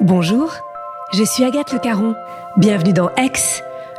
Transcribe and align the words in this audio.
Bonjour, 0.00 0.52
je 1.12 1.22
suis 1.22 1.44
Agathe 1.44 1.72
Le 1.72 1.78
Caron. 1.78 2.14
Bienvenue 2.56 2.92
dans 2.92 3.10
Aix, 3.16 3.32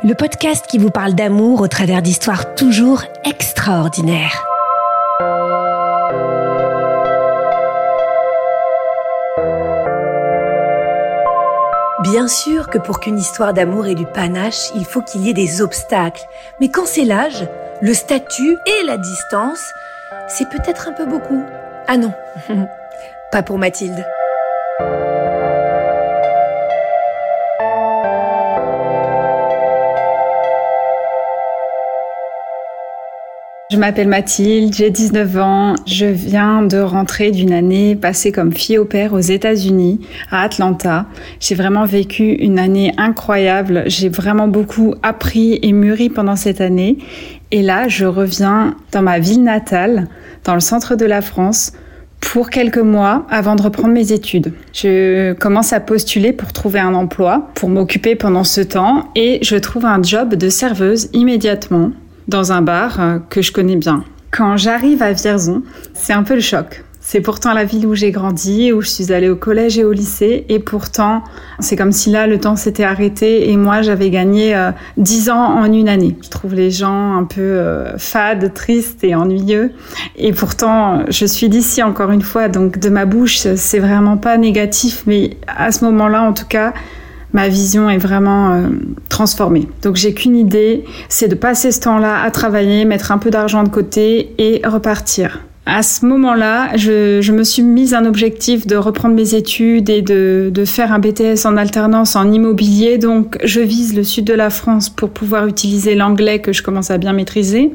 le 0.02 0.14
podcast 0.14 0.66
qui 0.66 0.78
vous 0.78 0.90
parle 0.90 1.14
d'amour 1.14 1.60
au 1.60 1.68
travers 1.68 2.02
d'histoires 2.02 2.54
toujours 2.54 3.02
extraordinaires. 3.24 4.44
Bien 12.02 12.28
sûr 12.28 12.68
que 12.68 12.78
pour 12.78 13.00
qu'une 13.00 13.18
histoire 13.18 13.54
d'amour 13.54 13.86
ait 13.86 13.94
du 13.94 14.04
panache, 14.06 14.70
il 14.74 14.84
faut 14.84 15.00
qu'il 15.00 15.22
y 15.22 15.30
ait 15.30 15.34
des 15.34 15.62
obstacles. 15.62 16.26
Mais 16.60 16.68
quand 16.68 16.86
c'est 16.86 17.04
l'âge, 17.04 17.46
le 17.80 17.94
statut 17.94 18.58
et 18.66 18.84
la 18.84 18.98
distance, 18.98 19.72
c'est 20.28 20.48
peut-être 20.50 20.88
un 20.88 20.92
peu 20.92 21.06
beaucoup. 21.06 21.42
Ah 21.86 21.96
non, 21.96 22.12
pas 23.32 23.42
pour 23.42 23.58
Mathilde. 23.58 24.04
Je 33.74 33.80
m'appelle 33.80 34.06
Mathilde, 34.06 34.72
j'ai 34.72 34.88
19 34.88 35.36
ans. 35.38 35.74
Je 35.84 36.06
viens 36.06 36.62
de 36.62 36.78
rentrer 36.78 37.32
d'une 37.32 37.52
année 37.52 37.96
passée 37.96 38.30
comme 38.30 38.52
fille 38.52 38.78
au 38.78 38.84
père 38.84 39.14
aux 39.14 39.18
États-Unis, 39.18 39.98
à 40.30 40.42
Atlanta. 40.42 41.06
J'ai 41.40 41.56
vraiment 41.56 41.84
vécu 41.84 42.34
une 42.34 42.60
année 42.60 42.92
incroyable. 42.98 43.82
J'ai 43.86 44.08
vraiment 44.08 44.46
beaucoup 44.46 44.94
appris 45.02 45.58
et 45.60 45.72
mûri 45.72 46.08
pendant 46.08 46.36
cette 46.36 46.60
année. 46.60 46.98
Et 47.50 47.62
là, 47.62 47.88
je 47.88 48.04
reviens 48.04 48.76
dans 48.92 49.02
ma 49.02 49.18
ville 49.18 49.42
natale, 49.42 50.06
dans 50.44 50.54
le 50.54 50.60
centre 50.60 50.94
de 50.94 51.04
la 51.04 51.20
France, 51.20 51.72
pour 52.20 52.50
quelques 52.50 52.78
mois 52.78 53.26
avant 53.28 53.56
de 53.56 53.62
reprendre 53.62 53.92
mes 53.92 54.12
études. 54.12 54.52
Je 54.72 55.32
commence 55.32 55.72
à 55.72 55.80
postuler 55.80 56.32
pour 56.32 56.52
trouver 56.52 56.78
un 56.78 56.94
emploi, 56.94 57.50
pour 57.56 57.70
m'occuper 57.70 58.14
pendant 58.14 58.44
ce 58.44 58.60
temps, 58.60 59.08
et 59.16 59.40
je 59.42 59.56
trouve 59.56 59.84
un 59.84 60.00
job 60.00 60.36
de 60.36 60.48
serveuse 60.48 61.08
immédiatement 61.12 61.90
dans 62.28 62.52
un 62.52 62.62
bar 62.62 63.00
euh, 63.00 63.18
que 63.30 63.42
je 63.42 63.52
connais 63.52 63.76
bien. 63.76 64.04
Quand 64.30 64.56
j'arrive 64.56 65.02
à 65.02 65.12
Vierzon, 65.12 65.62
c'est 65.92 66.12
un 66.12 66.22
peu 66.22 66.34
le 66.34 66.40
choc. 66.40 66.84
C'est 67.06 67.20
pourtant 67.20 67.52
la 67.52 67.64
ville 67.64 67.86
où 67.86 67.94
j'ai 67.94 68.10
grandi, 68.12 68.72
où 68.72 68.80
je 68.80 68.88
suis 68.88 69.12
allée 69.12 69.28
au 69.28 69.36
collège 69.36 69.78
et 69.78 69.84
au 69.84 69.92
lycée, 69.92 70.46
et 70.48 70.58
pourtant, 70.58 71.22
c'est 71.60 71.76
comme 71.76 71.92
si 71.92 72.10
là, 72.10 72.26
le 72.26 72.40
temps 72.40 72.56
s'était 72.56 72.82
arrêté 72.82 73.50
et 73.50 73.58
moi, 73.58 73.82
j'avais 73.82 74.08
gagné 74.08 74.56
euh, 74.56 74.70
10 74.96 75.28
ans 75.28 75.58
en 75.58 75.70
une 75.70 75.90
année. 75.90 76.16
Je 76.22 76.30
trouve 76.30 76.54
les 76.54 76.70
gens 76.70 77.14
un 77.14 77.24
peu 77.24 77.42
euh, 77.42 77.98
fades, 77.98 78.54
tristes 78.54 79.04
et 79.04 79.14
ennuyeux, 79.14 79.72
et 80.16 80.32
pourtant, 80.32 81.04
je 81.10 81.26
suis 81.26 81.50
d'ici 81.50 81.82
encore 81.82 82.10
une 82.10 82.22
fois, 82.22 82.48
donc 82.48 82.78
de 82.78 82.88
ma 82.88 83.04
bouche, 83.04 83.36
c'est 83.54 83.80
vraiment 83.80 84.16
pas 84.16 84.38
négatif, 84.38 85.02
mais 85.06 85.36
à 85.46 85.72
ce 85.72 85.84
moment-là, 85.84 86.22
en 86.22 86.32
tout 86.32 86.46
cas, 86.48 86.72
ma 87.34 87.48
vision 87.48 87.90
est 87.90 87.98
vraiment 87.98 88.52
euh, 88.52 88.68
transformée. 89.10 89.68
Donc 89.82 89.96
j'ai 89.96 90.14
qu'une 90.14 90.36
idée, 90.36 90.84
c'est 91.10 91.28
de 91.28 91.34
passer 91.34 91.72
ce 91.72 91.80
temps-là 91.80 92.22
à 92.22 92.30
travailler, 92.30 92.86
mettre 92.86 93.12
un 93.12 93.18
peu 93.18 93.30
d'argent 93.30 93.64
de 93.64 93.68
côté 93.68 94.34
et 94.38 94.62
repartir. 94.64 95.40
À 95.66 95.82
ce 95.82 96.04
moment-là, 96.04 96.76
je, 96.76 97.32
me 97.32 97.42
suis 97.42 97.62
mise 97.62 97.94
un 97.94 98.04
objectif 98.04 98.66
de 98.66 98.76
reprendre 98.76 99.14
mes 99.14 99.34
études 99.34 99.88
et 99.88 100.02
de, 100.02 100.50
de, 100.52 100.64
faire 100.66 100.92
un 100.92 100.98
BTS 100.98 101.46
en 101.46 101.56
alternance 101.56 102.16
en 102.16 102.30
immobilier. 102.30 102.98
Donc, 102.98 103.38
je 103.42 103.60
vise 103.60 103.96
le 103.96 104.04
sud 104.04 104.26
de 104.26 104.34
la 104.34 104.50
France 104.50 104.90
pour 104.90 105.08
pouvoir 105.08 105.46
utiliser 105.46 105.94
l'anglais 105.94 106.40
que 106.40 106.52
je 106.52 106.62
commence 106.62 106.90
à 106.90 106.98
bien 106.98 107.14
maîtriser. 107.14 107.72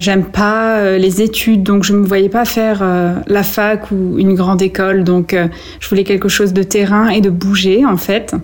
J'aime 0.00 0.24
pas 0.24 0.78
euh, 0.78 0.98
les 0.98 1.22
études, 1.22 1.62
donc 1.62 1.84
je 1.84 1.92
me 1.92 2.04
voyais 2.04 2.30
pas 2.30 2.44
faire 2.44 2.80
euh, 2.82 3.14
la 3.28 3.44
fac 3.44 3.92
ou 3.92 4.18
une 4.18 4.34
grande 4.34 4.60
école. 4.60 5.04
Donc, 5.04 5.36
je 5.78 5.88
voulais 5.88 6.04
quelque 6.04 6.28
chose 6.28 6.52
de 6.52 6.64
terrain 6.64 7.10
et 7.10 7.20
de 7.20 7.30
bouger, 7.30 7.86
en 7.86 7.96
fait. 7.96 8.34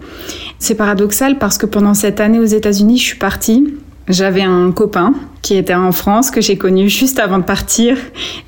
C'est 0.59 0.75
paradoxal 0.75 1.39
parce 1.39 1.59
que 1.59 1.67
pendant 1.67 1.95
cette 1.95 2.21
année 2.21 2.39
aux 2.39 2.45
États-Unis, 2.45 2.99
je 2.99 3.05
suis 3.05 3.19
partie 3.19 3.75
j'avais 4.09 4.43
un 4.43 4.71
copain 4.71 5.15
qui 5.43 5.57
était 5.57 5.75
en 5.75 5.91
France 5.91 6.31
que 6.31 6.41
j'ai 6.41 6.57
connu 6.57 6.89
juste 6.89 7.19
avant 7.19 7.39
de 7.39 7.45
partir 7.45 7.97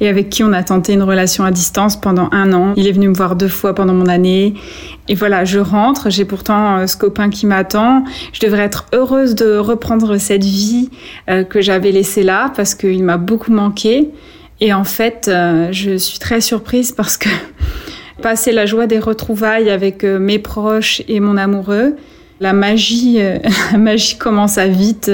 et 0.01 0.09
avec 0.09 0.31
qui 0.31 0.45
on 0.45 0.53
a 0.53 0.63
tenté 0.63 0.93
une 0.93 1.03
relation 1.03 1.45
à 1.45 1.51
distance 1.51 2.01
pendant 2.01 2.29
un 2.31 2.53
an. 2.53 2.75
Il 2.77 2.87
est 2.87 2.93
venu 2.93 3.09
me 3.09 3.15
voir 3.15 3.35
deux 3.35 3.49
fois 3.49 3.75
pendant 3.75 3.93
mon 3.93 4.07
année 4.07 4.55
et 5.09 5.17
voilà, 5.17 5.45
je 5.45 5.59
rentre. 5.59 6.11
J'ai 6.11 6.25
pourtant 6.25 6.87
ce 6.87 6.97
copain 6.97 7.29
qui 7.29 7.47
m'attend. 7.47 8.05
Je 8.33 8.39
devrais 8.39 8.63
être 8.63 8.87
heureuse 8.93 9.35
de 9.35 9.57
reprendre 9.57 10.17
cette 10.19 10.45
vie 10.45 10.91
que 11.27 11.61
j'avais 11.61 11.91
laissée 11.91 12.23
là 12.23 12.53
parce 12.55 12.77
qu'il 12.77 13.03
m'a 13.03 13.17
beaucoup 13.17 13.51
manqué. 13.51 14.11
Et 14.61 14.73
en 14.73 14.85
fait, 14.85 15.29
je 15.73 15.97
suis 15.97 16.21
très 16.21 16.41
surprise 16.41 16.93
parce 16.93 17.17
que 17.17 17.29
passer 18.23 18.53
la 18.53 18.67
joie 18.67 18.87
des 18.87 18.99
retrouvailles 18.99 19.71
avec 19.71 20.05
mes 20.05 20.39
proches 20.39 21.03
et 21.09 21.21
mon 21.21 21.37
amoureux, 21.37 21.97
la 22.41 22.53
magie, 22.53 23.19
la 23.73 23.79
magie 23.79 24.19
commence 24.19 24.59
à 24.59 24.67
vite 24.67 25.11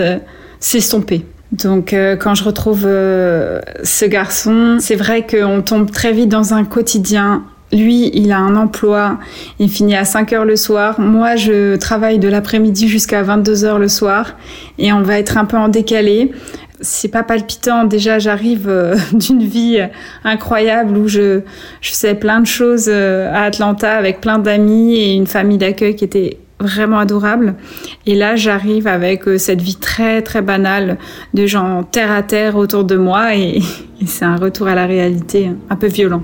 s'estomper. 0.61 1.25
Donc 1.55 1.93
euh, 1.93 2.17
quand 2.17 2.35
je 2.35 2.43
retrouve 2.43 2.85
euh, 2.85 3.61
ce 3.83 4.05
garçon, 4.05 4.79
c'est 4.81 4.97
vrai 4.97 5.27
qu'on 5.27 5.63
tombe 5.63 5.91
très 5.91 6.13
vite 6.13 6.29
dans 6.29 6.53
un 6.55 6.65
quotidien. 6.65 7.45
Lui, 7.73 8.11
il 8.15 8.31
a 8.33 8.39
un 8.39 8.57
emploi, 8.57 9.19
il 9.59 9.69
finit 9.69 9.97
à 9.97 10.05
5 10.05 10.33
heures 10.33 10.45
le 10.45 10.57
soir. 10.57 11.01
Moi, 11.01 11.37
je 11.37 11.77
travaille 11.77 12.19
de 12.19 12.29
l'après-midi 12.29 12.89
jusqu'à 12.89 13.23
22 13.23 13.65
heures 13.65 13.79
le 13.79 13.89
soir 13.89 14.35
et 14.79 14.93
on 14.93 15.03
va 15.03 15.19
être 15.19 15.39
un 15.39 15.45
peu 15.45 15.57
en 15.57 15.69
décalé. 15.69 16.31
C'est 16.81 17.09
pas 17.09 17.23
palpitant. 17.23 17.85
Déjà, 17.85 18.19
j'arrive 18.19 18.69
euh, 18.69 18.97
d'une 19.13 19.45
vie 19.45 19.79
incroyable 20.25 20.97
où 20.97 21.09
je, 21.09 21.41
je 21.81 21.91
faisais 21.91 22.15
plein 22.15 22.41
de 22.41 22.47
choses 22.47 22.89
à 22.89 23.43
Atlanta 23.43 23.97
avec 23.97 24.21
plein 24.21 24.39
d'amis 24.39 24.97
et 24.97 25.15
une 25.15 25.27
famille 25.27 25.59
d'accueil 25.59 25.97
qui 25.97 26.05
était 26.05 26.39
vraiment 26.61 26.99
adorable. 26.99 27.55
Et 28.07 28.15
là, 28.15 28.37
j'arrive 28.37 28.87
avec 28.87 29.25
cette 29.39 29.61
vie 29.61 29.77
très 29.77 30.23
très 30.23 30.43
banale 30.43 30.99
de 31.35 31.47
gens 31.47 31.83
terre 31.83 32.11
à 32.11 32.23
terre 32.23 32.57
autour 32.57 32.85
de 32.85 32.97
moi 32.97 33.35
et 33.37 33.61
c'est 34.07 34.25
un 34.25 34.37
retour 34.37 34.67
à 34.69 34.75
la 34.75 34.87
réalité 34.87 35.51
un 35.71 35.77
peu 35.77 35.89
violent. 35.89 36.23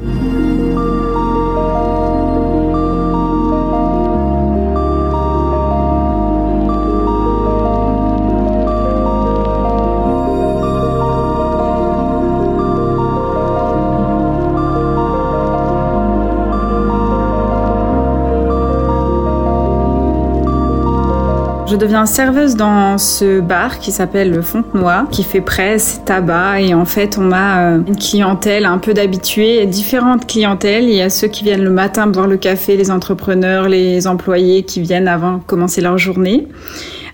Je 21.71 21.77
deviens 21.77 22.05
serveuse 22.05 22.57
dans 22.57 22.99
ce 22.99 23.39
bar 23.39 23.79
qui 23.79 23.93
s'appelle 23.93 24.33
le 24.33 24.43
Fontenoy, 24.43 25.07
qui 25.13 25.23
fait 25.23 25.41
presse, 25.41 26.01
tabac, 26.05 26.63
et 26.63 26.75
en 26.75 26.85
fait 26.85 27.17
on 27.17 27.31
a 27.31 27.77
une 27.87 27.97
clientèle 27.97 28.65
un 28.65 28.79
peu 28.79 28.93
d'habitués, 28.93 29.65
différentes 29.67 30.27
clientèles. 30.27 30.83
Il 30.85 30.97
y 30.97 31.01
a 31.01 31.11
ceux 31.11 31.29
qui 31.29 31.45
viennent 31.45 31.63
le 31.63 31.71
matin 31.71 32.09
boire 32.09 32.27
le 32.27 32.39
café, 32.39 32.77
les 32.77 32.91
entrepreneurs, 32.91 33.69
les 33.69 34.09
employés 34.09 34.65
qui 34.65 34.81
viennent 34.81 35.07
avant 35.07 35.35
de 35.35 35.43
commencer 35.45 35.81
leur 35.81 35.97
journée. 35.97 36.49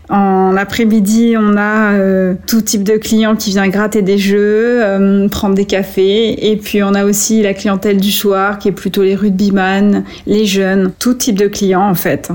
En 0.09 0.57
après-midi, 0.57 1.35
on 1.37 1.57
a 1.59 1.93
euh, 1.93 2.35
tout 2.47 2.63
type 2.63 2.85
de 2.85 2.97
clients 2.97 3.37
qui 3.37 3.51
vient 3.51 3.69
gratter 3.69 4.01
des 4.01 4.17
jeux, 4.19 4.83
euh, 4.83 5.29
prendre 5.29 5.55
des 5.55 5.67
cafés. 5.67 6.51
Et 6.51 6.57
puis 6.57 6.83
on 6.83 6.95
a 6.95 7.05
aussi 7.05 7.43
la 7.43 7.53
clientèle 7.53 7.99
du 7.99 8.13
soir 8.13 8.59
qui 8.59 8.69
est 8.69 8.73
plutôt 8.73 9.03
les 9.03 9.17
rugbyman, 9.17 10.05
les 10.27 10.47
jeunes, 10.47 10.93
tout 10.99 11.15
type 11.15 11.37
de 11.37 11.49
clients 11.49 11.87
en 11.87 11.95
fait. 11.95 12.31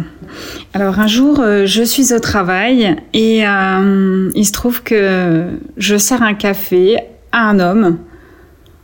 Alors 0.73 0.99
un 0.99 1.07
jour, 1.07 1.39
euh, 1.39 1.65
je 1.65 1.83
suis 1.83 2.13
au 2.13 2.19
travail 2.19 2.95
et 3.13 3.47
euh, 3.47 4.29
il 4.35 4.45
se 4.45 4.51
trouve 4.51 4.83
que 4.83 5.45
je 5.77 5.97
sers 5.97 6.21
un 6.23 6.33
café 6.33 6.97
à 7.31 7.49
un 7.49 7.59
homme 7.59 7.97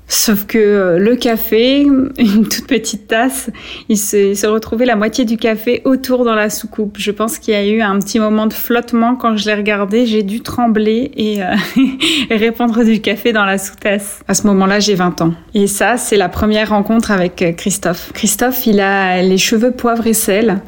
Sauf 0.10 0.46
que 0.46 0.58
euh, 0.58 1.00
le 1.00 1.18
café, 1.18 1.82
une 2.18 2.48
toute 2.48 2.66
petite 2.66 3.08
tasse, 3.08 3.50
il 3.90 3.98
se, 3.98 4.48
retrouvait 4.48 4.86
la 4.86 4.96
moitié 4.96 5.26
du 5.26 5.38
café 5.38 5.82
autour 5.84 6.24
dans 6.24 6.36
la 6.36 6.50
soucoupe. 6.50 6.96
Je 6.98 7.12
pense 7.12 7.40
qu'il 7.40 7.54
y 7.54 7.58
a 7.58 7.68
eu 7.68 7.82
un 7.82 8.00
petit 8.00 8.20
moment 8.20 8.48
de 8.48 8.54
flottement 8.54 9.16
quand 9.16 9.36
je 9.36 9.46
l'ai 9.46 9.54
regardé. 9.54 10.06
J'ai 10.06 10.24
dû 10.24 10.42
trembler 10.42 11.12
et, 11.16 11.40
et, 12.30 12.36
répandre 12.36 12.86
du 12.86 13.02
café 13.02 13.34
dans 13.34 13.44
la 13.44 13.58
sous-tasse. 13.58 14.22
À 14.28 14.34
ce 14.34 14.48
moment-là, 14.48 14.80
j'ai 14.80 14.96
20 14.96 15.22
ans. 15.22 15.34
Et 15.54 15.68
ça, 15.68 15.98
c'est 15.98 16.18
la 16.18 16.30
première 16.30 16.70
rencontre 16.70 17.12
avec 17.12 17.56
Christophe. 17.58 18.12
Christophe, 18.14 18.66
il 18.66 18.80
a 18.80 19.22
les 19.22 19.38
cheveux 19.38 19.72
poivre 19.72 20.08
et 20.08 20.14
sel, 20.14 20.62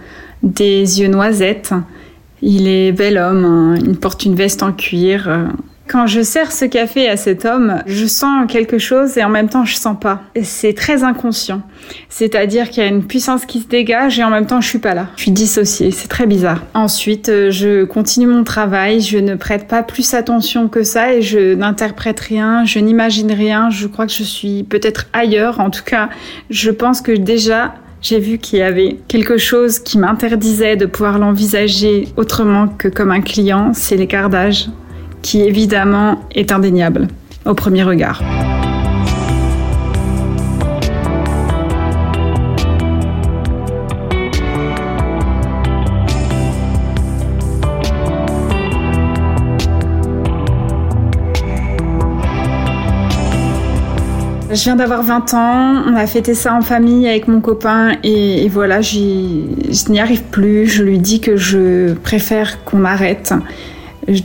des 0.44 1.02
yeux 1.02 1.08
noisettes. 1.08 1.74
Il 2.42 2.68
est 2.68 2.92
bel 2.92 3.18
homme, 3.18 3.46
hein. 3.46 3.76
il 3.86 3.98
porte 3.98 4.26
une 4.26 4.36
veste 4.36 4.64
en 4.64 4.72
cuir, 4.72 5.30
quand 5.90 6.06
je 6.06 6.22
sers 6.22 6.52
ce 6.52 6.66
café 6.66 7.10
à 7.10 7.18
cet 7.18 7.46
homme, 7.46 7.82
je 7.88 8.06
sens 8.06 8.46
quelque 8.48 8.78
chose 8.78 9.18
et 9.18 9.24
en 9.24 9.30
même 9.30 9.50
temps 9.50 9.66
je 9.66 9.74
sens 9.74 9.98
pas. 10.00 10.22
C'est 10.44 10.74
très 10.74 11.04
inconscient. 11.04 11.64
C'est-à-dire 12.10 12.70
qu'il 12.70 12.84
y 12.84 12.86
a 12.86 12.90
une 12.90 13.04
puissance 13.04 13.48
qui 13.48 13.62
se 13.62 13.68
dégage 13.68 14.20
et 14.20 14.24
en 14.24 14.30
même 14.30 14.46
temps 14.46 14.62
je 14.62 14.68
suis 14.68 14.78
pas 14.78 14.94
là. 14.94 15.08
Je 15.16 15.24
suis 15.24 15.32
dissociée, 15.32 15.90
c'est 15.90 16.08
très 16.08 16.28
bizarre. 16.28 16.62
Ensuite, 16.76 17.32
je 17.50 17.86
continue 17.86 18.28
mon 18.28 18.44
travail, 18.44 19.02
je 19.02 19.18
ne 19.18 19.34
prête 19.34 19.68
pas 19.68 19.82
plus 19.82 20.14
attention 20.14 20.68
que 20.68 20.84
ça 20.84 21.16
et 21.16 21.24
je 21.24 21.56
n'interprète 21.56 22.20
rien, 22.20 22.66
je 22.66 22.78
n'imagine 22.78 23.32
rien, 23.32 23.72
je 23.72 23.88
crois 23.88 24.06
que 24.06 24.14
je 24.14 24.24
suis 24.24 24.62
peut-être 24.62 25.08
ailleurs. 25.12 25.60
En 25.60 25.72
tout 25.72 25.84
cas, 25.84 26.10
je 26.52 26.70
pense 26.70 27.02
que 27.02 27.14
déjà 27.14 27.74
j'ai 28.02 28.20
vu 28.20 28.38
qu'il 28.38 28.60
y 28.60 28.62
avait 28.62 28.98
quelque 29.08 29.38
chose 29.38 29.80
qui 29.80 29.98
m'interdisait 29.98 30.76
de 30.76 30.86
pouvoir 30.86 31.20
l'envisager 31.20 32.08
autrement 32.18 32.68
que 32.68 32.88
comme 32.88 33.12
un 33.12 33.22
client, 33.22 33.72
c'est 33.74 33.98
l'écart 33.98 34.30
d'âge 34.30 34.70
qui 35.22 35.42
évidemment 35.42 36.24
est 36.34 36.52
indéniable 36.52 37.08
au 37.46 37.54
premier 37.54 37.84
regard. 37.84 38.22
Je 54.52 54.64
viens 54.64 54.76
d'avoir 54.76 55.04
20 55.04 55.34
ans, 55.36 55.84
on 55.88 55.96
a 55.96 56.08
fêté 56.08 56.34
ça 56.34 56.56
en 56.56 56.62
famille 56.62 57.08
avec 57.08 57.28
mon 57.28 57.40
copain 57.40 57.98
et, 58.04 58.50
voilà, 58.50 58.82
je 58.82 59.92
n'y 59.92 60.00
arrive 60.00 60.24
plus. 60.24 60.66
Je 60.66 60.82
lui 60.82 60.98
dis 60.98 61.22
que 61.22 61.38
je 61.38 61.94
préfère 61.94 62.64
qu'on 62.64 62.84
arrête 62.84 63.34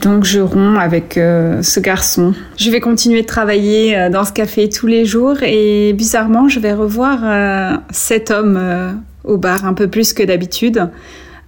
donc 0.01 0.23
je 0.23 0.39
romps 0.39 0.79
avec 0.79 1.17
euh, 1.17 1.61
ce 1.61 1.79
garçon. 1.79 2.33
Je 2.57 2.71
vais 2.71 2.79
continuer 2.79 3.21
de 3.21 3.27
travailler 3.27 3.97
euh, 3.97 4.09
dans 4.09 4.23
ce 4.23 4.31
café 4.31 4.69
tous 4.69 4.87
les 4.87 5.05
jours 5.05 5.43
et 5.43 5.93
bizarrement 5.93 6.47
je 6.47 6.59
vais 6.59 6.73
revoir 6.73 7.19
euh, 7.23 7.77
cet 7.91 8.31
homme 8.31 8.59
au 9.23 9.37
bar 9.37 9.65
un 9.65 9.73
peu 9.73 9.87
plus 9.87 10.13
que 10.13 10.23
d'habitude. 10.23 10.89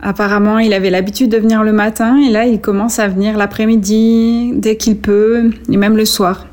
Apparemment 0.01 0.59
il 0.59 0.73
avait 0.73 0.91
l'habitude 0.91 1.31
de 1.31 1.38
venir 1.38 1.63
le 1.63 1.73
matin 1.73 2.18
et 2.18 2.30
là 2.30 2.45
il 2.45 2.62
commence 2.62 3.00
à 3.00 3.07
venir 3.07 3.38
l'après-midi 3.38 4.51
dès 4.53 4.77
qu'il 4.77 4.97
peut 4.97 5.50
et 5.71 5.77
même 5.77 5.97
le 5.97 6.06
soir. 6.06 6.45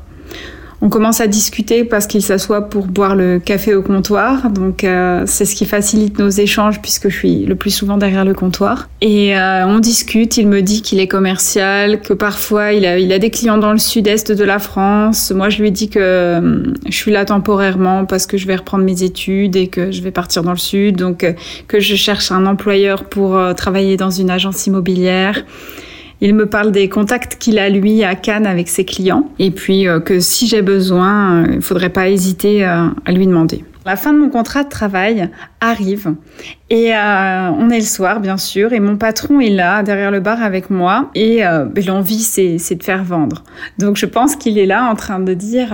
On 0.81 0.89
commence 0.89 1.21
à 1.21 1.27
discuter 1.27 1.83
parce 1.83 2.05
qu'il 2.05 2.21
s'assoit 2.21 2.69
pour 2.69 2.85
boire 2.85 3.15
le 3.15 3.39
café 3.39 3.73
au 3.73 3.81
comptoir. 3.81 4.49
Donc 4.49 4.83
euh, 4.83 5.23
c'est 5.25 5.45
ce 5.45 5.55
qui 5.55 5.65
facilite 5.65 6.19
nos 6.19 6.29
échanges 6.29 6.81
puisque 6.81 7.09
je 7.09 7.17
suis 7.17 7.45
le 7.45 7.55
plus 7.55 7.71
souvent 7.71 7.97
derrière 7.97 8.25
le 8.25 8.33
comptoir. 8.33 8.89
Et 9.01 9.37
euh, 9.37 9.65
on 9.65 9.79
discute, 9.79 10.37
il 10.37 10.47
me 10.47 10.61
dit 10.61 10.81
qu'il 10.81 10.99
est 10.99 11.07
commercial, 11.07 12.01
que 12.01 12.13
parfois 12.13 12.73
il 12.73 12.85
a, 12.85 12.99
il 12.99 13.11
a 13.13 13.19
des 13.19 13.29
clients 13.29 13.57
dans 13.57 13.71
le 13.71 13.79
sud-est 13.79 14.31
de 14.31 14.43
la 14.43 14.59
France. 14.59 15.31
Moi 15.31 15.49
je 15.49 15.61
lui 15.61 15.71
dis 15.71 15.89
que 15.89 15.99
euh, 15.99 16.63
je 16.87 16.95
suis 16.95 17.11
là 17.11 17.25
temporairement 17.25 18.05
parce 18.05 18.27
que 18.27 18.37
je 18.37 18.45
vais 18.45 18.55
reprendre 18.55 18.83
mes 18.83 19.03
études 19.03 19.55
et 19.55 19.67
que 19.67 19.91
je 19.91 20.01
vais 20.01 20.11
partir 20.11 20.43
dans 20.43 20.51
le 20.51 20.57
sud. 20.57 20.97
Donc 20.97 21.25
que 21.67 21.79
je 21.79 21.95
cherche 21.95 22.31
un 22.31 22.45
employeur 22.45 23.05
pour 23.05 23.39
travailler 23.55 23.97
dans 23.97 24.09
une 24.09 24.29
agence 24.29 24.67
immobilière. 24.67 25.43
Il 26.21 26.33
me 26.33 26.45
parle 26.45 26.71
des 26.71 26.87
contacts 26.89 27.37
qu'il 27.37 27.59
a 27.59 27.69
lui 27.69 28.03
à 28.03 28.15
Cannes 28.15 28.47
avec 28.47 28.69
ses 28.69 28.85
clients 28.85 29.29
et 29.37 29.51
puis 29.51 29.87
euh, 29.87 29.99
que 29.99 30.19
si 30.19 30.47
j'ai 30.47 30.61
besoin, 30.61 31.43
euh, 31.43 31.47
il 31.49 31.55
ne 31.57 31.61
faudrait 31.61 31.89
pas 31.89 32.09
hésiter 32.09 32.65
euh, 32.65 32.87
à 33.05 33.11
lui 33.11 33.27
demander. 33.27 33.65
La 33.85 33.97
fin 33.97 34.13
de 34.13 34.19
mon 34.19 34.29
contrat 34.29 34.63
de 34.63 34.69
travail 34.69 35.29
arrive 35.61 36.15
et 36.71 36.91
on 36.95 37.69
est 37.69 37.77
le 37.77 37.85
soir 37.85 38.19
bien 38.19 38.37
sûr 38.37 38.73
et 38.73 38.79
mon 38.79 38.97
patron 38.97 39.39
est 39.39 39.51
là 39.51 39.83
derrière 39.83 40.09
le 40.09 40.21
bar 40.21 40.41
avec 40.41 40.71
moi 40.71 41.11
et 41.13 41.41
ben, 41.43 41.85
l'envie 41.85 42.23
c'est, 42.23 42.57
de 42.57 42.83
faire 42.83 43.03
vendre. 43.03 43.43
Donc 43.77 43.95
je 43.95 44.07
pense 44.07 44.35
qu'il 44.35 44.57
est 44.57 44.65
là 44.65 44.89
en 44.89 44.95
train 44.95 45.19
de 45.19 45.35
dire 45.35 45.71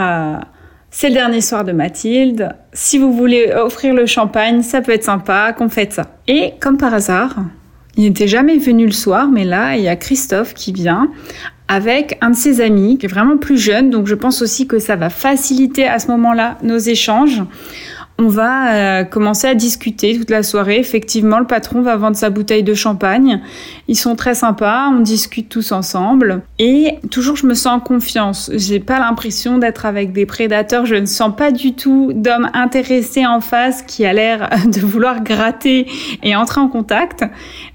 c'est 0.89 1.07
le 1.07 1.13
dernier 1.13 1.39
soir 1.39 1.63
de 1.63 1.71
Mathilde. 1.71 2.49
Si 2.73 2.97
vous 2.97 3.13
voulez 3.13 3.53
offrir 3.53 3.93
le 3.93 4.05
champagne, 4.05 4.61
ça 4.61 4.81
peut 4.81 4.91
être 4.91 5.05
sympa 5.05 5.53
qu'on 5.53 5.69
fête 5.69 5.93
ça. 5.93 6.07
Et 6.27 6.55
comme 6.59 6.75
par 6.75 6.93
hasard, 6.93 7.37
il 7.97 8.03
n'était 8.03 8.27
jamais 8.27 8.57
venu 8.57 8.85
le 8.85 8.91
soir, 8.91 9.27
mais 9.27 9.43
là, 9.43 9.75
il 9.75 9.83
y 9.83 9.87
a 9.87 9.95
Christophe 9.95 10.53
qui 10.53 10.71
vient 10.71 11.11
avec 11.67 12.17
un 12.21 12.31
de 12.31 12.35
ses 12.35 12.59
amis 12.59 12.97
qui 12.97 13.05
est 13.05 13.09
vraiment 13.09 13.37
plus 13.37 13.57
jeune, 13.57 13.89
donc 13.89 14.07
je 14.07 14.15
pense 14.15 14.41
aussi 14.41 14.67
que 14.67 14.79
ça 14.79 14.97
va 14.97 15.09
faciliter 15.09 15.87
à 15.87 15.99
ce 15.99 16.07
moment-là 16.07 16.57
nos 16.63 16.77
échanges. 16.77 17.41
On 18.23 18.27
va 18.27 18.73
euh, 18.73 19.03
commencer 19.03 19.47
à 19.47 19.55
discuter 19.55 20.15
toute 20.15 20.29
la 20.29 20.43
soirée. 20.43 20.77
Effectivement, 20.77 21.39
le 21.39 21.47
patron 21.47 21.81
va 21.81 21.95
vendre 21.95 22.15
sa 22.15 22.29
bouteille 22.29 22.61
de 22.61 22.75
champagne. 22.75 23.41
Ils 23.87 23.97
sont 23.97 24.15
très 24.15 24.35
sympas, 24.35 24.89
on 24.89 24.99
discute 24.99 25.49
tous 25.49 25.71
ensemble. 25.71 26.43
Et 26.59 26.99
toujours, 27.09 27.35
je 27.35 27.47
me 27.47 27.55
sens 27.55 27.77
en 27.77 27.79
confiance. 27.79 28.51
J'ai 28.53 28.79
pas 28.79 28.99
l'impression 28.99 29.57
d'être 29.57 29.87
avec 29.87 30.11
des 30.11 30.27
prédateurs. 30.27 30.85
Je 30.85 30.93
ne 30.93 31.07
sens 31.07 31.35
pas 31.35 31.51
du 31.51 31.73
tout 31.73 32.11
d'homme 32.13 32.47
intéressé 32.53 33.25
en 33.25 33.41
face 33.41 33.81
qui 33.81 34.05
a 34.05 34.13
l'air 34.13 34.51
de 34.67 34.81
vouloir 34.81 35.23
gratter 35.23 35.87
et 36.21 36.35
entrer 36.35 36.61
en 36.61 36.67
contact. 36.67 37.25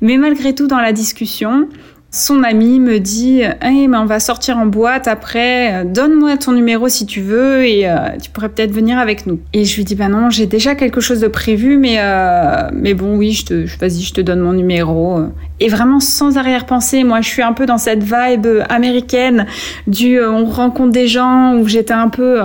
Mais 0.01 0.17
malgré 0.17 0.55
tout, 0.55 0.69
dans 0.69 0.81
la 0.81 0.93
discussion, 0.93 1.69
son 2.11 2.43
ami 2.43 2.81
me 2.81 2.99
dit 2.99 3.43
mais 3.63 3.97
on 3.97 4.07
va 4.07 4.21
sortir 4.21 4.59
en 4.59 4.67
boîte 4.67 5.07
après, 5.09 5.85
donne-moi 5.85 6.37
ton 6.37 6.53
numéro 6.53 6.89
si 6.89 7.07
tu 7.07 7.21
veux 7.21 7.67
et 7.67 7.89
euh, 7.89 7.97
tu 8.23 8.31
pourrais 8.31 8.49
peut-être 8.49 8.73
venir 8.73 8.99
avec 8.99 9.27
nous. 9.27 9.41
Et 9.53 9.65
je 9.65 9.77
lui 9.77 9.85
dis 9.85 9.95
bah 9.95 10.09
non, 10.09 10.31
j'ai 10.31 10.47
déjà 10.47 10.75
quelque 10.75 11.01
chose 11.01 11.21
de 11.21 11.29
prévu, 11.29 11.77
mais 11.77 11.97
euh, 11.99 12.69
mais 12.73 12.95
bon 12.95 13.17
oui, 13.17 13.33
je 13.33 13.79
vas-y, 13.79 14.03
je 14.03 14.15
te 14.15 14.21
donne 14.21 14.41
mon 14.41 14.53
numéro. 14.53 15.21
Et 15.61 15.69
vraiment 15.69 16.01
sans 16.01 16.39
arrière-pensée, 16.39 17.05
moi 17.05 17.21
je 17.21 17.29
suis 17.29 17.43
un 17.43 17.53
peu 17.53 17.67
dans 17.67 17.79
cette 17.79 18.03
vibe 18.03 18.47
américaine 18.69 19.47
du 19.87 20.19
euh, 20.19 20.31
on 20.31 20.47
rencontre 20.47 20.93
des 20.93 21.09
gens 21.09 21.57
où 21.57 21.69
j'étais 21.69 21.95
un 21.95 22.09
peu 22.09 22.41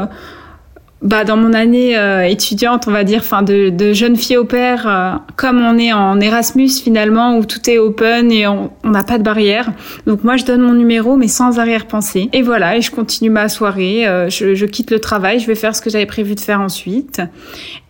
bah, 1.02 1.24
dans 1.24 1.36
mon 1.36 1.54
année 1.54 1.98
euh, 1.98 2.22
étudiante, 2.22 2.88
on 2.88 2.92
va 2.92 3.04
dire, 3.04 3.22
enfin 3.22 3.42
de, 3.42 3.70
de 3.70 3.92
jeune 3.92 4.16
fille 4.16 4.38
au 4.38 4.46
père, 4.46 4.88
euh, 4.88 5.18
comme 5.36 5.60
on 5.60 5.80
est 5.80 5.92
en 5.92 6.20
Erasmus 6.20 6.70
finalement, 6.70 7.38
où 7.38 7.46
tout 7.46 7.68
est 7.70 7.80
open 7.80 8.32
et 8.32 8.46
on 8.46 8.72
n'a 8.84 9.04
pas 9.04 9.18
de 9.18 9.24
barrière. 9.24 9.72
Donc 10.06 10.24
moi, 10.24 10.38
je 10.38 10.46
donne 10.46 10.62
mon 10.62 10.76
numéro, 10.76 11.18
mais 11.18 11.28
sans 11.28 11.58
arrière-pensée. 11.58 12.30
Et 12.34 12.44
voilà, 12.44 12.78
et 12.78 12.82
je 12.82 12.92
continue 12.92 13.32
ma 13.32 13.50
soirée. 13.50 14.08
Euh, 14.08 14.30
je, 14.30 14.54
je, 14.54 14.66
quitte 14.68 14.92
le 14.92 15.00
travail, 15.00 15.40
je 15.40 15.48
vais 15.48 15.56
faire 15.56 15.76
ce 15.76 15.82
que 15.82 15.90
j'avais 15.90 16.06
prévu 16.06 16.36
de 16.36 16.40
faire 16.40 16.62
ensuite. 16.62 17.20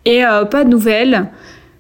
Et 0.06 0.24
pas 0.50 0.64
de 0.64 0.70
nouvelles. 0.70 1.30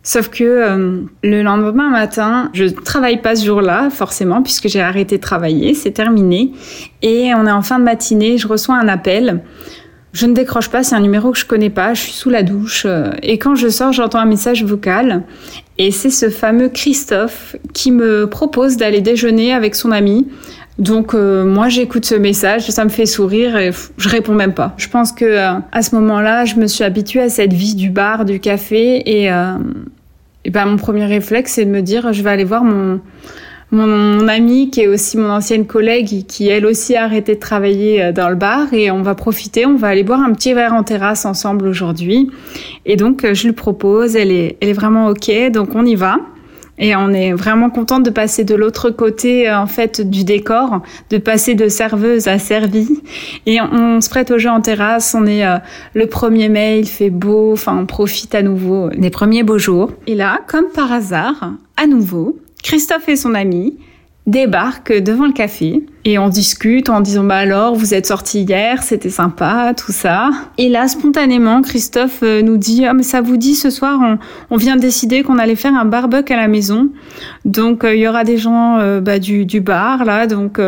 Sauf 0.03 0.29
que 0.29 1.03
le 1.23 1.41
lendemain 1.41 1.89
matin, 1.89 2.51
je 2.53 2.65
travaille 2.65 3.19
pas 3.19 3.35
ce 3.35 3.45
jour-là, 3.45 3.89
forcément, 3.89 4.43
puisque 4.43 4.67
j'ai 4.67 4.81
arrêté 4.81 5.17
de 5.17 5.21
travailler, 5.21 5.73
c'est 5.73 5.91
terminé. 5.91 6.51
Et 7.01 7.33
on 7.33 7.47
est 7.47 7.51
en 7.51 7.63
fin 7.63 7.79
de 7.79 7.83
matinée, 7.83 8.38
je 8.38 8.47
reçois 8.47 8.75
un 8.75 8.88
appel 8.88 9.41
je 10.13 10.25
ne 10.25 10.34
décroche 10.34 10.70
pas, 10.70 10.84
c'est 10.84 10.96
un 10.96 11.00
numéro 11.00 11.32
que 11.32 11.38
je 11.38 11.46
connais 11.46 11.70
pas, 11.70 11.94
je 11.94 12.01
suis 12.01 12.12
sous 12.12 12.30
la 12.30 12.44
douche. 12.44 12.84
Euh, 12.86 13.12
et 13.24 13.38
quand 13.38 13.56
je 13.56 13.70
sors, 13.70 13.94
j'entends 13.94 14.20
un 14.20 14.25
message 14.25 14.63
vocal. 14.63 15.24
Et 15.77 15.91
c'est 15.91 16.10
ce 16.10 16.30
fameux 16.30 16.68
Christophe 16.68 17.56
qui 17.74 17.91
me 17.91 18.27
propose 18.27 18.77
d'aller 18.77 19.01
déjeuner 19.01 19.53
avec 19.53 19.74
son 19.74 19.91
ami. 19.91 20.27
Donc 20.80 21.13
euh, 21.13 21.46
moi 21.46 21.70
j'écoute 21.70 22.06
ce 22.06 22.15
message, 22.15 22.70
ça 22.70 22.84
me 22.84 22.89
fait 22.89 23.06
sourire 23.06 23.56
et 23.58 23.72
je 23.98 24.10
réponds 24.10 24.34
même 24.34 24.53
pas. 24.53 24.74
Je 24.77 24.89
pense 24.89 25.12
que 25.12 25.25
euh, 25.25 25.53
à 25.72 25.82
ce 25.82 25.96
moment-là, 25.96 26.46
je 26.46 26.56
me 26.56 26.68
suis 26.68 26.84
habituée 26.84 27.22
à 27.22 27.30
cette 27.30 27.53
vie 27.53 27.75
du 27.75 27.89
bar, 27.89 28.25
du 28.25 28.39
café 28.39 29.01
et, 29.06 29.30
ben 30.50 30.65
mon 30.65 30.77
premier 30.77 31.06
réflexe 31.06 31.53
c'est 31.53 31.65
de 31.65 31.70
me 31.70 31.82
dire 31.82 32.13
je 32.13 32.24
vais 32.24 32.32
aller 32.32 32.46
voir 32.46 32.63
mon 32.63 33.00
mon, 33.71 34.27
amie 34.27 34.69
qui 34.69 34.81
est 34.81 34.87
aussi 34.87 35.17
mon 35.17 35.29
ancienne 35.29 35.65
collègue 35.65 36.25
qui 36.27 36.49
elle 36.49 36.65
aussi 36.65 36.95
a 36.95 37.05
arrêté 37.05 37.35
de 37.35 37.39
travailler 37.39 38.03
euh, 38.03 38.11
dans 38.11 38.29
le 38.29 38.35
bar 38.35 38.73
et 38.73 38.91
on 38.91 39.01
va 39.01 39.15
profiter, 39.15 39.65
on 39.65 39.75
va 39.75 39.87
aller 39.87 40.03
boire 40.03 40.21
un 40.21 40.33
petit 40.33 40.53
verre 40.53 40.73
en 40.73 40.83
terrasse 40.83 41.25
ensemble 41.25 41.67
aujourd'hui. 41.67 42.29
Et 42.85 42.95
donc 42.95 43.23
euh, 43.23 43.33
je 43.33 43.47
lui 43.47 43.53
propose, 43.53 44.15
elle 44.15 44.31
est, 44.31 44.57
elle 44.61 44.69
est 44.69 44.73
vraiment 44.73 45.07
ok, 45.07 45.31
donc 45.51 45.69
on 45.75 45.85
y 45.85 45.95
va. 45.95 46.17
Et 46.83 46.95
on 46.95 47.09
est 47.09 47.31
vraiment 47.33 47.69
contente 47.69 48.03
de 48.03 48.09
passer 48.09 48.43
de 48.43 48.55
l'autre 48.55 48.89
côté 48.89 49.47
euh, 49.47 49.59
en 49.59 49.67
fait 49.67 50.01
du 50.01 50.23
décor, 50.23 50.81
de 51.09 51.17
passer 51.17 51.53
de 51.53 51.67
serveuse 51.67 52.27
à 52.27 52.39
servie. 52.39 53.01
Et 53.45 53.59
on, 53.61 54.01
se 54.01 54.09
prête 54.09 54.31
au 54.31 54.39
jeu 54.39 54.49
en 54.49 54.61
terrasse. 54.61 55.15
On 55.17 55.27
est 55.27 55.43
le 55.93 56.05
1er 56.05 56.49
mai, 56.49 56.79
il 56.79 56.87
fait 56.87 57.11
beau. 57.11 57.53
Enfin, 57.53 57.77
on 57.77 57.85
profite 57.85 58.33
à 58.33 58.41
nouveau 58.41 58.89
des 58.89 59.11
premiers 59.11 59.43
beaux 59.43 59.59
jours. 59.59 59.91
Et 60.07 60.15
là, 60.15 60.39
comme 60.47 60.65
par 60.73 60.91
hasard, 60.91 61.51
à 61.77 61.85
nouveau, 61.85 62.39
Christophe 62.63 63.10
et 63.10 63.15
son 63.15 63.34
ami 63.34 63.77
débarque 64.27 64.94
devant 64.94 65.25
le 65.25 65.34
café 65.34 65.84
et 66.06 66.20
on 66.20 66.30
discute 66.30 66.89
en 66.89 67.01
disant 67.01 67.24
bah 67.24 67.38
alors 67.38 67.74
vous 67.74 67.94
êtes 67.94 68.06
sorti 68.06 68.44
hier 68.44 68.84
c'était 68.84 69.10
sympa 69.10 69.74
tout 69.75 69.91
ça. 69.91 70.30
Et 70.58 70.70
là 70.70 70.88
spontanément 70.88 71.62
Christophe 71.62 72.20
euh, 72.22 72.41
nous 72.41 72.58
dit 72.58 72.86
ah 72.86 72.94
mais 72.94 73.03
ça 73.03 73.22
vous 73.22 73.38
dit 73.38 73.56
ce 73.56 73.70
soir 73.72 74.00
on, 74.01 74.20
on 74.51 74.58
vient 74.58 74.75
de 74.75 74.82
décider 74.82 75.24
qu'on 75.24 75.39
allait 75.39 75.56
faire 75.56 75.75
un 75.75 75.86
barbecue 75.86 76.34
à 76.34 76.38
la 76.38 76.48
maison. 76.48 76.89
Donc 77.46 77.84
euh, 77.84 77.96
il 77.96 78.01
y 78.01 78.08
aura 78.08 78.24
des 78.24 78.38
gens 78.38 78.77
euh, 78.80 79.01
bah, 79.01 79.18
du, 79.18 79.46
du 79.46 79.60
bar 79.60 80.06
là. 80.06 80.27
Donc 80.27 80.60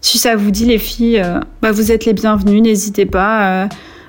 si 0.00 0.18
ça 0.18 0.36
vous 0.36 0.52
dit 0.52 0.66
les 0.66 0.78
filles 0.78 1.22
bah 1.60 1.72
vous 1.72 1.90
êtes 1.90 2.04
les 2.04 2.12
bienvenues 2.12 2.60
n'hésitez 2.60 3.06
pas 3.06 3.68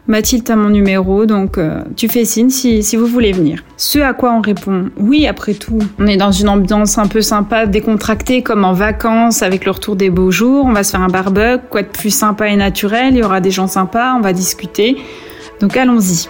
Mathilde 0.10 0.50
a 0.50 0.56
mon 0.56 0.70
numéro, 0.70 1.28
donc 1.28 1.60
euh, 1.60 1.84
tu 1.96 2.08
fais 2.10 2.26
signe 2.26 2.50
si, 2.50 2.82
si 2.82 2.96
vous 2.96 3.06
voulez 3.06 3.32
venir. 3.32 3.64
Ce 3.78 4.00
à 4.00 4.14
quoi 4.14 4.34
on 4.34 4.42
répond 4.42 4.90
oui, 4.98 5.28
après 5.28 5.54
tout. 5.54 5.78
On 6.00 6.08
est 6.08 6.18
dans 6.18 6.32
une 6.32 6.50
ambiance 6.50 6.98
un 6.98 7.06
peu 7.06 7.22
sympa, 7.22 7.68
décontractée, 7.68 8.42
comme 8.42 8.66
en 8.66 8.74
vacances, 8.74 9.44
avec 9.44 9.66
le 9.66 9.72
retour 9.72 9.96
des 9.96 10.10
beaux 10.10 10.32
jours. 10.32 10.66
On 10.66 10.74
va 10.74 10.84
se 10.84 10.92
faire 10.92 11.02
un 11.02 11.10
barbecue, 11.10 11.64
quoi 11.70 11.84
de 11.84 11.88
plus 11.88 12.10
sympa 12.10 12.48
et 12.48 12.56
naturel. 12.56 13.14
Il 13.14 13.18
y 13.20 13.24
aura 13.24 13.40
des 13.40 13.52
gens 13.52 13.68
sympas, 13.68 14.16
on 14.16 14.22
va 14.22 14.34
discuter. 14.34 14.98
Donc 15.62 15.78
allons-y. 15.78 16.28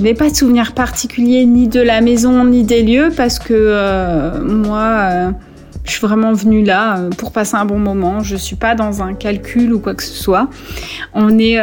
Je 0.00 0.04
n'ai 0.04 0.14
pas 0.14 0.30
de 0.30 0.34
souvenir 0.34 0.72
particulier 0.72 1.44
ni 1.44 1.68
de 1.68 1.78
la 1.78 2.00
maison 2.00 2.46
ni 2.46 2.64
des 2.64 2.82
lieux 2.82 3.10
parce 3.14 3.38
que 3.38 3.52
euh, 3.52 4.42
moi, 4.42 4.80
euh, 4.80 5.30
je 5.84 5.90
suis 5.90 6.00
vraiment 6.00 6.32
venue 6.32 6.64
là 6.64 6.96
euh, 6.96 7.10
pour 7.10 7.32
passer 7.32 7.56
un 7.56 7.66
bon 7.66 7.78
moment. 7.78 8.20
Je 8.20 8.34
suis 8.34 8.56
pas 8.56 8.74
dans 8.74 9.02
un 9.02 9.12
calcul 9.12 9.74
ou 9.74 9.78
quoi 9.78 9.94
que 9.94 10.02
ce 10.02 10.14
soit. 10.14 10.48
On 11.12 11.38
est 11.38 11.58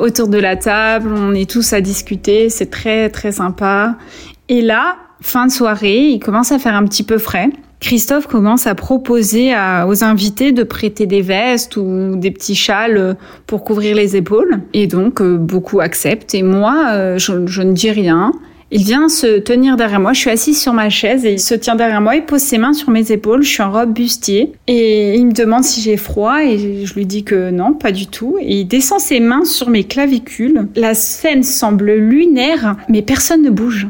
autour 0.00 0.26
de 0.26 0.36
la 0.36 0.56
table, 0.56 1.12
on 1.16 1.32
est 1.32 1.48
tous 1.48 1.72
à 1.74 1.80
discuter, 1.80 2.48
c'est 2.48 2.70
très 2.72 3.08
très 3.08 3.30
sympa. 3.30 3.94
Et 4.48 4.62
là, 4.62 4.96
fin 5.20 5.46
de 5.46 5.52
soirée, 5.52 6.08
il 6.08 6.18
commence 6.18 6.50
à 6.50 6.58
faire 6.58 6.74
un 6.74 6.84
petit 6.86 7.04
peu 7.04 7.18
frais. 7.18 7.50
Christophe 7.80 8.26
commence 8.26 8.66
à 8.66 8.74
proposer 8.74 9.54
aux 9.86 10.04
invités 10.04 10.52
de 10.52 10.62
prêter 10.62 11.06
des 11.06 11.20
vestes 11.20 11.76
ou 11.76 12.16
des 12.16 12.30
petits 12.30 12.54
châles 12.54 13.16
pour 13.46 13.64
couvrir 13.64 13.94
les 13.94 14.16
épaules. 14.16 14.60
Et 14.72 14.86
donc, 14.86 15.20
euh, 15.20 15.36
beaucoup 15.36 15.80
acceptent. 15.80 16.34
Et 16.34 16.42
moi, 16.42 16.86
euh, 16.92 17.18
je, 17.18 17.62
ne 17.62 17.72
dis 17.72 17.90
rien. 17.90 18.32
Il 18.72 18.82
vient 18.82 19.08
se 19.08 19.38
tenir 19.38 19.76
derrière 19.76 20.00
moi. 20.00 20.12
Je 20.12 20.20
suis 20.20 20.30
assise 20.30 20.60
sur 20.60 20.72
ma 20.72 20.90
chaise 20.90 21.24
et 21.24 21.34
il 21.34 21.40
se 21.40 21.54
tient 21.54 21.76
derrière 21.76 22.00
moi. 22.00 22.16
Il 22.16 22.24
pose 22.24 22.40
ses 22.40 22.58
mains 22.58 22.72
sur 22.72 22.90
mes 22.90 23.12
épaules. 23.12 23.42
Je 23.42 23.48
suis 23.48 23.62
en 23.62 23.70
robe 23.70 23.92
bustier. 23.92 24.52
Et 24.66 25.14
il 25.14 25.26
me 25.26 25.32
demande 25.32 25.62
si 25.62 25.80
j'ai 25.80 25.96
froid 25.96 26.42
et 26.42 26.84
je 26.84 26.94
lui 26.94 27.06
dis 27.06 27.22
que 27.22 27.50
non, 27.50 27.74
pas 27.74 27.92
du 27.92 28.06
tout. 28.06 28.38
Et 28.40 28.60
il 28.60 28.64
descend 28.64 28.98
ses 28.98 29.20
mains 29.20 29.44
sur 29.44 29.68
mes 29.68 29.84
clavicules. 29.84 30.66
La 30.74 30.94
scène 30.94 31.44
semble 31.44 31.92
lunaire, 31.92 32.76
mais 32.88 33.02
personne 33.02 33.42
ne 33.42 33.50
bouge. 33.50 33.86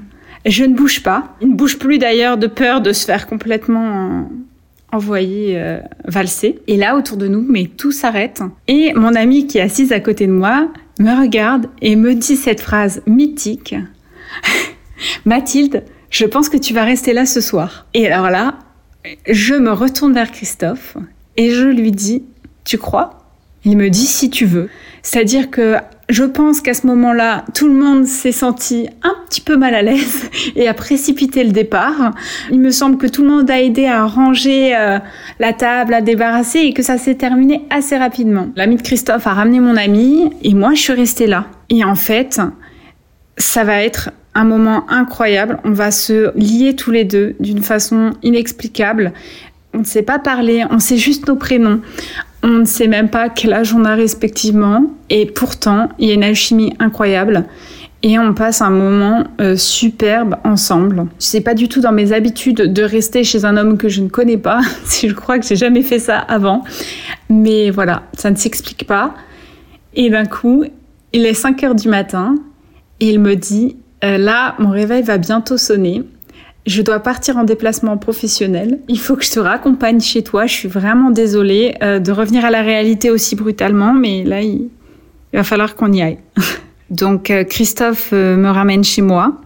Je 0.47 0.65
ne 0.65 0.75
bouge 0.75 1.03
pas. 1.03 1.37
Il 1.41 1.51
ne 1.51 1.55
bouge 1.55 1.79
plus 1.79 1.99
d'ailleurs 1.99 2.39
de 2.39 2.47
peur 2.47 2.81
de 2.81 2.93
se 2.93 3.05
faire 3.05 3.27
complètement 3.27 4.31
envoyer 4.93 5.59
euh, 5.59 5.79
valser. 6.07 6.61
Et 6.69 6.77
là, 6.77 6.97
autour 6.97 7.17
de 7.17 7.27
nous, 7.27 7.45
mais 7.49 7.67
tout 7.67 7.93
s'arrête. 7.93 8.43
Et 8.69 8.93
mon 8.95 9.15
amie 9.15 9.47
qui 9.47 9.59
est 9.59 9.63
assise 9.63 9.93
à 9.93 10.01
côté 10.01 10.27
de 10.27 10.33
moi 10.33 10.69
me 11.01 11.21
regarde 11.21 11.67
et 11.83 11.97
me 11.97 12.15
dit 12.15 12.37
cette 12.37 12.61
phrase 12.61 13.03
mythique. 13.07 13.75
Mathilde, 15.25 15.83
je 16.11 16.25
pense 16.25 16.49
que 16.49 16.57
tu 16.57 16.73
vas 16.73 16.85
rester 16.85 17.13
là 17.13 17.27
ce 17.27 17.41
soir. 17.41 17.87
Et 17.93 18.07
alors 18.07 18.31
là, 18.31 18.59
je 19.29 19.55
me 19.55 19.73
retourne 19.73 20.15
vers 20.15 20.31
Christophe 20.31 20.97
et 21.37 21.51
je 21.51 21.67
lui 21.67 21.91
dis, 21.91 22.25
tu 22.65 22.79
crois? 22.79 23.19
Il 23.65 23.77
me 23.77 23.91
dit 23.91 24.07
si 24.07 24.31
tu 24.31 24.47
veux. 24.47 24.69
C'est-à-dire 25.03 25.51
que 25.51 25.77
je 26.09 26.23
pense 26.23 26.61
qu'à 26.61 26.75
ce 26.75 26.87
moment-là, 26.87 27.45
tout 27.55 27.67
le 27.67 27.75
monde 27.75 28.07
s'est 28.07 28.33
senti 28.33 28.89
un 29.03 29.15
petit 29.29 29.41
peu 29.41 29.57
mal 29.57 29.75
à 29.75 29.83
l'aise 29.83 30.31
et 30.57 30.69
a 30.69 30.75
précipité 30.75 31.43
le 31.43 31.51
départ. 31.51 32.13
Il 32.51 32.61
me 32.61 32.71
semble 32.71 32.97
que 32.97 33.07
tout 33.07 33.23
le 33.23 33.29
monde 33.29 33.51
a 33.51 33.61
aidé 33.61 33.87
à 33.87 34.05
ranger 34.05 34.77
euh, 34.77 34.99
la 35.41 35.53
table, 35.53 35.95
à 35.95 36.01
débarrasser 36.01 36.61
et 36.61 36.73
que 36.73 36.83
ça 36.83 36.97
s'est 36.97 37.17
terminé 37.17 37.67
assez 37.71 37.97
rapidement. 37.97 38.49
L'ami 38.55 38.77
de 38.77 38.83
Christophe 38.83 39.27
a 39.27 39.35
ramené 39.35 39.59
mon 39.59 39.77
ami 39.77 40.31
et 40.43 40.55
moi 40.55 40.75
je 40.75 40.81
suis 40.81 40.93
restée 40.93 41.27
là. 41.27 41.47
Et 41.71 41.83
en 41.83 41.97
fait, 41.97 42.41
ça 43.37 43.65
va 43.65 43.83
être 43.83 44.11
un 44.35 44.45
moment 44.45 44.89
incroyable. 44.89 45.59
On 45.65 45.73
va 45.73 45.91
se 45.91 46.37
lier 46.39 46.77
tous 46.77 46.93
les 46.93 47.05
deux 47.05 47.35
d'une 47.41 47.63
façon 47.63 48.13
inexplicable. 48.23 49.13
On 49.75 49.79
ne 49.81 49.85
sait 49.85 50.03
pas 50.03 50.19
parler, 50.19 50.65
on 50.71 50.79
sait 50.79 50.97
juste 50.97 51.27
nos 51.27 51.37
prénoms. 51.37 51.81
On 52.49 52.61
ne 52.61 52.65
sait 52.65 52.87
même 52.87 53.11
pas 53.11 53.29
quel 53.29 53.53
âge 53.53 53.75
on 53.75 53.85
a 53.85 53.97
respectivement. 53.97 54.85
Et 55.11 55.27
pourtant, 55.27 55.89
il 55.99 56.07
y 56.07 56.11
a 56.13 56.15
une 56.15 56.23
alchimie 56.23 56.75
incroyable. 56.79 57.45
Et 58.05 58.21
on 58.21 58.35
passe 58.35 58.63
un 58.63 58.71
moment 58.71 59.25
euh, 59.41 59.57
superbe 59.57 60.37
ensemble. 60.45 61.07
C'est 61.19 61.41
pas 61.41 61.55
du 61.55 61.69
tout 61.69 61.81
dans 61.81 61.91
mes 61.91 62.13
habitudes 62.13 62.73
de 62.73 62.83
rester 62.85 63.25
chez 63.25 63.45
un 63.45 63.57
homme 63.57 63.77
que 63.77 63.89
je 63.89 64.01
ne 64.01 64.09
connais 64.09 64.37
pas. 64.37 64.61
je 65.03 65.13
crois 65.13 65.41
que 65.41 65.45
j'ai 65.45 65.57
jamais 65.57 65.83
fait 65.83 65.99
ça 65.99 66.19
avant. 66.19 66.63
Mais 67.29 67.71
voilà, 67.71 68.05
ça 68.17 68.31
ne 68.31 68.37
s'explique 68.37 68.87
pas. 68.87 69.17
Et 69.95 70.09
d'un 70.09 70.27
coup, 70.27 70.63
il 71.13 71.27
est 71.27 71.35
5 71.35 71.65
heures 71.65 71.75
du 71.75 71.89
matin 71.89 72.37
et 73.01 73.11
il 73.11 73.19
me 73.19 73.35
dit, 73.35 73.77
euh, 74.05 74.19
là, 74.19 74.55
mon 74.61 74.71
réveil 74.71 75.03
va 75.03 75.19
bientôt 75.19 75.57
sonner 75.57 76.05
je 76.67 76.83
dois 76.83 76.99
partir 76.99 77.37
en 77.37 77.45
déplacement 77.45 77.97
professionnel. 77.97 78.81
Il 78.89 78.99
faut 78.99 79.15
que 79.17 79.25
je 79.25 79.31
te 79.31 79.39
raccompagne 79.39 80.01
chez 80.01 80.23
toi. 80.23 80.47
Je 80.47 80.53
suis 80.53 80.69
vraiment 80.69 81.11
désolée 81.11 81.77
euh, 81.83 82.01
de 82.01 82.11
revenir 82.11 82.45
à 82.45 82.51
la 82.51 82.63
réalité 82.63 83.11
aussi 83.11 83.37
brutalement, 83.37 83.95
mais 83.95 84.25
là, 84.25 84.43
il, 84.43 84.69
va 85.33 85.45
falloir 85.45 85.77
qu'on 85.77 85.93
y 85.93 86.03
aille. 86.03 86.19
Donc, 86.91 87.31
euh, 87.31 87.45
Christophe 87.45 88.11
euh, 88.13 88.37
me 88.37 88.49
ramène 88.49 88.83
chez 88.83 89.03
moi. 89.03 89.37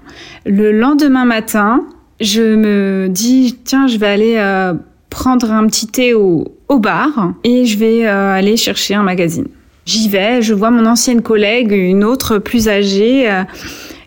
Le 0.47 0.73
lendemain 0.73 1.27
matin, 1.27 1.85
je 2.21 2.43
me 2.43 3.09
dis, 3.09 3.59
tiens, 3.65 3.87
je 3.87 3.99
vais 3.99 4.07
aller 4.07 4.73
prendre 5.11 5.51
un 5.51 5.67
petit 5.67 5.87
thé 5.87 6.15
au, 6.15 6.57
au 6.69 6.79
bar 6.79 7.35
et 7.45 7.65
je 7.65 7.79
vais 7.79 8.07
aller 8.07 8.57
chercher 8.57 8.95
un 8.95 9.03
magazine. 9.03 9.47
J'y 9.87 10.09
vais, 10.09 10.43
je 10.43 10.53
vois 10.53 10.71
mon 10.71 10.87
ancienne 10.87 11.23
collègue, 11.23 11.73
une 11.73 12.05
autre 12.05 12.39
plus 12.39 12.69
âgée 12.69 13.29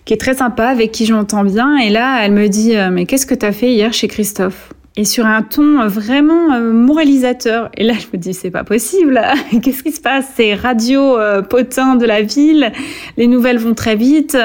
qui 0.06 0.14
est 0.14 0.18
très 0.18 0.36
sympa, 0.36 0.68
avec 0.68 0.92
qui 0.92 1.06
je 1.06 1.14
m'entends 1.14 1.44
bien. 1.44 1.78
Et 1.78 1.90
là, 1.90 2.24
elle 2.24 2.34
me 2.34 2.48
dit 2.48 2.76
euh, 2.76 2.90
Mais 2.92 3.06
qu'est-ce 3.06 3.26
que 3.26 3.36
tu 3.36 3.46
as 3.46 3.52
fait 3.52 3.72
hier 3.72 3.94
chez 3.94 4.08
Christophe? 4.08 4.74
Et 4.96 5.06
sur 5.06 5.26
un 5.26 5.42
ton 5.42 5.88
vraiment 5.88 6.54
euh, 6.54 6.72
moralisateur. 6.72 7.70
Et 7.78 7.84
là, 7.84 7.94
je 7.94 8.06
me 8.14 8.22
dis, 8.22 8.34
c'est 8.36 8.52
pas 8.52 8.64
possible. 8.64 9.20
Qu'est-ce 9.64 9.82
qui 9.82 9.92
se 9.92 10.00
passe? 10.00 10.26
C'est 10.36 10.54
radio 10.54 11.18
euh, 11.18 11.42
potin 11.42 11.96
de 11.96 12.06
la 12.06 12.22
ville. 12.22 12.72
Les 13.18 13.26
nouvelles 13.26 13.58
vont 13.58 13.74
très 13.74 13.96
vite. 13.96 14.38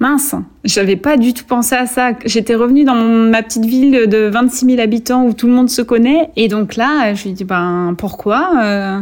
Mince, 0.00 0.34
j'avais 0.64 0.96
pas 0.96 1.16
du 1.16 1.34
tout 1.34 1.44
pensé 1.44 1.76
à 1.76 1.86
ça. 1.86 2.10
J'étais 2.24 2.56
revenue 2.56 2.82
dans 2.82 2.96
ma 2.96 3.44
petite 3.44 3.64
ville 3.64 4.08
de 4.08 4.26
26 4.26 4.66
000 4.66 4.80
habitants 4.80 5.24
où 5.24 5.34
tout 5.34 5.46
le 5.46 5.52
monde 5.52 5.70
se 5.70 5.82
connaît. 5.82 6.30
Et 6.34 6.48
donc 6.48 6.74
là, 6.74 7.14
je 7.14 7.22
lui 7.22 7.32
dis, 7.32 7.44
ben 7.44 7.94
pourquoi? 7.96 8.50
Euh, 8.60 8.98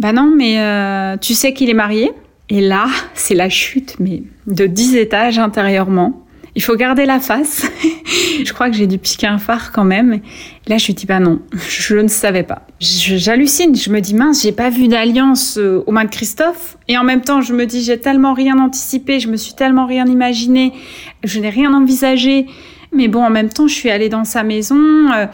Ben 0.00 0.12
non, 0.12 0.32
mais 0.36 1.16
tu 1.20 1.34
sais 1.34 1.52
qu'il 1.52 1.70
est 1.70 1.74
marié? 1.74 2.10
Et 2.52 2.60
là, 2.60 2.84
c'est 3.14 3.34
la 3.34 3.48
chute, 3.48 3.96
mais 3.98 4.24
de 4.46 4.66
10 4.66 4.96
étages 4.96 5.38
intérieurement. 5.38 6.22
Il 6.54 6.62
faut 6.62 6.76
garder 6.76 7.06
la 7.06 7.18
face. 7.18 7.66
je 8.44 8.52
crois 8.52 8.68
que 8.68 8.76
j'ai 8.76 8.86
dû 8.86 8.98
piquer 8.98 9.26
un 9.26 9.38
phare 9.38 9.72
quand 9.72 9.84
même. 9.84 10.20
Là, 10.66 10.76
je 10.76 10.84
lui 10.84 10.92
dis, 10.92 11.06
bah 11.06 11.18
non, 11.18 11.40
je 11.66 11.96
ne 11.96 12.08
savais 12.08 12.42
pas. 12.42 12.66
J'hallucine, 12.78 13.74
je 13.74 13.88
me 13.88 14.00
dis, 14.00 14.14
mince, 14.14 14.42
j'ai 14.42 14.52
pas 14.52 14.68
vu 14.68 14.86
d'alliance 14.88 15.56
euh, 15.56 15.82
aux 15.86 15.92
mains 15.92 16.04
de 16.04 16.10
Christophe. 16.10 16.76
Et 16.88 16.98
en 16.98 17.04
même 17.04 17.22
temps, 17.22 17.40
je 17.40 17.54
me 17.54 17.64
dis, 17.64 17.82
j'ai 17.82 17.98
tellement 17.98 18.34
rien 18.34 18.58
anticipé, 18.58 19.18
je 19.18 19.28
me 19.28 19.38
suis 19.38 19.54
tellement 19.54 19.86
rien 19.86 20.04
imaginé, 20.04 20.74
je 21.24 21.40
n'ai 21.40 21.48
rien 21.48 21.72
envisagé. 21.72 22.44
Mais 22.94 23.08
bon, 23.08 23.24
en 23.24 23.30
même 23.30 23.48
temps, 23.48 23.66
je 23.66 23.72
suis 23.72 23.88
allée 23.88 24.10
dans 24.10 24.24
sa 24.24 24.42
maison. 24.42 25.10
Euh, 25.10 25.24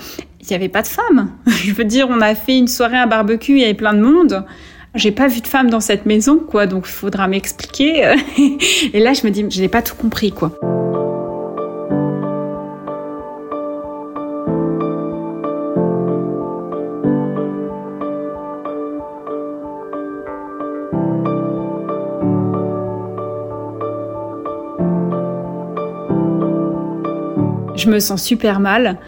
il 0.41 0.47
n'y 0.51 0.55
avait 0.55 0.69
pas 0.69 0.83
de 0.83 0.87
femme. 0.87 1.33
je 1.49 1.73
veux 1.73 1.83
dire, 1.83 2.07
on 2.09 2.21
a 2.21 2.37
fait 2.37 2.57
une 2.57 2.69
soirée 2.69 2.99
à 2.99 3.07
barbecue, 3.07 3.55
il 3.55 3.59
y 3.59 3.65
avait 3.65 3.75
plein 3.75 3.93
de 3.93 4.03
monde 4.03 4.45
j'ai 4.95 5.12
pas 5.12 5.28
vu 5.28 5.40
de 5.40 5.47
femme 5.47 5.71
dans 5.71 5.80
cette 5.80 6.07
maison, 6.07 6.38
quoi, 6.38 6.66
donc 6.66 6.87
il 6.87 6.92
faudra 6.92 7.28
m'expliquer. 7.28 8.14
Et 8.92 9.00
là, 9.00 9.12
je 9.12 9.26
me 9.26 9.30
dis, 9.30 9.45
je 9.49 9.61
n'ai 9.61 9.68
pas 9.68 9.83
tout 9.83 9.95
compris, 9.95 10.33
quoi. 10.33 10.52
Je 27.76 27.88
me 27.88 28.00
sens 28.00 28.23
super 28.23 28.59
mal. 28.59 28.99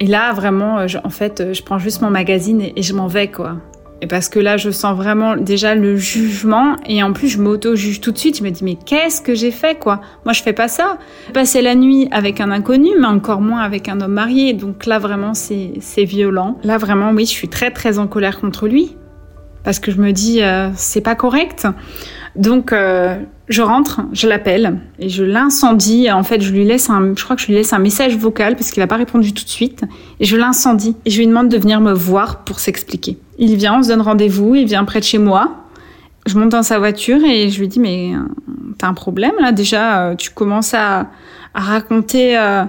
Et 0.00 0.06
là, 0.06 0.32
vraiment, 0.32 0.84
en 1.04 1.10
fait, 1.10 1.52
je 1.52 1.62
prends 1.62 1.78
juste 1.78 2.00
mon 2.00 2.10
magazine 2.10 2.60
et, 2.60 2.72
et 2.76 2.82
je 2.82 2.92
m'en 2.94 3.06
vais, 3.06 3.30
quoi. 3.30 3.56
Et 4.02 4.06
parce 4.06 4.28
que 4.28 4.38
là, 4.38 4.58
je 4.58 4.70
sens 4.70 4.94
vraiment 4.94 5.36
déjà 5.36 5.74
le 5.74 5.96
jugement 5.96 6.76
et 6.86 7.02
en 7.02 7.12
plus, 7.12 7.28
je 7.28 7.40
m'auto-juge 7.40 8.00
tout 8.00 8.12
de 8.12 8.18
suite. 8.18 8.38
Je 8.38 8.44
me 8.44 8.50
dis, 8.50 8.62
mais 8.62 8.76
qu'est-ce 8.76 9.22
que 9.22 9.34
j'ai 9.34 9.50
fait, 9.50 9.78
quoi? 9.78 10.02
Moi, 10.24 10.34
je 10.34 10.42
fais 10.42 10.52
pas 10.52 10.68
ça. 10.68 10.98
Passer 11.32 11.62
la 11.62 11.74
nuit 11.74 12.08
avec 12.10 12.40
un 12.40 12.50
inconnu, 12.50 12.90
mais 13.00 13.06
encore 13.06 13.40
moins 13.40 13.60
avec 13.60 13.88
un 13.88 14.00
homme 14.02 14.12
marié. 14.12 14.52
Donc 14.52 14.84
là, 14.84 14.98
vraiment, 14.98 15.32
c'est 15.32 16.04
violent. 16.04 16.58
Là, 16.62 16.76
vraiment, 16.76 17.10
oui, 17.12 17.24
je 17.24 17.30
suis 17.30 17.48
très, 17.48 17.70
très 17.70 17.98
en 17.98 18.06
colère 18.06 18.38
contre 18.38 18.68
lui. 18.68 18.96
Parce 19.64 19.80
que 19.80 19.90
je 19.90 19.96
me 19.96 20.12
dis, 20.12 20.42
euh, 20.42 20.68
c'est 20.76 21.00
pas 21.00 21.14
correct. 21.14 21.66
Donc, 22.36 22.72
euh, 22.72 23.18
je 23.48 23.62
rentre, 23.62 24.02
je 24.12 24.28
l'appelle 24.28 24.78
et 24.98 25.08
je 25.08 25.24
l'incendie. 25.24 26.10
En 26.12 26.22
fait, 26.22 26.42
je 26.42 26.52
lui 26.52 26.64
laisse 26.64 26.90
un, 26.90 27.14
je 27.16 27.24
crois 27.24 27.34
que 27.34 27.42
je 27.42 27.46
lui 27.46 27.54
laisse 27.54 27.72
un 27.72 27.78
message 27.78 28.16
vocal 28.16 28.56
parce 28.56 28.70
qu'il 28.70 28.82
n'a 28.82 28.86
pas 28.86 28.96
répondu 28.96 29.32
tout 29.32 29.44
de 29.44 29.48
suite. 29.48 29.84
Et 30.20 30.26
je 30.26 30.36
l'incendie 30.36 30.96
et 31.06 31.10
je 31.10 31.18
lui 31.18 31.26
demande 31.26 31.48
de 31.48 31.56
venir 31.56 31.80
me 31.80 31.92
voir 31.92 32.44
pour 32.44 32.60
s'expliquer. 32.60 33.18
Il 33.38 33.56
vient, 33.56 33.78
on 33.78 33.82
se 33.82 33.88
donne 33.88 34.00
rendez-vous, 34.00 34.54
il 34.54 34.66
vient 34.66 34.84
près 34.84 35.00
de 35.00 35.04
chez 35.04 35.18
moi. 35.18 35.66
Je 36.26 36.36
monte 36.36 36.50
dans 36.50 36.62
sa 36.62 36.78
voiture 36.78 37.22
et 37.24 37.50
je 37.50 37.60
lui 37.60 37.68
dis 37.68 37.78
mais 37.78 38.12
euh, 38.14 38.18
t'as 38.78 38.88
un 38.88 38.94
problème 38.94 39.34
là? 39.38 39.52
Déjà. 39.52 40.08
Euh, 40.08 40.14
tu 40.16 40.30
commences 40.30 40.74
à, 40.74 41.06
raconter 41.54 42.36
euh, 42.38 42.64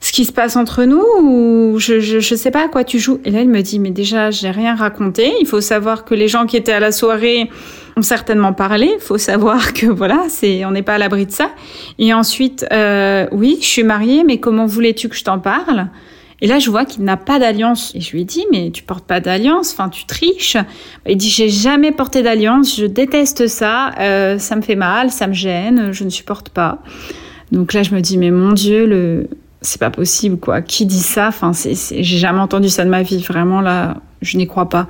ce 0.00 0.10
qui 0.10 0.24
se 0.24 0.32
passe 0.32 0.56
entre 0.56 0.82
nous 0.82 1.04
ou 1.22 1.78
je, 1.78 2.00
je, 2.00 2.34
sais 2.34 2.50
pas 2.50 2.64
à 2.64 2.68
quoi 2.68 2.82
tu 2.82 2.98
joues? 2.98 3.20
Et 3.24 3.30
là, 3.30 3.40
il 3.40 3.48
me 3.48 3.60
dit 3.60 3.78
mais 3.78 3.90
déjà 3.90 4.32
j'ai 4.32 4.50
rien 4.50 4.74
raconté. 4.74 5.32
Il 5.40 5.46
faut 5.46 5.60
savoir 5.60 6.04
que 6.04 6.14
les 6.14 6.26
gens 6.26 6.46
qui 6.46 6.56
étaient 6.56 6.72
à 6.72 6.80
la 6.80 6.90
soirée 6.90 7.50
ont 7.96 8.02
certainement 8.02 8.52
parlé. 8.52 8.92
Il 8.96 9.00
faut 9.00 9.18
savoir 9.18 9.74
que 9.74 9.86
voilà, 9.86 10.24
c'est 10.28 10.64
on 10.64 10.70
n'est 10.70 10.82
pas 10.82 10.94
à 10.94 10.98
l'abri 10.98 11.26
de 11.26 11.32
ça. 11.32 11.50
Et 11.98 12.14
ensuite, 12.14 12.66
oui, 13.30 13.58
je 13.60 13.66
suis 13.66 13.84
mariée, 13.84 14.24
mais 14.24 14.38
comment 14.38 14.66
voulais-tu 14.66 15.08
que 15.08 15.16
je 15.16 15.24
t'en 15.24 15.38
parle? 15.38 15.88
Et 16.40 16.46
là, 16.46 16.58
je 16.58 16.70
vois 16.70 16.84
qu'il 16.84 17.04
n'a 17.04 17.16
pas 17.16 17.38
d'alliance. 17.38 17.92
Et 17.94 18.00
je 18.00 18.12
lui 18.12 18.24
dis, 18.24 18.44
mais 18.50 18.70
tu 18.70 18.82
portes 18.82 19.06
pas 19.06 19.20
d'alliance, 19.20 19.72
enfin 19.72 19.88
tu 19.88 20.04
triches. 20.04 20.56
Il 21.08 21.16
dit, 21.16 21.30
j'ai 21.30 21.48
jamais 21.48 21.92
porté 21.92 22.22
d'alliance, 22.22 22.76
je 22.76 22.86
déteste 22.86 23.46
ça, 23.46 23.92
euh, 24.00 24.38
ça 24.38 24.56
me 24.56 24.62
fait 24.62 24.76
mal, 24.76 25.10
ça 25.10 25.26
me 25.26 25.32
gêne, 25.32 25.92
je 25.92 26.04
ne 26.04 26.10
supporte 26.10 26.48
pas. 26.48 26.78
Donc 27.52 27.72
là, 27.72 27.82
je 27.82 27.94
me 27.94 28.00
dis, 28.00 28.18
mais 28.18 28.30
mon 28.30 28.52
Dieu, 28.52 29.28
c'est 29.60 29.80
pas 29.80 29.90
possible 29.90 30.38
quoi. 30.38 30.60
Qui 30.62 30.86
dit 30.86 31.00
ça? 31.00 31.28
Enfin, 31.28 31.52
j'ai 31.54 32.02
jamais 32.02 32.40
entendu 32.40 32.68
ça 32.68 32.84
de 32.84 32.90
ma 32.90 33.02
vie. 33.02 33.22
Vraiment 33.22 33.60
là, 33.60 33.96
je 34.22 34.36
n'y 34.36 34.46
crois 34.46 34.68
pas. 34.68 34.88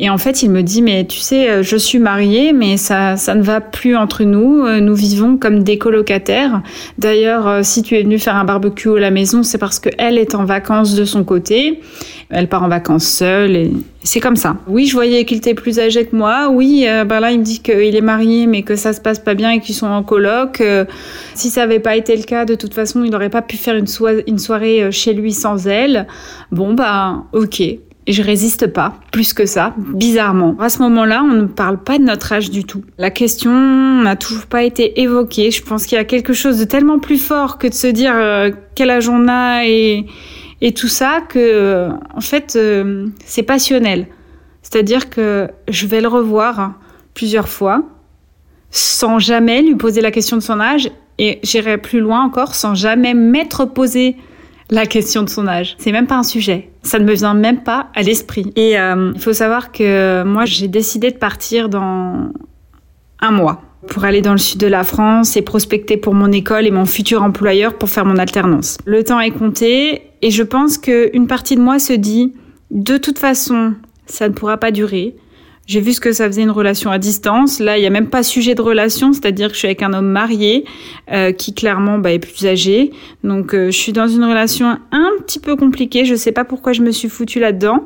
Et 0.00 0.10
en 0.10 0.18
fait, 0.18 0.42
il 0.42 0.50
me 0.50 0.62
dit, 0.62 0.82
mais 0.82 1.04
tu 1.04 1.20
sais, 1.20 1.48
euh, 1.48 1.62
je 1.62 1.76
suis 1.76 2.00
mariée, 2.00 2.52
mais 2.52 2.76
ça, 2.76 3.16
ça 3.16 3.36
ne 3.36 3.42
va 3.42 3.60
plus 3.60 3.96
entre 3.96 4.24
nous. 4.24 4.64
Euh, 4.66 4.80
nous 4.80 4.94
vivons 4.96 5.36
comme 5.36 5.62
des 5.62 5.78
colocataires. 5.78 6.62
D'ailleurs, 6.98 7.46
euh, 7.46 7.60
si 7.62 7.82
tu 7.82 7.94
es 7.94 8.02
venu 8.02 8.18
faire 8.18 8.34
un 8.34 8.44
barbecue 8.44 8.96
à 8.96 8.98
la 8.98 9.12
maison, 9.12 9.44
c'est 9.44 9.58
parce 9.58 9.78
qu'elle 9.78 10.18
est 10.18 10.34
en 10.34 10.44
vacances 10.44 10.96
de 10.96 11.04
son 11.04 11.22
côté. 11.22 11.80
Elle 12.28 12.48
part 12.48 12.64
en 12.64 12.68
vacances 12.68 13.06
seule 13.06 13.54
et 13.54 13.72
c'est 14.02 14.18
comme 14.18 14.34
ça. 14.34 14.56
Oui, 14.66 14.86
je 14.86 14.94
voyais 14.94 15.24
qu'il 15.24 15.36
était 15.36 15.54
plus 15.54 15.78
âgé 15.78 16.04
que 16.04 16.16
moi. 16.16 16.48
Oui, 16.50 16.86
ben 17.06 17.20
là, 17.20 17.30
il 17.30 17.38
me 17.38 17.44
dit 17.44 17.60
qu'il 17.60 17.94
est 17.94 18.00
marié, 18.00 18.46
mais 18.46 18.62
que 18.62 18.74
ça 18.74 18.92
se 18.92 19.00
passe 19.00 19.20
pas 19.20 19.34
bien 19.34 19.50
et 19.50 19.60
qu'ils 19.60 19.74
sont 19.74 19.86
en 19.86 20.02
coloc. 20.02 20.60
Si 21.34 21.50
ça 21.50 21.62
avait 21.62 21.78
pas 21.78 21.96
été 21.96 22.16
le 22.16 22.24
cas, 22.24 22.44
de 22.44 22.54
toute 22.54 22.74
façon, 22.74 23.04
il 23.04 23.10
n'aurait 23.10 23.30
pas 23.30 23.42
pu 23.42 23.56
faire 23.56 23.76
une, 23.76 23.86
soirée 24.38 24.90
chez 24.90 25.12
lui 25.12 25.32
sans 25.32 25.68
elle. 25.68 26.06
Bon, 26.50 26.74
bah, 26.74 27.24
ok. 27.32 27.62
Je 28.06 28.22
résiste 28.22 28.66
pas, 28.66 28.98
plus 29.12 29.32
que 29.32 29.46
ça, 29.46 29.74
bizarrement. 29.78 30.56
À 30.60 30.68
ce 30.68 30.80
moment-là, 30.80 31.22
on 31.24 31.32
ne 31.32 31.46
parle 31.46 31.82
pas 31.82 31.98
de 31.98 32.04
notre 32.04 32.32
âge 32.32 32.50
du 32.50 32.64
tout. 32.64 32.84
La 32.98 33.10
question 33.10 33.50
n'a 33.50 34.14
toujours 34.16 34.46
pas 34.46 34.62
été 34.62 35.00
évoquée. 35.00 35.50
Je 35.50 35.62
pense 35.62 35.86
qu'il 35.86 35.96
y 35.96 36.00
a 36.00 36.04
quelque 36.04 36.34
chose 36.34 36.58
de 36.58 36.64
tellement 36.64 36.98
plus 36.98 37.16
fort 37.16 37.56
que 37.56 37.66
de 37.66 37.72
se 37.72 37.86
dire 37.86 38.12
euh, 38.14 38.50
quel 38.74 38.90
âge 38.90 39.08
on 39.08 39.26
a 39.28 39.64
et, 39.64 40.06
tout 40.74 40.88
ça 40.88 41.20
que, 41.28 41.88
en 42.14 42.20
fait, 42.20 42.54
euh, 42.56 43.06
c'est 43.24 43.42
passionnel. 43.42 44.06
C'est-à-dire 44.62 45.10
que 45.10 45.48
je 45.68 45.86
vais 45.86 46.00
le 46.00 46.08
revoir 46.08 46.72
plusieurs 47.12 47.48
fois 47.48 47.82
sans 48.70 49.18
jamais 49.18 49.62
lui 49.62 49.76
poser 49.76 50.00
la 50.00 50.10
question 50.10 50.36
de 50.36 50.42
son 50.42 50.60
âge 50.60 50.90
et 51.18 51.38
j'irai 51.42 51.78
plus 51.78 52.00
loin 52.00 52.24
encore 52.24 52.54
sans 52.54 52.74
jamais 52.74 53.14
m'être 53.14 53.66
posé 53.66 54.16
la 54.70 54.86
question 54.86 55.22
de 55.22 55.28
son 55.28 55.46
âge. 55.46 55.76
C'est 55.78 55.92
même 55.92 56.06
pas 56.06 56.16
un 56.16 56.22
sujet. 56.22 56.70
Ça 56.82 56.98
ne 56.98 57.04
me 57.04 57.14
vient 57.14 57.34
même 57.34 57.62
pas 57.62 57.88
à 57.94 58.02
l'esprit. 58.02 58.52
Et 58.56 58.78
euh, 58.78 59.12
il 59.14 59.20
faut 59.20 59.32
savoir 59.32 59.72
que 59.72 60.22
moi, 60.24 60.44
j'ai 60.44 60.68
décidé 60.68 61.10
de 61.10 61.16
partir 61.16 61.68
dans 61.68 62.30
un 63.20 63.30
mois 63.30 63.62
pour 63.88 64.04
aller 64.04 64.22
dans 64.22 64.32
le 64.32 64.38
sud 64.38 64.60
de 64.60 64.66
la 64.66 64.84
France 64.84 65.36
et 65.36 65.42
prospecter 65.42 65.96
pour 65.96 66.14
mon 66.14 66.32
école 66.32 66.66
et 66.66 66.70
mon 66.70 66.86
futur 66.86 67.22
employeur 67.22 67.74
pour 67.74 67.90
faire 67.90 68.06
mon 68.06 68.16
alternance. 68.16 68.78
Le 68.86 69.04
temps 69.04 69.20
est 69.20 69.30
compté 69.30 70.02
et 70.22 70.30
je 70.30 70.42
pense 70.42 70.78
qu'une 70.78 71.26
partie 71.26 71.56
de 71.56 71.60
moi 71.60 71.78
se 71.78 71.92
dit, 71.92 72.32
de 72.70 72.96
toute 72.96 73.18
façon, 73.18 73.74
ça 74.06 74.28
ne 74.28 74.34
pourra 74.34 74.56
pas 74.56 74.70
durer. 74.70 75.16
J'ai 75.66 75.80
vu 75.80 75.94
ce 75.94 76.00
que 76.00 76.12
ça 76.12 76.26
faisait 76.26 76.42
une 76.42 76.50
relation 76.50 76.90
à 76.90 76.98
distance. 76.98 77.58
Là, 77.58 77.78
il 77.78 77.80
n'y 77.80 77.86
a 77.86 77.90
même 77.90 78.10
pas 78.10 78.22
sujet 78.22 78.54
de 78.54 78.60
relation, 78.60 79.12
c'est-à-dire 79.14 79.48
que 79.48 79.54
je 79.54 79.60
suis 79.60 79.68
avec 79.68 79.82
un 79.82 79.94
homme 79.94 80.08
marié 80.08 80.64
euh, 81.10 81.32
qui 81.32 81.54
clairement 81.54 81.98
bah, 81.98 82.12
est 82.12 82.18
plus 82.18 82.46
âgé. 82.46 82.92
Donc, 83.22 83.54
euh, 83.54 83.70
je 83.70 83.78
suis 83.78 83.92
dans 83.92 84.06
une 84.06 84.24
relation 84.24 84.78
un 84.92 85.10
petit 85.20 85.38
peu 85.38 85.56
compliquée. 85.56 86.04
Je 86.04 86.12
ne 86.12 86.18
sais 86.18 86.32
pas 86.32 86.44
pourquoi 86.44 86.74
je 86.74 86.82
me 86.82 86.90
suis 86.90 87.08
foutue 87.08 87.40
là-dedans, 87.40 87.84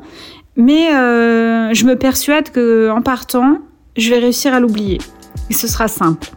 mais 0.57 0.93
euh, 0.93 1.73
je 1.73 1.85
me 1.85 1.95
persuade 1.95 2.49
que 2.49 2.89
en 2.89 3.01
partant, 3.01 3.59
je 3.95 4.09
vais 4.09 4.19
réussir 4.19 4.53
à 4.53 4.59
l'oublier. 4.59 4.97
Et 5.49 5.53
ce 5.53 5.67
sera 5.67 5.87
simple. 5.87 6.27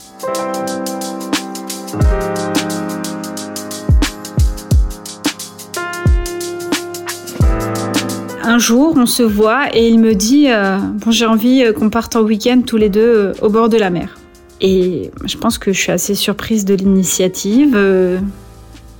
Un 8.52 8.58
jour, 8.58 8.94
on 8.98 9.06
se 9.06 9.22
voit 9.22 9.74
et 9.74 9.88
il 9.88 9.98
me 9.98 10.14
dit 10.14 10.46
euh, 10.48 10.76
Bon, 10.76 11.10
j'ai 11.10 11.24
envie 11.24 11.64
euh, 11.64 11.72
qu'on 11.72 11.88
parte 11.88 12.16
en 12.16 12.22
week-end 12.22 12.60
tous 12.66 12.76
les 12.76 12.90
deux 12.90 13.00
euh, 13.00 13.32
au 13.40 13.48
bord 13.48 13.70
de 13.70 13.78
la 13.78 13.88
mer. 13.88 14.18
Et 14.60 15.10
je 15.24 15.38
pense 15.38 15.56
que 15.56 15.72
je 15.72 15.80
suis 15.80 15.90
assez 15.90 16.14
surprise 16.14 16.64
de 16.66 16.74
l'initiative. 16.74 17.76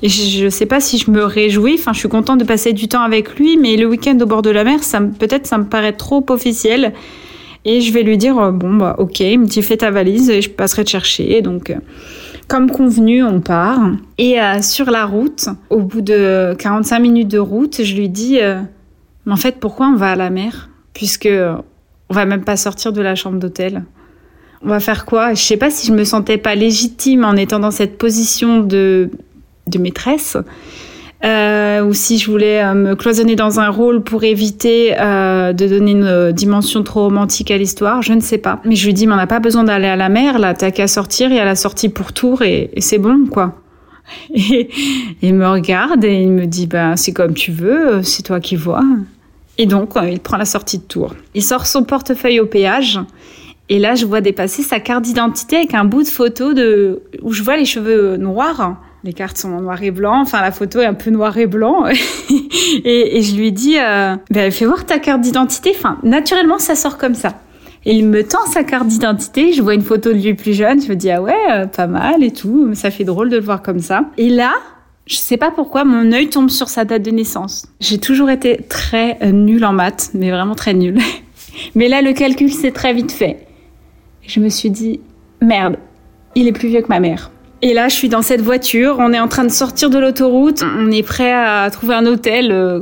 Et 0.03 0.09
je 0.09 0.47
ne 0.47 0.51
sais 0.51 0.67
pas 0.67 0.81
si 0.81 0.99
je 0.99 1.11
me 1.11 1.23
réjouis. 1.23 1.77
Enfin, 1.79 1.93
je 1.93 2.01
suis 2.01 2.09
contente 2.09 2.41
de 2.41 2.45
passer 2.45 2.73
du 2.73 2.89
temps 2.89 3.03
avec 3.03 3.39
lui, 3.39 3.57
mais 3.59 3.77
le 3.77 3.87
week-end 3.87 4.19
au 4.21 4.27
bord 4.27 4.43
de 4.43 4.51
la 4.51 4.65
mer, 4.65 4.83
ça 4.83 5.01
peut-être 5.01 5.47
ça 5.47 5.59
me 5.59 5.65
paraît 5.65 5.93
trop 5.93 6.25
officiel. 6.31 6.95
Et 7.65 7.81
je 7.81 7.93
vais 7.93 8.03
lui 8.03 8.17
dire 8.17 8.51
Bon, 8.53 8.75
bah, 8.75 8.97
ok, 8.99 9.21
il 9.21 9.39
me 9.39 9.47
dit 9.47 9.63
Fais 9.63 9.77
ta 9.77 9.91
valise 9.91 10.31
et 10.31 10.41
je 10.41 10.51
passerai 10.51 10.85
te 10.85 10.91
chercher. 10.91 11.43
Donc. 11.43 11.75
Comme 12.49 12.71
convenu, 12.71 13.23
on 13.23 13.41
part. 13.41 13.79
Et 14.19 14.37
sur 14.63 14.91
la 14.91 15.07
route, 15.07 15.49
au 15.71 15.79
bout 15.79 16.01
de 16.01 16.55
45 16.59 16.99
minutes 16.99 17.29
de 17.29 17.39
route, 17.39 17.83
je 17.83 17.95
lui 17.95 18.09
dis 18.09 18.41
mais 19.27 19.33
en 19.33 19.37
fait, 19.37 19.61
pourquoi 19.61 19.89
on 19.89 19.97
va 19.97 20.13
à 20.13 20.17
la 20.17 20.31
mer 20.31 20.69
Puisque 20.95 21.29
on 22.09 22.15
va 22.15 22.25
même 22.27 22.45
pas 22.45 22.57
sortir 22.57 22.93
de 22.93 23.01
la 23.01 23.15
chambre 23.15 23.39
d'hôtel? 23.39 23.85
On 24.65 24.69
va 24.69 24.81
faire 24.81 25.05
quoi? 25.05 25.35
Je 25.35 25.43
sais 25.43 25.57
pas 25.57 25.71
si 25.71 25.87
je 25.87 25.93
me 25.93 26.05
sentais 26.05 26.39
pas 26.39 26.55
légitime 26.55 27.25
en 27.25 27.35
étant 27.35 27.59
dans 27.59 27.71
cette 27.71 27.99
position 27.99 28.61
de, 28.61 29.11
de 29.67 29.79
maîtresse. 29.79 30.37
Euh, 31.25 31.85
ou 31.85 31.95
si 31.95 32.19
je 32.19 32.29
voulais 32.29 32.63
euh, 32.65 32.75
me 32.75 32.97
cloisonner 32.97 33.37
dans 33.37 33.61
un 33.61 33.69
rôle 33.69 34.03
pour 34.03 34.25
éviter 34.25 34.99
euh, 34.99 35.53
de 35.53 35.69
donner 35.69 35.93
une 35.93 36.33
dimension 36.33 36.83
trop 36.83 37.05
romantique 37.05 37.53
à 37.53 37.59
l'histoire, 37.59 38.03
je 38.03 38.13
ne 38.13 38.21
sais 38.21 38.39
pas. 38.39 38.61
Mais 38.65 38.75
je 38.75 38.87
lui 38.87 38.93
dis, 38.93 39.07
mais 39.07 39.15
on 39.15 39.19
n'a 39.19 39.29
pas 39.29 39.39
besoin 39.39 39.63
d'aller 39.63 39.87
à 39.87 39.95
la 39.95 40.09
mer, 40.09 40.41
là, 40.41 40.53
t'as 40.55 40.73
qu'à 40.73 40.89
sortir, 40.89 41.31
il 41.31 41.37
y 41.37 41.39
a 41.39 41.45
la 41.45 41.55
sortie 41.55 41.89
pour 41.89 42.13
Tours 42.13 42.43
et, 42.43 42.71
et 42.75 42.81
c'est 42.81 42.99
bon, 42.99 43.27
quoi. 43.31 43.62
Et 44.35 44.69
il 45.23 45.35
me 45.35 45.49
regarde 45.49 46.05
et 46.05 46.23
il 46.23 46.31
me 46.31 46.47
dit 46.47 46.67
bah 46.67 46.97
c'est 46.97 47.13
comme 47.13 47.35
tu 47.35 47.53
veux, 47.53 48.03
c'est 48.03 48.23
toi 48.23 48.41
qui 48.41 48.57
vois. 48.57 48.83
Et 49.59 49.67
donc 49.67 49.91
il 50.11 50.21
prend 50.21 50.37
la 50.37 50.45
sortie 50.45 50.79
de 50.79 50.85
Tours. 50.85 51.15
Il 51.35 51.43
sort 51.43 51.67
son 51.67 51.85
portefeuille 51.85 52.41
au 52.41 52.47
péage 52.47 52.99
et 53.69 53.79
là 53.79 53.95
je 53.95 54.07
vois 54.07 54.21
dépasser 54.21 54.63
sa 54.63 54.81
carte 54.81 55.03
d'identité 55.03 55.57
avec 55.57 55.75
un 55.75 55.85
bout 55.85 56.03
de 56.03 56.09
photo 56.09 56.55
de 56.55 57.03
où 57.23 57.33
je 57.33 57.43
vois 57.43 57.57
les 57.57 57.65
cheveux 57.65 58.17
noirs. 58.17 58.77
Les 59.05 59.13
cartes 59.13 59.37
sont 59.37 59.53
en 59.53 59.61
noir 59.61 59.83
et 59.83 59.91
blanc, 59.91 60.21
enfin 60.21 60.41
la 60.41 60.53
photo 60.53 60.79
est 60.79 60.87
un 60.87 60.95
peu 60.95 61.11
noir 61.11 61.37
et 61.37 61.47
blanc. 61.47 61.87
et, 62.85 63.21
je 63.21 63.35
lui 63.35 63.51
dis 63.51 63.77
euh, 63.79 64.15
bah, 64.31 64.51
fais 64.53 64.65
voir 64.65 64.87
ta 64.87 64.99
carte 64.99 65.21
d'identité. 65.21 65.73
Enfin 65.77 65.99
naturellement 66.03 66.59
ça 66.59 66.75
sort 66.75 66.99
comme 66.99 67.15
ça. 67.15 67.35
Il 67.85 68.07
me 68.07 68.23
tend 68.23 68.47
sa 68.47 68.63
carte 68.63 68.87
d'identité, 68.87 69.53
je 69.53 69.63
vois 69.63 69.75
une 69.75 69.83
photo 69.83 70.13
de 70.13 70.19
lui 70.19 70.35
plus 70.35 70.55
jeune, 70.55 70.81
je 70.81 70.89
me 70.89 70.95
dis 70.95 71.11
ah 71.11 71.21
ouais, 71.21 71.35
euh, 71.51 71.67
pas 71.67 71.89
mal 71.89 72.23
et 72.23 72.31
tout, 72.31 72.75
ça 72.75 72.91
fait 72.91 73.05
drôle 73.05 73.29
de 73.29 73.37
le 73.37 73.43
voir 73.43 73.61
comme 73.61 73.81
ça. 73.81 74.05
Et 74.19 74.29
là, 74.29 74.53
je 75.07 75.17
sais 75.17 75.37
pas 75.37 75.51
pourquoi 75.51 75.85
mon 75.85 76.13
œil 76.13 76.29
tombe 76.29 76.49
sur 76.49 76.69
sa 76.69 76.85
date 76.85 77.03
de 77.03 77.11
naissance. 77.11 77.67
J'ai 77.81 77.99
toujours 77.99 78.31
été 78.31 78.59
très 78.69 79.19
euh, 79.23 79.33
nulle 79.33 79.65
en 79.65 79.73
maths, 79.73 80.11
mais 80.15 80.31
vraiment 80.31 80.55
très 80.55 80.75
nulle. 80.75 81.01
mais 81.75 81.89
là 81.89 82.03
le 82.03 82.13
calcul 82.13 82.53
s'est 82.53 82.71
très 82.71 82.93
vite 82.93 83.11
fait. 83.11 83.47
Je 84.27 84.39
me 84.39 84.49
suis 84.49 84.71
dit 84.71 85.01
merde, 85.41 85.77
il 86.37 86.47
est 86.47 86.53
plus 86.53 86.69
vieux 86.69 86.83
que 86.83 86.89
ma 86.89 87.01
mère. 87.01 87.33
Et 87.65 87.75
là, 87.75 87.89
je 87.89 87.95
suis 87.95 88.09
dans 88.09 88.23
cette 88.23 88.41
voiture, 88.41 88.97
on 88.99 89.13
est 89.13 89.21
en 89.21 89.29
train 89.29 89.45
de 89.45 89.51
sortir 89.51 89.89
de 89.89 89.97
l'autoroute, 89.97 90.65
on 90.65 90.91
est 90.91 91.05
prêt 91.05 91.33
à 91.33 91.71
trouver 91.71 91.95
un 91.95 92.07
hôtel 92.07 92.51
euh, 92.51 92.81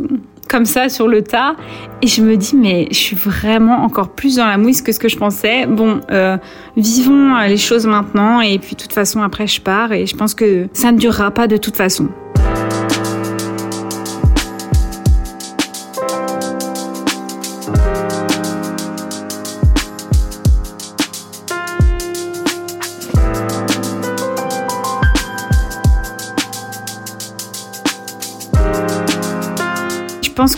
comme 0.50 0.66
ça 0.66 0.88
sur 0.88 1.08
le 1.08 1.22
tas. 1.22 1.54
Et 2.02 2.06
je 2.06 2.22
me 2.22 2.36
dis, 2.36 2.56
mais 2.56 2.88
je 2.90 2.96
suis 2.96 3.16
vraiment 3.16 3.84
encore 3.84 4.10
plus 4.10 4.36
dans 4.36 4.46
la 4.46 4.58
mouise 4.58 4.82
que 4.82 4.92
ce 4.92 4.98
que 4.98 5.08
je 5.08 5.16
pensais. 5.16 5.66
Bon, 5.66 6.00
euh, 6.10 6.36
vivons 6.76 7.38
les 7.38 7.56
choses 7.56 7.86
maintenant. 7.86 8.40
Et 8.40 8.58
puis, 8.58 8.74
de 8.74 8.80
toute 8.82 8.92
façon, 8.92 9.22
après, 9.22 9.46
je 9.46 9.60
pars. 9.60 9.92
Et 9.92 10.06
je 10.06 10.16
pense 10.16 10.34
que 10.34 10.66
ça 10.72 10.92
ne 10.92 10.98
durera 10.98 11.30
pas 11.30 11.46
de 11.46 11.56
toute 11.56 11.76
façon. 11.76 12.08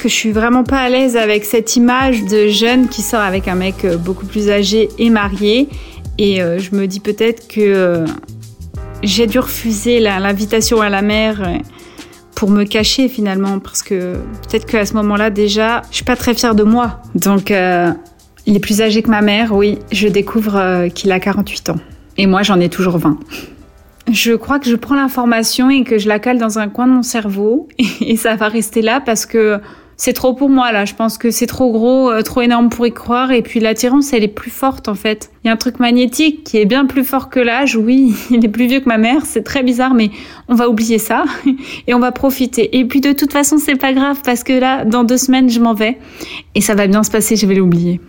Que 0.03 0.09
je 0.09 0.15
suis 0.15 0.33
vraiment 0.33 0.65
pas 0.65 0.81
à 0.81 0.89
l'aise 0.89 1.17
avec 1.17 1.45
cette 1.45 1.77
image 1.77 2.25
de 2.25 2.49
jeune 2.49 2.89
qui 2.89 3.03
sort 3.03 3.21
avec 3.21 3.47
un 3.47 3.55
mec 3.55 3.85
euh, 3.85 3.97
beaucoup 3.97 4.27
plus 4.27 4.51
âgé 4.51 4.89
et 4.99 5.11
marié. 5.11 5.69
Et 6.19 6.43
euh, 6.43 6.59
je 6.59 6.75
me 6.75 6.89
dis 6.89 6.99
peut-être 6.99 7.47
que 7.47 7.61
euh, 7.61 8.05
j'ai 9.05 9.29
dû 9.29 9.39
refuser 9.39 10.01
l'invitation 10.01 10.81
à 10.81 10.89
la 10.89 11.03
mer 11.03 11.61
pour 12.35 12.51
me 12.51 12.65
cacher 12.65 13.09
finalement, 13.09 13.61
parce 13.61 13.85
que 13.85 14.15
peut-être 14.49 14.67
qu'à 14.67 14.85
ce 14.85 14.95
moment-là 14.95 15.31
déjà, 15.31 15.83
je 15.91 15.97
suis 15.97 16.05
pas 16.05 16.17
très 16.17 16.35
fière 16.35 16.57
de 16.57 16.65
moi. 16.65 17.01
Donc 17.15 17.51
il 17.51 18.57
est 18.57 18.61
plus 18.61 18.81
âgé 18.81 19.03
que 19.03 19.11
ma 19.11 19.21
mère, 19.21 19.53
oui. 19.55 19.79
Je 19.93 20.09
découvre 20.09 20.89
qu'il 20.95 21.13
a 21.13 21.21
48 21.21 21.71
ans. 21.71 21.79
Et 22.19 22.27
moi 22.27 22.43
j'en 22.43 22.59
ai 22.59 22.69
toujours 22.69 22.99
20. 22.99 23.19
Je 24.11 24.33
crois 24.33 24.59
que 24.59 24.69
je 24.69 24.75
prends 24.75 24.97
l'information 24.97 25.71
et 25.71 25.85
que 25.85 25.99
je 25.99 26.09
la 26.09 26.19
cale 26.19 26.39
dans 26.39 26.59
un 26.59 26.69
coin 26.69 26.89
de 26.89 26.93
mon 26.93 27.03
cerveau 27.03 27.69
et 28.01 28.17
ça 28.17 28.35
va 28.35 28.49
rester 28.49 28.83
là 28.83 29.01
parce 29.01 29.27
que 29.27 29.61
c'est 29.97 30.13
trop 30.13 30.35
pour 30.35 30.49
moi 30.49 30.73
là. 30.73 30.85
Je 30.85 30.95
pense 30.95 31.19
que 31.19 31.31
c'est 31.31 31.47
trop 31.47 31.73
gros, 31.73 32.11
euh, 32.11 32.23
trop 32.23 32.41
énorme 32.43 32.69
pour 32.69 32.87
y 32.87 32.93
croire. 32.93 33.33
Et 33.33 33.43
puis 33.43 33.61
l'attirance, 33.61 34.13
elle 34.13 34.25
est 34.25 34.29
plus 34.29 34.51
forte 34.51 34.89
en 34.89 34.95
fait. 34.95 35.32
Il 35.45 35.49
y 35.49 35.51
a 35.51 35.55
un 35.55 35.57
truc 35.57 35.81
magnétique 35.81 36.45
qui 36.45 36.59
est 36.59 36.67
bien 36.67 36.87
plus 36.87 37.03
fort 37.03 37.29
que 37.29 37.41
l'âge. 37.41 37.75
Oui, 37.77 38.15
il 38.31 38.45
est 38.45 38.49
plus 38.49 38.67
vieux 38.67 38.81
que 38.81 38.89
ma 38.89 38.99
mère. 38.99 39.25
C'est 39.25 39.43
très 39.43 39.63
bizarre, 39.63 39.93
mais 39.93 40.11
on 40.49 40.55
va 40.55 40.69
oublier 40.69 40.99
ça 40.99 41.25
et 41.87 41.95
on 41.95 41.99
va 41.99 42.13
profiter. 42.13 42.79
Et 42.79 42.85
puis 42.85 43.01
de 43.01 43.13
toute 43.13 43.33
façon, 43.33 43.59
c'est 43.59 43.77
pas 43.77 43.93
grave 43.93 44.19
parce 44.25 44.45
que 44.45 44.53
là, 44.53 44.85
dans 44.85 45.03
deux 45.03 45.17
semaines, 45.17 45.51
je 45.51 45.59
m'en 45.59 45.75
vais 45.75 45.99
et 46.55 46.61
ça 46.61 46.75
va 46.75 46.87
bien 46.87 47.03
se 47.03 47.11
passer. 47.11 47.35
Je 47.35 47.47
vais 47.47 47.57
l'oublier. 47.57 48.01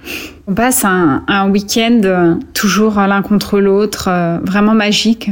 On 0.46 0.54
passe 0.54 0.84
un, 0.86 1.24
un 1.28 1.50
week-end 1.50 2.02
euh, 2.04 2.36
toujours 2.54 2.96
l'un 2.96 3.22
contre 3.22 3.60
l'autre, 3.60 4.10
euh, 4.10 4.40
vraiment 4.44 4.74
magique. 4.74 5.32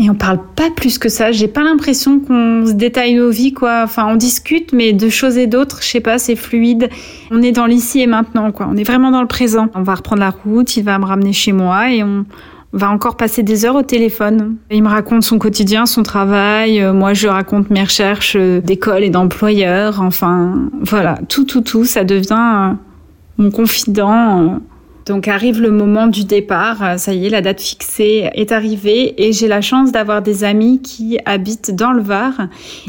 Et 0.00 0.10
on 0.10 0.14
parle 0.14 0.40
pas 0.54 0.70
plus 0.70 0.98
que 0.98 1.08
ça. 1.08 1.32
J'ai 1.32 1.48
pas 1.48 1.62
l'impression 1.62 2.20
qu'on 2.20 2.66
se 2.66 2.72
détaille 2.72 3.14
nos 3.14 3.30
vies, 3.30 3.52
quoi. 3.52 3.82
Enfin, 3.82 4.06
on 4.08 4.14
discute, 4.14 4.72
mais 4.72 4.92
de 4.92 5.08
choses 5.08 5.36
et 5.36 5.48
d'autres, 5.48 5.82
je 5.82 5.88
sais 5.88 6.00
pas, 6.00 6.18
c'est 6.18 6.36
fluide. 6.36 6.88
On 7.32 7.42
est 7.42 7.50
dans 7.50 7.66
l'ici 7.66 8.00
et 8.00 8.06
maintenant, 8.06 8.52
quoi. 8.52 8.68
On 8.70 8.76
est 8.76 8.84
vraiment 8.84 9.10
dans 9.10 9.22
le 9.22 9.26
présent. 9.26 9.68
On 9.74 9.82
va 9.82 9.96
reprendre 9.96 10.20
la 10.20 10.30
route, 10.30 10.76
il 10.76 10.84
va 10.84 10.98
me 10.98 11.04
ramener 11.04 11.32
chez 11.38 11.52
moi 11.52 11.90
et 11.92 12.02
on 12.02 12.24
va 12.72 12.90
encore 12.90 13.16
passer 13.16 13.42
des 13.42 13.64
heures 13.64 13.76
au 13.76 13.82
téléphone. 13.82 14.56
Il 14.70 14.82
me 14.82 14.88
raconte 14.88 15.22
son 15.22 15.38
quotidien, 15.38 15.86
son 15.86 16.02
travail. 16.02 16.80
Euh, 16.80 16.92
moi, 16.92 17.14
je 17.14 17.28
raconte 17.28 17.70
mes 17.70 17.82
recherches 17.82 18.36
d'école 18.36 19.04
et 19.04 19.10
d'employeur. 19.10 20.02
Enfin, 20.02 20.68
voilà, 20.82 21.18
tout, 21.28 21.44
tout, 21.44 21.62
tout. 21.62 21.84
Ça 21.84 22.04
devient 22.04 22.74
mon 23.38 23.50
confident. 23.50 24.60
Euh, 25.08 25.18
donc 25.18 25.28
arrive 25.28 25.60
le 25.60 25.70
moment 25.70 26.06
du 26.06 26.24
départ, 26.24 26.82
euh, 26.82 26.96
ça 26.96 27.12
y 27.12 27.26
est, 27.26 27.30
la 27.30 27.40
date 27.40 27.60
fixée 27.60 28.30
est 28.34 28.52
arrivée 28.52 29.14
et 29.18 29.32
j'ai 29.32 29.48
la 29.48 29.60
chance 29.60 29.90
d'avoir 29.90 30.22
des 30.22 30.44
amis 30.44 30.80
qui 30.80 31.18
habitent 31.24 31.74
dans 31.74 31.92
le 31.92 32.02
Var, 32.02 32.32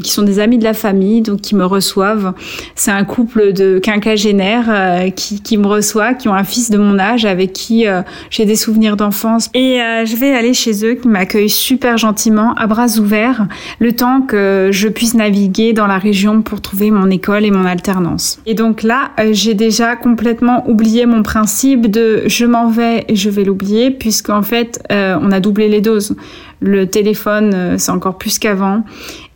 qui 0.02 0.10
sont 0.10 0.22
des 0.22 0.38
amis 0.38 0.58
de 0.58 0.64
la 0.64 0.74
famille, 0.74 1.22
donc 1.22 1.40
qui 1.40 1.54
me 1.54 1.64
reçoivent. 1.64 2.34
C'est 2.74 2.90
un 2.90 3.04
couple 3.04 3.52
de 3.52 3.78
quinquagénaires 3.78 4.68
euh, 4.68 5.10
qui, 5.10 5.58
me 5.58 5.66
reçoit, 5.66 6.14
qui 6.14 6.28
ont 6.28 6.34
un 6.34 6.44
fils 6.44 6.70
de 6.70 6.78
mon 6.78 6.98
âge 6.98 7.24
avec 7.24 7.52
qui 7.52 7.84
j'ai 8.30 8.44
des 8.44 8.56
souvenirs 8.56 8.96
d'enfance. 8.96 9.50
Et 9.54 9.78
je 10.04 10.16
vais 10.16 10.34
aller 10.34 10.54
chez 10.54 10.84
eux, 10.84 10.94
qui 10.94 11.08
m'accueillent 11.08 11.48
super 11.48 11.98
gentiment, 11.98 12.54
à 12.54 12.66
bras 12.66 12.98
ouverts, 12.98 13.46
le 13.78 13.92
temps 13.92 14.22
que 14.22 14.68
je 14.70 14.88
puisse 14.88 15.14
naviguer 15.14 15.72
dans 15.72 15.86
la 15.86 15.98
région 15.98 16.42
pour 16.42 16.60
trouver 16.60 16.90
mon 16.90 17.10
école 17.10 17.44
et 17.44 17.50
mon 17.50 17.64
alternance. 17.64 18.40
Et 18.46 18.54
donc 18.54 18.82
là, 18.82 19.10
j'ai 19.32 19.54
déjà 19.54 19.96
complètement 19.96 20.68
oublié 20.68 21.06
mon 21.06 21.22
principe 21.22 21.90
de 21.90 22.09
je 22.26 22.44
m'en 22.46 22.68
vais 22.68 23.04
et 23.08 23.16
je 23.16 23.30
vais 23.30 23.44
l'oublier, 23.44 23.90
puisqu'en 23.90 24.42
fait, 24.42 24.82
euh, 24.90 25.18
on 25.20 25.32
a 25.32 25.40
doublé 25.40 25.68
les 25.68 25.80
doses. 25.80 26.16
Le 26.60 26.86
téléphone, 26.86 27.52
euh, 27.54 27.74
c'est 27.78 27.90
encore 27.90 28.18
plus 28.18 28.38
qu'avant, 28.38 28.84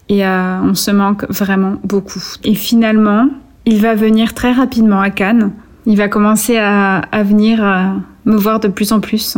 et 0.09 0.27
euh, 0.27 0.59
on 0.63 0.75
se 0.75 0.91
manque 0.91 1.25
vraiment 1.31 1.77
beaucoup. 1.85 2.23
Et 2.45 2.55
finalement, 2.55 3.29
il 3.67 3.81
va 3.81 3.95
venir 3.95 4.35
très 4.35 4.53
rapidement 4.53 5.01
à 5.01 5.11
Cannes. 5.11 5.53
Il 5.87 5.97
va 5.97 6.09
commencer 6.09 6.57
à, 6.57 6.99
à 6.99 7.23
venir 7.23 7.63
me 8.25 8.37
voir 8.37 8.61
de 8.61 8.69
plus 8.69 8.93
en 8.93 9.01
plus. 9.01 9.37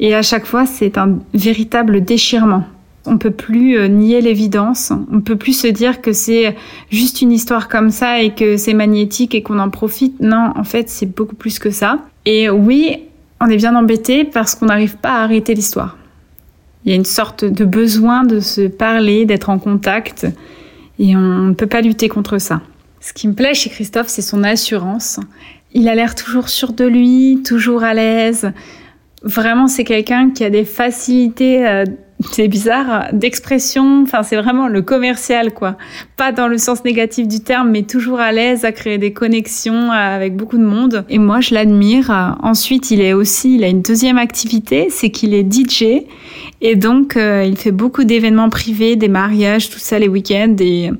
Et 0.00 0.14
à 0.14 0.22
chaque 0.22 0.46
fois, 0.46 0.66
c'est 0.66 0.98
un 0.98 1.18
véritable 1.34 2.04
déchirement. 2.04 2.64
On 3.08 3.18
peut 3.18 3.30
plus 3.30 3.88
nier 3.88 4.20
l'évidence. 4.20 4.92
On 5.12 5.20
peut 5.20 5.36
plus 5.36 5.58
se 5.58 5.66
dire 5.66 6.00
que 6.00 6.12
c'est 6.12 6.54
juste 6.90 7.22
une 7.22 7.32
histoire 7.32 7.68
comme 7.68 7.90
ça 7.90 8.20
et 8.20 8.34
que 8.34 8.56
c'est 8.56 8.74
magnétique 8.74 9.34
et 9.34 9.42
qu'on 9.42 9.58
en 9.58 9.70
profite. 9.70 10.20
Non, 10.20 10.52
en 10.54 10.64
fait, 10.64 10.88
c'est 10.88 11.06
beaucoup 11.06 11.34
plus 11.34 11.58
que 11.58 11.70
ça. 11.70 12.00
Et 12.26 12.50
oui, 12.50 12.98
on 13.40 13.46
est 13.46 13.56
bien 13.56 13.74
embêté 13.74 14.24
parce 14.24 14.54
qu'on 14.54 14.66
n'arrive 14.66 14.96
pas 14.96 15.20
à 15.20 15.22
arrêter 15.22 15.54
l'histoire. 15.54 15.96
Il 16.84 16.90
y 16.90 16.92
a 16.92 16.96
une 16.96 17.04
sorte 17.04 17.44
de 17.44 17.64
besoin 17.64 18.24
de 18.24 18.40
se 18.40 18.62
parler, 18.62 19.24
d'être 19.24 19.50
en 19.50 19.58
contact, 19.58 20.26
et 20.98 21.16
on 21.16 21.48
ne 21.48 21.54
peut 21.54 21.66
pas 21.66 21.80
lutter 21.80 22.08
contre 22.08 22.38
ça. 22.38 22.60
Ce 23.00 23.12
qui 23.12 23.28
me 23.28 23.34
plaît 23.34 23.54
chez 23.54 23.70
Christophe, 23.70 24.08
c'est 24.08 24.22
son 24.22 24.42
assurance. 24.42 25.20
Il 25.72 25.88
a 25.88 25.94
l'air 25.94 26.14
toujours 26.14 26.48
sûr 26.48 26.72
de 26.72 26.84
lui, 26.84 27.42
toujours 27.44 27.84
à 27.84 27.94
l'aise. 27.94 28.52
Vraiment, 29.22 29.68
c'est 29.68 29.84
quelqu'un 29.84 30.30
qui 30.30 30.44
a 30.44 30.50
des 30.50 30.64
facilités 30.64 31.66
euh, 31.66 31.84
c'est 32.32 32.48
bizarre, 32.48 33.10
d'expression, 33.12 34.02
enfin 34.02 34.24
c'est 34.24 34.36
vraiment 34.36 34.66
le 34.66 34.82
commercial 34.82 35.54
quoi. 35.54 35.76
Pas 36.16 36.32
dans 36.32 36.48
le 36.48 36.58
sens 36.58 36.84
négatif 36.84 37.28
du 37.28 37.40
terme, 37.40 37.70
mais 37.70 37.84
toujours 37.84 38.18
à 38.18 38.32
l'aise 38.32 38.64
à 38.64 38.72
créer 38.72 38.98
des 38.98 39.12
connexions 39.12 39.92
avec 39.92 40.36
beaucoup 40.36 40.58
de 40.58 40.64
monde. 40.64 41.04
Et 41.08 41.18
moi 41.18 41.40
je 41.40 41.54
l'admire. 41.54 42.36
Ensuite 42.42 42.90
il 42.90 43.00
est 43.00 43.12
aussi, 43.12 43.54
il 43.54 43.64
a 43.64 43.68
une 43.68 43.82
deuxième 43.82 44.18
activité, 44.18 44.88
c'est 44.90 45.10
qu'il 45.10 45.32
est 45.32 45.46
DJ. 45.50 46.04
Et 46.60 46.74
donc 46.74 47.16
euh, 47.16 47.44
il 47.46 47.56
fait 47.56 47.70
beaucoup 47.70 48.02
d'événements 48.02 48.50
privés, 48.50 48.96
des 48.96 49.08
mariages, 49.08 49.70
tout 49.70 49.78
ça 49.78 50.00
les 50.00 50.08
week-ends. 50.08 50.56
Et, 50.58 50.90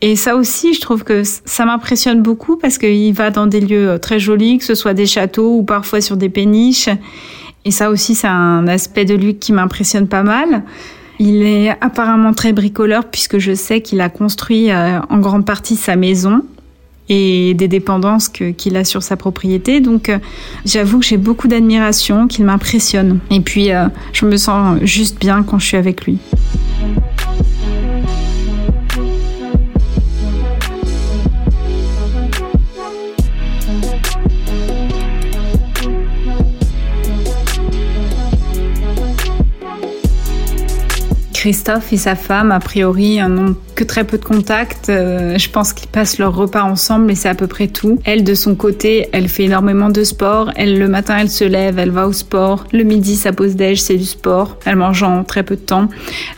et 0.00 0.16
ça 0.16 0.34
aussi 0.34 0.74
je 0.74 0.80
trouve 0.80 1.04
que 1.04 1.22
ça 1.24 1.64
m'impressionne 1.64 2.22
beaucoup 2.22 2.56
parce 2.56 2.76
qu'il 2.76 3.12
va 3.12 3.30
dans 3.30 3.46
des 3.46 3.60
lieux 3.60 4.00
très 4.02 4.18
jolis, 4.18 4.58
que 4.58 4.64
ce 4.64 4.74
soit 4.74 4.94
des 4.94 5.06
châteaux 5.06 5.58
ou 5.58 5.62
parfois 5.62 6.00
sur 6.00 6.16
des 6.16 6.28
péniches. 6.28 6.88
Et 7.64 7.70
ça 7.70 7.90
aussi, 7.90 8.14
c'est 8.14 8.26
un 8.26 8.66
aspect 8.68 9.04
de 9.04 9.14
lui 9.14 9.36
qui 9.36 9.52
m'impressionne 9.52 10.08
pas 10.08 10.22
mal. 10.22 10.62
Il 11.18 11.42
est 11.42 11.70
apparemment 11.82 12.32
très 12.32 12.52
bricoleur 12.52 13.04
puisque 13.04 13.38
je 13.38 13.54
sais 13.54 13.82
qu'il 13.82 14.00
a 14.00 14.08
construit 14.08 14.70
euh, 14.70 15.00
en 15.10 15.18
grande 15.18 15.44
partie 15.44 15.76
sa 15.76 15.94
maison 15.94 16.42
et 17.10 17.54
des 17.54 17.68
dépendances 17.68 18.28
qu'il 18.28 18.76
a 18.76 18.84
sur 18.84 19.02
sa 19.02 19.16
propriété. 19.16 19.80
Donc 19.80 20.08
euh, 20.08 20.18
j'avoue 20.64 21.00
que 21.00 21.04
j'ai 21.04 21.18
beaucoup 21.18 21.48
d'admiration, 21.48 22.26
qu'il 22.26 22.46
m'impressionne. 22.46 23.18
Et 23.30 23.40
puis 23.40 23.72
euh, 23.72 23.88
je 24.14 24.24
me 24.24 24.38
sens 24.38 24.78
juste 24.82 25.20
bien 25.20 25.42
quand 25.42 25.58
je 25.58 25.66
suis 25.66 25.76
avec 25.76 26.06
lui. 26.06 26.18
Christophe 41.40 41.90
et 41.94 41.96
sa 41.96 42.16
femme, 42.16 42.52
a 42.52 42.60
priori, 42.60 43.18
n'ont 43.26 43.56
que 43.74 43.82
très 43.82 44.04
peu 44.04 44.18
de 44.18 44.24
contacts. 44.26 44.90
Euh, 44.90 45.38
je 45.38 45.48
pense 45.48 45.72
qu'ils 45.72 45.88
passent 45.88 46.18
leur 46.18 46.36
repas 46.36 46.64
ensemble 46.64 47.10
et 47.10 47.14
c'est 47.14 47.30
à 47.30 47.34
peu 47.34 47.46
près 47.46 47.66
tout. 47.66 47.98
Elle, 48.04 48.24
de 48.24 48.34
son 48.34 48.54
côté, 48.54 49.08
elle 49.12 49.26
fait 49.26 49.44
énormément 49.44 49.88
de 49.88 50.04
sport. 50.04 50.50
Elle, 50.54 50.78
le 50.78 50.86
matin, 50.86 51.16
elle 51.18 51.30
se 51.30 51.44
lève, 51.44 51.78
elle 51.78 51.92
va 51.92 52.06
au 52.06 52.12
sport. 52.12 52.66
Le 52.74 52.82
midi, 52.82 53.16
sa 53.16 53.32
pause 53.32 53.56
déj, 53.56 53.80
c'est 53.80 53.96
du 53.96 54.04
sport. 54.04 54.58
Elle 54.66 54.76
mange 54.76 55.02
en 55.02 55.24
très 55.24 55.42
peu 55.42 55.56
de 55.56 55.62
temps. 55.62 55.88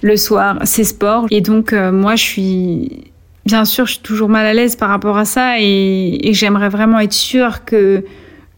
Le 0.03 0.17
soir, 0.17 0.61
c'est 0.63 0.85
sport. 0.85 1.27
Et 1.33 1.41
donc, 1.41 1.73
euh, 1.73 1.91
moi, 1.91 2.15
je 2.15 2.23
suis 2.23 3.13
bien 3.45 3.65
sûr, 3.65 3.87
je 3.87 3.95
suis 3.95 4.03
toujours 4.03 4.29
mal 4.29 4.47
à 4.47 4.55
l'aise 4.55 4.77
par 4.77 4.89
rapport 4.89 5.19
à 5.19 5.25
ça 5.25 5.59
et, 5.59 6.29
et 6.29 6.33
j'aimerais 6.33 6.69
vraiment 6.69 7.01
être 7.01 7.13
sûre 7.13 7.65
que 7.65 8.05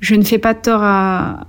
je 0.01 0.15
ne 0.15 0.23
fais 0.23 0.37
pas 0.37 0.53
de 0.53 0.59
tort 0.59 0.83
à, 0.83 1.47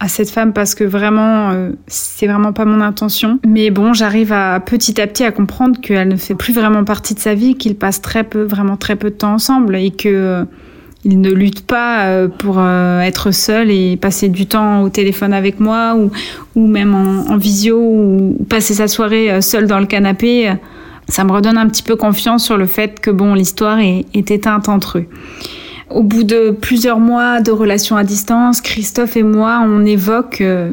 à 0.00 0.08
cette 0.08 0.30
femme 0.30 0.54
parce 0.54 0.74
que 0.74 0.82
vraiment 0.82 1.50
euh, 1.50 1.72
c'est 1.86 2.26
vraiment 2.26 2.54
pas 2.54 2.64
mon 2.64 2.80
intention. 2.80 3.38
Mais 3.46 3.70
bon 3.70 3.92
j'arrive 3.92 4.32
à 4.32 4.58
petit 4.58 4.98
à 4.98 5.06
petit 5.06 5.24
à 5.24 5.30
comprendre 5.30 5.78
qu'elle 5.78 6.08
ne 6.08 6.16
fait 6.16 6.34
plus 6.34 6.54
vraiment 6.54 6.84
partie 6.84 7.14
de 7.14 7.20
sa 7.20 7.34
vie 7.34 7.54
qu'ils 7.54 7.76
passent 7.76 8.00
très 8.00 8.24
peu 8.24 8.42
vraiment 8.42 8.78
très 8.78 8.96
peu 8.96 9.10
de 9.10 9.14
temps 9.14 9.34
ensemble 9.34 9.76
et 9.76 9.90
que 9.90 10.08
euh, 10.08 10.44
il 11.04 11.20
ne 11.20 11.30
lutte 11.30 11.66
pas 11.66 12.06
euh, 12.06 12.28
pour 12.28 12.60
être 12.60 13.30
seul 13.30 13.70
et 13.70 13.96
passer 13.96 14.28
du 14.28 14.46
temps 14.46 14.82
au 14.82 14.88
téléphone 14.88 15.34
avec 15.34 15.60
moi 15.60 15.94
ou, 15.96 16.10
ou 16.56 16.66
même 16.66 16.94
en, 16.94 17.30
en 17.30 17.36
visio 17.36 17.78
ou 17.78 18.46
passer 18.48 18.74
sa 18.74 18.88
soirée 18.88 19.40
seul 19.42 19.66
dans 19.66 19.78
le 19.78 19.86
canapé. 19.86 20.52
Ça 21.08 21.24
me 21.24 21.32
redonne 21.32 21.58
un 21.58 21.66
petit 21.68 21.82
peu 21.82 21.96
confiance 21.96 22.44
sur 22.44 22.56
le 22.56 22.66
fait 22.66 23.00
que 23.00 23.10
bon 23.10 23.34
l'histoire 23.34 23.78
est, 23.80 24.06
est 24.14 24.30
éteinte 24.30 24.68
entre 24.68 24.98
eux 24.98 25.06
au 25.90 26.02
bout 26.02 26.22
de 26.22 26.50
plusieurs 26.50 26.98
mois 26.98 27.40
de 27.40 27.50
relations 27.50 27.96
à 27.96 28.04
distance, 28.04 28.60
Christophe 28.60 29.16
et 29.16 29.22
moi, 29.22 29.62
on 29.64 29.84
évoque 29.84 30.40
euh, 30.40 30.70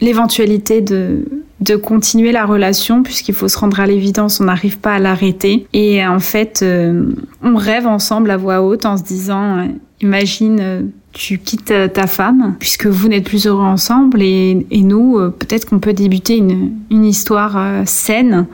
l'éventualité 0.00 0.80
de, 0.80 1.24
de 1.60 1.76
continuer 1.76 2.32
la 2.32 2.44
relation 2.44 3.02
puisqu'il 3.02 3.34
faut 3.34 3.48
se 3.48 3.58
rendre 3.58 3.80
à 3.80 3.86
l'évidence, 3.86 4.40
on 4.40 4.44
n'arrive 4.44 4.78
pas 4.78 4.94
à 4.94 4.98
l'arrêter. 4.98 5.66
Et 5.72 6.06
en 6.06 6.20
fait, 6.20 6.60
euh, 6.62 7.04
on 7.42 7.56
rêve 7.56 7.86
ensemble 7.86 8.30
à 8.30 8.36
voix 8.36 8.62
haute 8.62 8.84
en 8.84 8.96
se 8.96 9.02
disant, 9.02 9.58
euh, 9.58 9.64
imagine, 10.00 10.90
tu 11.12 11.38
quittes 11.38 11.72
ta 11.92 12.06
femme 12.06 12.54
puisque 12.60 12.86
vous 12.86 13.08
n'êtes 13.08 13.24
plus 13.24 13.46
heureux 13.46 13.64
ensemble 13.64 14.22
et, 14.22 14.66
et 14.70 14.82
nous, 14.82 15.18
peut-être 15.38 15.68
qu'on 15.68 15.80
peut 15.80 15.94
débuter 15.94 16.36
une, 16.36 16.72
une 16.90 17.04
histoire 17.04 17.82
saine 17.86 18.46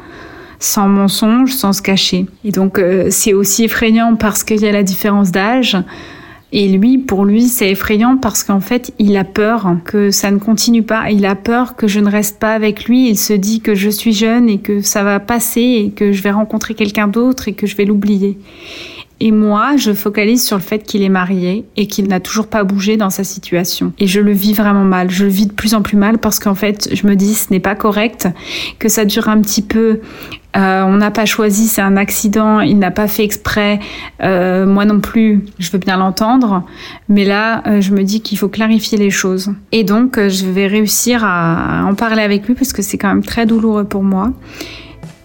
sans 0.59 0.89
mensonge, 0.89 1.53
sans 1.53 1.73
se 1.73 1.83
cacher. 1.83 2.27
Et 2.45 2.51
donc 2.51 2.79
euh, 2.79 3.09
c'est 3.11 3.33
aussi 3.33 3.65
effrayant 3.65 4.17
parce 4.17 4.45
qu'il 4.45 4.61
y 4.61 4.67
a 4.67 4.73
la 4.73 4.83
différence 4.83 5.31
d'âge. 5.31 5.77
Et 6.57 6.69
lui, 6.69 6.99
pour 6.99 7.25
lui, 7.25 7.43
c'est 7.43 7.71
effrayant 7.71 8.17
parce 8.17 8.45
qu'en 8.45 8.61
fait, 8.61 8.95
il 9.01 9.17
a 9.17 9.25
peur 9.25 9.77
que 9.85 10.13
ça 10.13 10.31
ne 10.31 10.39
continue 10.39 10.85
pas. 10.85 11.11
Il 11.11 11.27
a 11.27 11.35
peur 11.35 11.75
que 11.75 11.89
je 11.89 11.99
ne 11.99 12.09
reste 12.09 12.39
pas 12.39 12.55
avec 12.55 12.85
lui. 12.85 13.09
Il 13.09 13.19
se 13.19 13.33
dit 13.33 13.61
que 13.61 13.75
je 13.75 13.91
suis 13.91 14.13
jeune 14.13 14.49
et 14.49 14.59
que 14.59 14.81
ça 14.81 15.03
va 15.03 15.19
passer 15.19 15.61
et 15.87 15.91
que 15.91 16.13
je 16.13 16.23
vais 16.23 16.31
rencontrer 16.31 16.75
quelqu'un 16.75 17.09
d'autre 17.09 17.49
et 17.49 17.55
que 17.55 17.67
je 17.67 17.75
vais 17.75 17.85
l'oublier. 17.85 18.39
Et 19.21 19.31
moi, 19.31 19.77
je 19.77 19.93
focalise 19.93 20.45
sur 20.45 20.57
le 20.57 20.63
fait 20.63 20.81
qu'il 20.81 21.03
est 21.03 21.09
marié 21.09 21.65
et 21.77 21.87
qu'il 21.87 22.09
n'a 22.09 22.21
toujours 22.21 22.49
pas 22.49 22.65
bougé 22.65 22.97
dans 22.97 23.11
sa 23.11 23.25
situation. 23.25 23.93
Et 23.99 24.07
je 24.07 24.21
le 24.21 24.33
vis 24.33 24.55
vraiment 24.55 24.85
mal. 24.85 25.11
Je 25.11 25.25
le 25.25 25.31
vis 25.31 25.47
de 25.47 25.53
plus 25.53 25.75
en 25.75 25.83
plus 25.83 25.97
mal 25.97 26.19
parce 26.19 26.39
qu'en 26.39 26.55
fait, 26.55 26.89
je 26.93 27.07
me 27.07 27.15
dis 27.15 27.35
ce 27.35 27.53
n'est 27.53 27.61
pas 27.61 27.75
correct, 27.75 28.29
que 28.79 28.89
ça 28.89 29.05
dure 29.05 29.29
un 29.29 29.41
petit 29.41 29.63
peu. 29.63 30.01
Euh, 30.57 30.83
on 30.85 30.97
n'a 30.97 31.11
pas 31.11 31.25
choisi, 31.25 31.67
c'est 31.67 31.83
un 31.83 31.97
accident, 31.97 32.61
il 32.61 32.79
n'a 32.79 32.91
pas 32.91 33.09
fait 33.09 33.25
exprès. 33.25 33.81
Euh, 34.23 34.67
moi 34.67 34.85
non 34.85 35.01
plus, 35.01 35.45
je 35.59 35.71
veux 35.71 35.79
bien 35.79 35.97
l'entendre. 35.97 36.65
Mais 37.09 37.25
là, 37.25 37.63
euh, 37.67 37.81
je 37.81 37.93
me 37.93 38.03
dis 38.03 38.21
qu'il 38.21 38.39
faut 38.39 38.49
clarifier 38.49 38.99
les 38.99 39.11
choses. 39.11 39.53
Et 39.73 39.85
donc, 39.85 40.17
je 40.17 40.47
vais 40.47 40.67
réussir 40.67 41.25
à 41.25 41.85
en 41.85 41.95
parler 41.95 42.23
avec 42.23 42.47
lui 42.47 42.55
parce 42.55 42.73
que 42.73 42.83
c'est 42.83 42.99
quand 42.99 43.09
même 43.09 43.25
très 43.25 43.47
douloureux 43.47 43.85
pour 43.85 44.03
moi. 44.03 44.33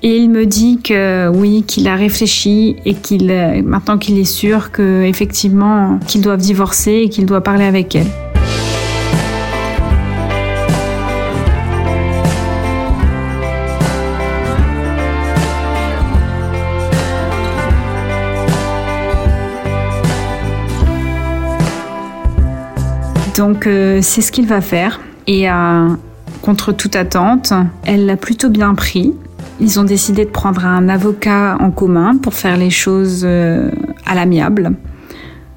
Et 0.02 0.18
il 0.18 0.30
me 0.30 0.46
dit 0.46 0.80
que 0.82 1.28
oui, 1.28 1.64
qu'il 1.68 1.88
a 1.88 1.96
réfléchi 1.96 2.78
et 2.86 2.94
qu'il 2.94 3.34
maintenant 3.66 3.98
qu'il 3.98 4.18
est 4.18 4.24
sûr 4.24 4.72
que 4.72 5.04
effectivement 5.04 6.00
qu'ils 6.08 6.22
doivent 6.22 6.40
divorcer 6.40 7.02
et 7.04 7.10
qu'il 7.10 7.26
doit 7.26 7.42
parler 7.42 7.66
avec 7.66 7.96
elle. 7.96 8.08
Donc 23.40 23.68
euh, 23.68 24.00
c'est 24.02 24.22
ce 24.22 24.34
qu'il 24.34 24.48
va 24.48 24.60
faire 24.60 25.00
et 25.26 25.50
euh, 25.50 25.88
contre 26.42 26.74
toute 26.74 26.98
attente, 26.98 27.54
elle 27.86 28.06
l'a 28.06 28.18
plutôt 28.18 28.50
bien 28.50 28.76
pris. 28.76 29.14
Ils 29.62 29.80
ont 29.80 29.84
décidé 29.84 30.24
de 30.24 30.30
prendre 30.30 30.66
un 30.66 30.88
avocat 30.88 31.58
en 31.60 31.72
commun 31.72 32.16
pour 32.18 32.34
faire 32.34 32.56
les 32.56 32.70
choses 32.70 33.24
euh, 33.26 33.70
à 34.06 34.16
l'amiable. 34.16 34.72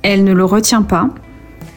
Elle 0.02 0.24
ne 0.24 0.32
le 0.32 0.44
retient 0.44 0.82
pas 0.82 1.08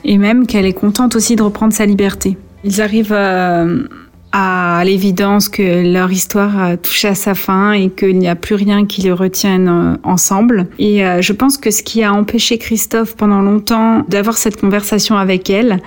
et 0.04 0.18
même 0.18 0.48
qu'elle 0.48 0.66
est 0.66 0.74
contente 0.74 1.16
aussi 1.16 1.36
de 1.36 1.44
reprendre 1.44 1.74
sa 1.74 1.86
liberté. 1.86 2.38
Ils 2.64 2.82
arrivent 2.82 3.14
euh, 3.16 3.84
à 4.32 4.82
l'évidence 4.84 5.50
que 5.50 5.94
leur 5.94 6.12
histoire 6.12 6.60
a 6.60 6.78
touché 6.78 7.10
à 7.10 7.16
sa 7.16 7.36
fin 7.36 7.74
et 7.74 7.90
qu'il 7.90 8.18
n'y 8.18 8.28
a 8.28 8.36
plus 8.36 8.56
rien 8.56 8.88
qui 8.88 9.02
les 9.02 9.12
retienne 9.12 9.68
euh, 9.68 9.98
ensemble. 10.04 10.66
Et 10.80 11.04
je 11.22 11.34
pense 11.34 11.60
que 11.60 11.70
ce 11.70 11.84
qui 11.84 12.04
a 12.04 12.12
empêché 12.12 12.58
Christophe 12.58 13.16
pendant 13.16 13.42
longtemps 13.42 14.04
d'avoir 14.10 14.36
cette 14.38 14.60
conversation 14.60 15.16
avec 15.16 15.52
elle, 15.52 15.80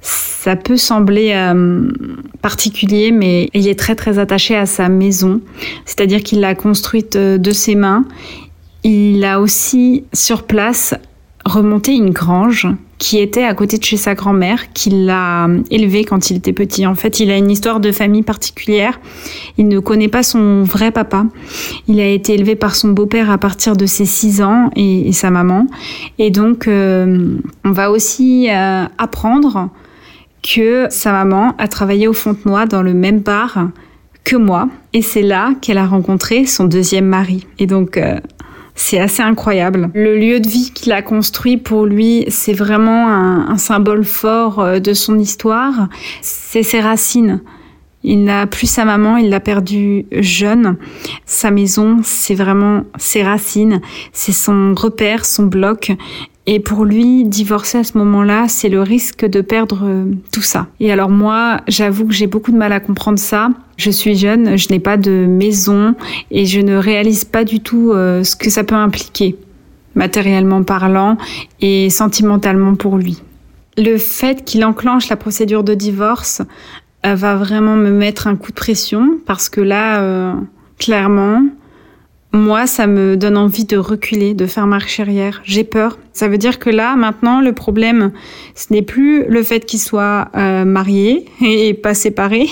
ça 0.00 0.56
peut 0.56 0.76
sembler 0.76 1.32
euh, 1.34 1.90
particulier, 2.40 3.10
mais 3.10 3.50
il 3.54 3.68
est 3.68 3.78
très 3.78 3.94
très 3.94 4.18
attaché 4.18 4.56
à 4.56 4.66
sa 4.66 4.88
maison, 4.88 5.40
c'est-à-dire 5.84 6.22
qu'il 6.22 6.40
l'a 6.40 6.54
construite 6.54 7.16
euh, 7.16 7.38
de 7.38 7.50
ses 7.50 7.74
mains. 7.74 8.04
Il 8.84 9.24
a 9.24 9.40
aussi 9.40 10.04
sur 10.12 10.44
place 10.44 10.94
remonté 11.44 11.92
une 11.92 12.10
grange 12.10 12.66
qui 12.98 13.18
était 13.18 13.44
à 13.44 13.54
côté 13.54 13.78
de 13.78 13.84
chez 13.84 13.96
sa 13.96 14.14
grand-mère, 14.14 14.72
qui 14.72 14.90
l'a 14.90 15.48
élevé 15.70 16.04
quand 16.04 16.30
il 16.30 16.36
était 16.36 16.52
petit. 16.52 16.86
En 16.86 16.96
fait, 16.96 17.20
il 17.20 17.30
a 17.30 17.36
une 17.36 17.50
histoire 17.50 17.78
de 17.78 17.92
famille 17.92 18.22
particulière. 18.22 19.00
Il 19.56 19.68
ne 19.68 19.78
connaît 19.78 20.08
pas 20.08 20.24
son 20.24 20.64
vrai 20.64 20.90
papa. 20.90 21.26
Il 21.86 22.00
a 22.00 22.06
été 22.06 22.34
élevé 22.34 22.56
par 22.56 22.74
son 22.74 22.88
beau-père 22.88 23.30
à 23.30 23.38
partir 23.38 23.76
de 23.76 23.86
ses 23.86 24.04
6 24.04 24.42
ans 24.42 24.70
et, 24.74 25.12
sa 25.12 25.30
maman. 25.30 25.66
Et 26.18 26.30
donc, 26.30 26.66
euh, 26.66 27.36
on 27.64 27.70
va 27.70 27.90
aussi 27.92 28.48
euh, 28.50 28.84
apprendre 28.98 29.70
que 30.42 30.86
sa 30.90 31.12
maman 31.12 31.54
a 31.58 31.68
travaillé 31.68 32.08
au 32.08 32.12
Fontenoy 32.12 32.66
dans 32.66 32.82
le 32.82 32.94
même 32.94 33.20
bar 33.20 33.68
que 34.24 34.36
moi. 34.36 34.68
Et 34.92 35.02
c'est 35.02 35.22
là 35.22 35.54
qu'elle 35.60 35.78
a 35.78 35.86
rencontré 35.86 36.46
son 36.46 36.64
deuxième 36.64 37.06
mari. 37.06 37.46
Et 37.58 37.66
donc, 37.66 37.96
euh, 37.96 38.18
c'est 38.74 38.98
assez 39.00 39.22
incroyable. 39.22 39.90
Le 39.94 40.16
lieu 40.16 40.40
de 40.40 40.48
vie 40.48 40.70
qu'il 40.72 40.92
a 40.92 41.02
construit 41.02 41.56
pour 41.56 41.86
lui, 41.86 42.24
c'est 42.28 42.52
vraiment 42.52 43.08
un, 43.08 43.48
un, 43.48 43.58
symbole 43.58 44.04
fort 44.04 44.60
euh, 44.60 44.78
de 44.78 44.92
son 44.92 45.18
histoire. 45.18 45.88
C'est 46.22 46.62
ses 46.62 46.80
racines. 46.80 47.40
Il 48.04 48.24
n'a 48.24 48.46
plus 48.46 48.70
sa 48.70 48.84
maman, 48.84 49.16
il 49.16 49.28
l'a 49.28 49.40
perdue 49.40 50.06
jeune. 50.12 50.76
Sa 51.26 51.50
maison, 51.50 51.98
c'est 52.04 52.36
vraiment 52.36 52.84
ses 52.96 53.24
racines, 53.24 53.80
c'est 54.12 54.32
son 54.32 54.74
repère, 54.76 55.24
son 55.24 55.44
bloc. 55.44 55.92
Et 56.50 56.60
pour 56.60 56.86
lui, 56.86 57.26
divorcer 57.26 57.76
à 57.76 57.84
ce 57.84 57.98
moment-là, 57.98 58.46
c'est 58.48 58.70
le 58.70 58.80
risque 58.80 59.26
de 59.26 59.42
perdre 59.42 59.80
euh, 59.84 60.06
tout 60.32 60.40
ça. 60.40 60.66
Et 60.80 60.90
alors 60.90 61.10
moi, 61.10 61.58
j'avoue 61.68 62.06
que 62.06 62.14
j'ai 62.14 62.26
beaucoup 62.26 62.52
de 62.52 62.56
mal 62.56 62.72
à 62.72 62.80
comprendre 62.80 63.18
ça. 63.18 63.50
Je 63.76 63.90
suis 63.90 64.16
jeune, 64.16 64.56
je 64.56 64.70
n'ai 64.70 64.78
pas 64.78 64.96
de 64.96 65.26
maison 65.28 65.94
et 66.30 66.46
je 66.46 66.60
ne 66.60 66.76
réalise 66.76 67.26
pas 67.26 67.44
du 67.44 67.60
tout 67.60 67.92
euh, 67.92 68.24
ce 68.24 68.34
que 68.34 68.48
ça 68.48 68.64
peut 68.64 68.74
impliquer, 68.74 69.36
matériellement 69.94 70.62
parlant 70.62 71.18
et 71.60 71.90
sentimentalement 71.90 72.76
pour 72.76 72.96
lui. 72.96 73.22
Le 73.76 73.98
fait 73.98 74.42
qu'il 74.46 74.64
enclenche 74.64 75.10
la 75.10 75.16
procédure 75.16 75.64
de 75.64 75.74
divorce 75.74 76.40
euh, 77.04 77.14
va 77.14 77.36
vraiment 77.36 77.76
me 77.76 77.90
mettre 77.90 78.26
un 78.26 78.36
coup 78.36 78.52
de 78.52 78.56
pression 78.56 79.18
parce 79.26 79.50
que 79.50 79.60
là, 79.60 80.34
clairement, 80.78 81.42
moi, 82.32 82.66
ça 82.66 82.86
me 82.86 83.16
donne 83.16 83.38
envie 83.38 83.64
de 83.64 83.78
reculer, 83.78 84.34
de 84.34 84.46
faire 84.46 84.66
marche 84.66 85.00
arrière. 85.00 85.40
J'ai 85.44 85.64
peur. 85.64 85.98
Ça 86.12 86.28
veut 86.28 86.36
dire 86.36 86.58
que 86.58 86.68
là, 86.68 86.96
maintenant, 86.96 87.40
le 87.40 87.52
problème, 87.52 88.10
ce 88.54 88.72
n'est 88.72 88.82
plus 88.82 89.24
le 89.28 89.42
fait 89.42 89.64
qu'il 89.64 89.78
soit 89.78 90.28
euh, 90.36 90.64
marié 90.64 91.26
et 91.40 91.74
pas 91.74 91.94
séparé. 91.94 92.48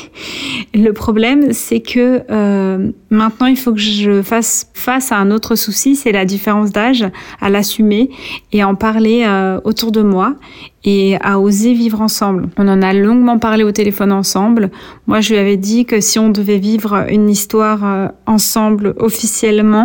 Le 0.72 0.92
problème, 0.92 1.52
c'est 1.52 1.80
que 1.80 2.22
euh, 2.30 2.92
maintenant, 3.10 3.46
il 3.46 3.56
faut 3.56 3.72
que 3.72 3.80
je 3.80 4.22
fasse 4.22 4.70
face 4.72 5.10
à 5.10 5.16
un 5.16 5.30
autre 5.30 5.56
souci, 5.56 5.96
c'est 5.96 6.12
la 6.12 6.24
différence 6.24 6.70
d'âge, 6.70 7.04
à 7.40 7.50
l'assumer 7.50 8.08
et 8.52 8.62
en 8.62 8.76
parler 8.76 9.24
euh, 9.26 9.60
autour 9.64 9.90
de 9.90 10.02
moi 10.02 10.36
et 10.84 11.16
à 11.20 11.40
oser 11.40 11.74
vivre 11.74 12.00
ensemble. 12.00 12.48
On 12.56 12.68
en 12.68 12.80
a 12.80 12.92
longuement 12.92 13.40
parlé 13.40 13.64
au 13.64 13.72
téléphone 13.72 14.12
ensemble. 14.12 14.70
Moi, 15.08 15.20
je 15.20 15.32
lui 15.32 15.40
avais 15.40 15.56
dit 15.56 15.84
que 15.84 16.00
si 16.00 16.20
on 16.20 16.28
devait 16.28 16.58
vivre 16.58 17.06
une 17.10 17.28
histoire 17.28 18.12
ensemble 18.26 18.94
officiellement, 18.98 19.75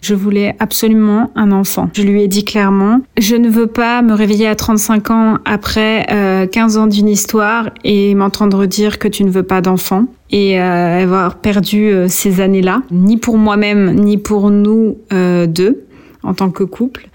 je 0.00 0.14
voulais 0.14 0.54
absolument 0.58 1.30
un 1.34 1.52
enfant. 1.52 1.90
Je 1.94 2.02
lui 2.02 2.22
ai 2.22 2.28
dit 2.28 2.44
clairement, 2.44 3.00
je 3.18 3.36
ne 3.36 3.48
veux 3.48 3.66
pas 3.66 4.02
me 4.02 4.14
réveiller 4.14 4.48
à 4.48 4.54
35 4.54 5.10
ans 5.10 5.38
après 5.44 6.06
euh, 6.10 6.46
15 6.46 6.76
ans 6.76 6.86
d'une 6.86 7.08
histoire 7.08 7.70
et 7.84 8.14
m'entendre 8.14 8.66
dire 8.66 8.98
que 8.98 9.08
tu 9.08 9.24
ne 9.24 9.30
veux 9.30 9.42
pas 9.42 9.60
d'enfant 9.60 10.06
et 10.30 10.60
euh, 10.60 11.02
avoir 11.02 11.36
perdu 11.36 11.90
euh, 11.90 12.08
ces 12.08 12.40
années-là, 12.40 12.82
ni 12.90 13.16
pour 13.16 13.38
moi-même, 13.38 13.94
ni 13.94 14.18
pour 14.18 14.50
nous 14.50 14.98
euh, 15.12 15.46
deux 15.46 15.84
en 16.22 16.34
tant 16.34 16.50
que 16.50 16.64
couple. 16.64 17.08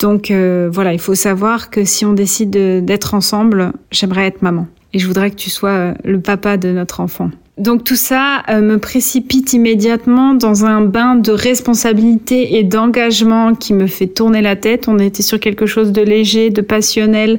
Donc 0.00 0.30
euh, 0.30 0.68
voilà, 0.72 0.92
il 0.92 0.98
faut 0.98 1.14
savoir 1.14 1.70
que 1.70 1.84
si 1.84 2.04
on 2.04 2.12
décide 2.12 2.50
d'être 2.84 3.14
ensemble, 3.14 3.72
j'aimerais 3.90 4.26
être 4.26 4.42
maman. 4.42 4.66
Et 4.92 4.98
je 4.98 5.06
voudrais 5.06 5.30
que 5.30 5.36
tu 5.36 5.50
sois 5.50 5.70
euh, 5.70 5.94
le 6.04 6.20
papa 6.20 6.56
de 6.56 6.70
notre 6.70 7.00
enfant. 7.00 7.30
Donc 7.56 7.84
tout 7.84 7.94
ça 7.94 8.42
euh, 8.48 8.60
me 8.60 8.78
précipite 8.78 9.52
immédiatement 9.52 10.34
dans 10.34 10.64
un 10.64 10.80
bain 10.80 11.14
de 11.14 11.30
responsabilité 11.30 12.58
et 12.58 12.64
d'engagement 12.64 13.54
qui 13.54 13.74
me 13.74 13.86
fait 13.86 14.08
tourner 14.08 14.42
la 14.42 14.56
tête. 14.56 14.88
On 14.88 14.98
était 14.98 15.22
sur 15.22 15.38
quelque 15.38 15.64
chose 15.64 15.92
de 15.92 16.02
léger, 16.02 16.50
de 16.50 16.60
passionnel, 16.62 17.38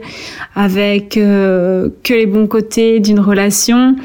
avec 0.55 1.17
euh, 1.17 1.89
que 2.03 2.13
les 2.13 2.27
bons 2.27 2.47
côtés 2.47 3.01
d'une 3.01 3.19
relation. 3.19 3.97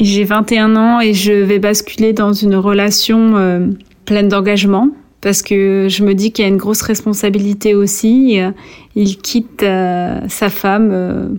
J'ai 0.00 0.24
21 0.24 0.74
ans 0.74 1.00
et 1.00 1.12
je 1.12 1.32
vais 1.32 1.58
basculer 1.58 2.14
dans 2.14 2.32
une 2.32 2.54
relation 2.54 3.36
euh, 3.36 3.66
pleine 4.06 4.28
d'engagement 4.28 4.88
parce 5.20 5.42
que 5.42 5.88
je 5.90 6.02
me 6.02 6.14
dis 6.14 6.32
qu'il 6.32 6.44
y 6.44 6.46
a 6.46 6.48
une 6.48 6.56
grosse 6.56 6.80
responsabilité 6.80 7.74
aussi. 7.74 8.38
Il 8.94 9.18
quitte 9.18 9.62
sa 9.62 10.48
femme, 10.48 11.36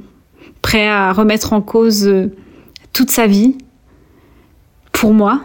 prêt 0.61 0.85
à 0.85 1.13
remettre 1.13 1.53
en 1.53 1.61
cause 1.61 2.11
toute 2.91 3.09
sa 3.09 3.25
vie 3.25 3.55
pour 4.99 5.13
moi. 5.13 5.39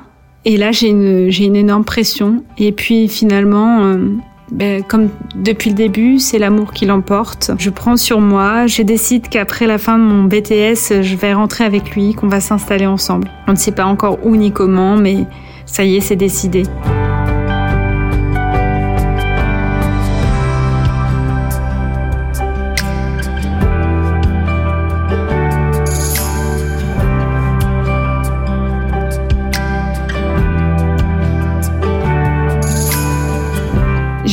Et 0.45 0.57
là, 0.57 0.73
j'ai 0.73 0.88
une, 0.88 1.31
une 1.31 1.57
énorme 1.57 1.85
pression. 1.85 2.43
Et 2.59 2.73
puis 2.73 3.09
finalement, 3.09 3.85
euh, 3.85 4.09
ben, 4.51 4.83
comme 4.83 5.09
depuis 5.37 5.71
le 5.71 5.77
début, 5.77 6.19
c'est 6.19 6.38
l'amour 6.38 6.73
qui 6.73 6.87
l'emporte. 6.87 7.53
Je 7.59 7.71
prends 7.71 7.97
sur 7.97 8.21
moi, 8.21 8.67
je 8.67 8.83
décide 8.83 9.29
qu'après 9.29 9.67
la 9.67 9.79
fin 9.79 9.97
de 9.97 10.03
mon 10.03 10.25
BTS, 10.25 11.03
je 11.03 11.17
vais 11.17 11.33
rentrer 11.33 11.64
avec 11.64 11.95
lui, 11.95 12.14
qu'on 12.14 12.29
va 12.29 12.40
s'installer 12.40 12.87
ensemble. 12.87 13.31
On 13.47 13.53
ne 13.53 13.57
sait 13.57 13.73
pas 13.73 13.87
encore 13.87 14.19
où 14.25 14.37
ni 14.37 14.51
comment, 14.51 14.97
mais 14.97 15.25
ça 15.67 15.85
y 15.85 15.97
est, 15.97 16.01
c'est 16.01 16.17
décidé. 16.17 16.64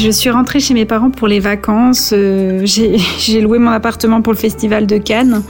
Je 0.02 0.10
suis 0.10 0.32
rentrée 0.32 0.60
chez 0.60 0.74
mes 0.74 0.86
parents 0.86 1.12
pour 1.12 1.28
les 1.28 1.40
vacances. 1.40 2.12
Euh, 2.16 2.66
j'ai 2.66 3.42
loué 3.42 3.60
mon 3.60 3.70
appartement 3.70 4.22
pour 4.22 4.34
le 4.34 4.38
festival 4.38 4.88
de 4.88 4.98
Cannes 4.98 5.44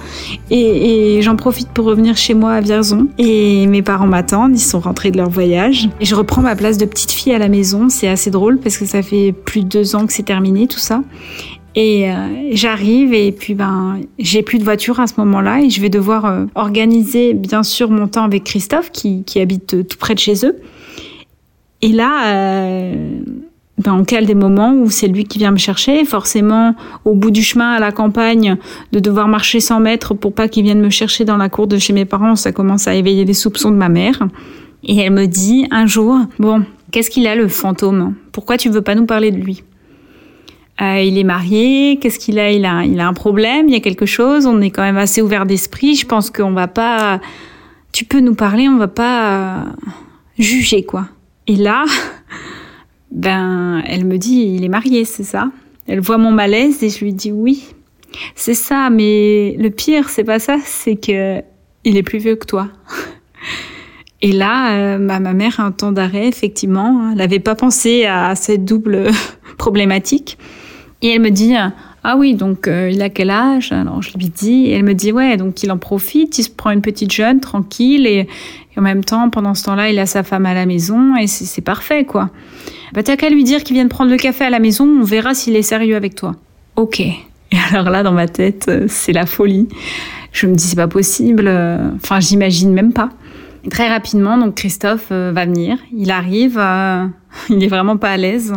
et, 0.49 1.19
j'en 1.21 1.35
profite 1.35 1.69
pour 1.69 1.85
revenir 1.85 2.17
chez 2.17 2.33
moi 2.33 2.53
à 2.53 2.61
Vierzon. 2.61 3.07
Et 3.17 3.65
mes 3.67 3.81
parents 3.81 4.07
m'attendent, 4.07 4.55
ils 4.55 4.59
sont 4.59 4.79
rentrés 4.79 5.11
de 5.11 5.17
leur 5.17 5.29
voyage. 5.29 5.87
Et 5.99 6.05
je 6.05 6.15
reprends 6.15 6.41
ma 6.41 6.55
place 6.55 6.77
de 6.77 6.85
petite 6.85 7.11
fille 7.11 7.33
à 7.33 7.37
la 7.37 7.47
maison. 7.47 7.87
C'est 7.89 8.07
assez 8.07 8.29
drôle 8.29 8.59
parce 8.59 8.77
que 8.77 8.85
ça 8.85 9.01
fait 9.01 9.31
plus 9.31 9.61
de 9.61 9.69
deux 9.69 9.95
ans 9.95 10.05
que 10.05 10.13
c'est 10.13 10.23
terminé 10.23 10.67
tout 10.67 10.79
ça. 10.79 11.01
Et 11.75 12.11
euh, 12.11 12.49
j'arrive 12.51 13.13
et 13.13 13.31
puis 13.31 13.53
ben 13.53 14.01
j'ai 14.19 14.41
plus 14.41 14.57
de 14.57 14.65
voiture 14.65 14.99
à 14.99 15.07
ce 15.07 15.13
moment-là 15.19 15.61
et 15.61 15.69
je 15.69 15.79
vais 15.79 15.87
devoir 15.87 16.25
euh, 16.25 16.45
organiser 16.55 17.33
bien 17.33 17.63
sûr 17.63 17.89
mon 17.89 18.09
temps 18.09 18.25
avec 18.25 18.43
Christophe 18.43 18.91
qui, 18.91 19.23
habite 19.39 19.87
tout 19.87 19.97
près 19.97 20.13
de 20.13 20.19
chez 20.19 20.45
eux. 20.45 20.57
Et 21.81 21.93
là, 21.93 22.93
ben, 23.83 23.93
on 23.93 24.03
cale 24.03 24.25
des 24.25 24.35
moments 24.35 24.73
où 24.73 24.89
c'est 24.89 25.07
lui 25.07 25.25
qui 25.25 25.39
vient 25.39 25.51
me 25.51 25.57
chercher. 25.57 26.05
Forcément, 26.05 26.75
au 27.05 27.13
bout 27.13 27.31
du 27.31 27.41
chemin 27.41 27.73
à 27.73 27.79
la 27.79 27.91
campagne, 27.91 28.57
de 28.91 28.99
devoir 28.99 29.27
marcher 29.27 29.59
100 29.59 29.79
mètres 29.79 30.13
pour 30.13 30.33
pas 30.33 30.47
qu'il 30.47 30.63
vienne 30.63 30.81
me 30.81 30.89
chercher 30.89 31.25
dans 31.25 31.37
la 31.37 31.49
cour 31.49 31.67
de 31.67 31.77
chez 31.77 31.93
mes 31.93 32.05
parents, 32.05 32.35
ça 32.35 32.51
commence 32.51 32.87
à 32.87 32.95
éveiller 32.95 33.25
les 33.25 33.33
soupçons 33.33 33.71
de 33.71 33.75
ma 33.75 33.89
mère. 33.89 34.27
Et 34.83 34.97
elle 34.97 35.13
me 35.13 35.25
dit 35.25 35.67
un 35.71 35.85
jour, 35.85 36.17
bon, 36.39 36.63
qu'est-ce 36.91 37.09
qu'il 37.09 37.27
a 37.27 37.35
le 37.35 37.47
fantôme? 37.47 38.13
Pourquoi 38.31 38.57
tu 38.57 38.69
veux 38.69 38.81
pas 38.81 38.95
nous 38.95 39.05
parler 39.05 39.31
de 39.31 39.37
lui? 39.37 39.63
Euh, 40.81 40.99
il 41.01 41.17
est 41.17 41.23
marié, 41.23 41.97
qu'est-ce 42.01 42.17
qu'il 42.17 42.39
a? 42.39 42.51
Il, 42.51 42.65
a 42.65 42.83
il 42.83 42.99
a 42.99 43.07
un 43.07 43.13
problème, 43.13 43.67
il 43.67 43.73
y 43.73 43.77
a 43.77 43.81
quelque 43.81 44.05
chose, 44.05 44.47
on 44.47 44.61
est 44.61 44.71
quand 44.71 44.81
même 44.81 44.97
assez 44.97 45.21
ouvert 45.21 45.45
d'esprit, 45.45 45.95
je 45.95 46.05
pense 46.05 46.29
qu'on 46.29 46.51
va 46.51 46.67
pas... 46.67 47.19
Tu 47.91 48.05
peux 48.05 48.19
nous 48.19 48.35
parler, 48.35 48.69
on 48.69 48.77
va 48.77 48.87
pas 48.87 49.29
euh, 49.29 49.63
juger, 50.39 50.83
quoi. 50.83 51.07
Et 51.47 51.55
là, 51.55 51.83
ben, 53.12 53.84
elle 53.86 54.06
me 54.06 54.17
dit, 54.17 54.54
il 54.56 54.63
est 54.63 54.69
marié, 54.69 55.06
c'est 55.06 55.24
ça? 55.24 55.52
Elle 55.88 56.00
voit 56.00 56.17
mon 56.17 56.32
malaise 56.32 56.84
et 56.84 56.89
je 56.89 57.04
lui 57.04 57.13
dis 57.13 57.32
oui. 57.32 57.65
C'est 58.36 58.54
ça, 58.54 58.89
mais 58.89 59.56
le 59.58 59.69
pire, 59.69 60.10
c'est 60.10 60.24
pas 60.24 60.39
ça, 60.39 60.58
c'est 60.63 60.95
que 60.95 61.41
il 61.84 61.97
est 61.97 62.04
plus 62.04 62.19
vieux 62.19 62.36
que 62.36 62.45
toi. 62.45 62.69
Et 64.24 64.34
là, 64.34 64.74
euh, 64.74 64.97
ma, 65.00 65.19
ma 65.19 65.34
mère 65.34 65.60
a 65.60 65.63
un 65.63 65.71
temps 65.71 65.91
d'arrêt, 65.91 66.28
effectivement. 66.28 67.10
Elle 67.12 67.17
n'avait 67.17 67.39
pas 67.39 67.56
pensé 67.56 68.06
à 68.06 68.36
cette 68.36 68.65
double 68.65 69.10
problématique. 69.58 70.38
Et 71.02 71.10
elle 71.10 71.21
me 71.21 71.32
dit, 71.32 71.56
ah 72.04 72.15
oui, 72.17 72.34
donc 72.34 72.67
euh, 72.67 72.89
il 72.91 73.02
a 73.02 73.10
quel 73.10 73.30
âge? 73.30 73.71
Alors 73.71 74.02
je 74.02 74.17
lui 74.17 74.30
dis, 74.30 74.65
et 74.65 74.71
elle 74.74 74.84
me 74.84 74.93
dit, 74.93 75.12
ouais, 75.12 75.38
donc 75.38 75.62
il 75.63 75.71
en 75.71 75.78
profite, 75.78 76.38
il 76.38 76.43
se 76.43 76.50
prend 76.50 76.71
une 76.71 76.82
petite 76.82 77.12
jeune, 77.12 77.39
tranquille, 77.39 78.08
et, 78.08 78.28
en 78.78 78.82
même 78.82 79.04
temps, 79.04 79.30
pendant 79.30 79.54
ce 79.54 79.65
temps-là, 79.65 79.89
il 79.89 80.00
a 80.00 80.06
sa 80.06 80.24
femme 80.24 80.45
à 80.45 80.54
la 80.54 80.65
maison, 80.65 81.15
et 81.15 81.28
c'est 81.28 81.62
parfait, 81.62 82.06
quoi. 82.06 82.30
Bah 82.93 83.04
t'as 83.04 83.15
qu'à 83.15 83.30
lui 83.30 83.43
dire 83.43 83.63
qu'il 83.63 83.75
vient 83.75 83.86
de 83.86 83.89
prendre 83.89 84.12
le 84.12 84.17
café 84.17 84.45
à 84.45 84.49
la 84.49 84.60
maison, 84.60 84.86
on 84.86 85.04
verra 85.04 85.34
s'il 85.34 85.56
est 85.56 85.62
sérieux 85.62 85.95
avec 85.95 86.15
toi. 86.15 86.36
Ok. 86.75 86.99
Et 86.99 87.17
alors 87.71 87.89
là, 87.89 88.04
dans 88.04 88.12
ma 88.12 88.27
tête, 88.27 88.67
euh, 88.69 88.86
c'est 88.88 89.13
la 89.13 89.25
folie. 89.25 89.67
Je 90.32 90.47
me 90.47 90.56
dis, 90.56 90.63
c'est 90.63 90.75
pas 90.75 90.88
possible, 90.88 91.45
euh, 91.47 91.89
enfin, 91.95 92.19
j'imagine 92.19 92.73
même 92.73 92.93
pas. 92.93 93.10
très 93.69 93.89
rapidement, 93.89 94.38
donc 94.38 94.56
Christophe 94.56 95.12
va 95.12 95.45
venir, 95.45 95.77
il 95.95 96.12
arrive, 96.12 96.58
il 97.49 97.63
est 97.63 97.67
vraiment 97.67 97.97
pas 97.97 98.12
à 98.12 98.17
l'aise. 98.17 98.54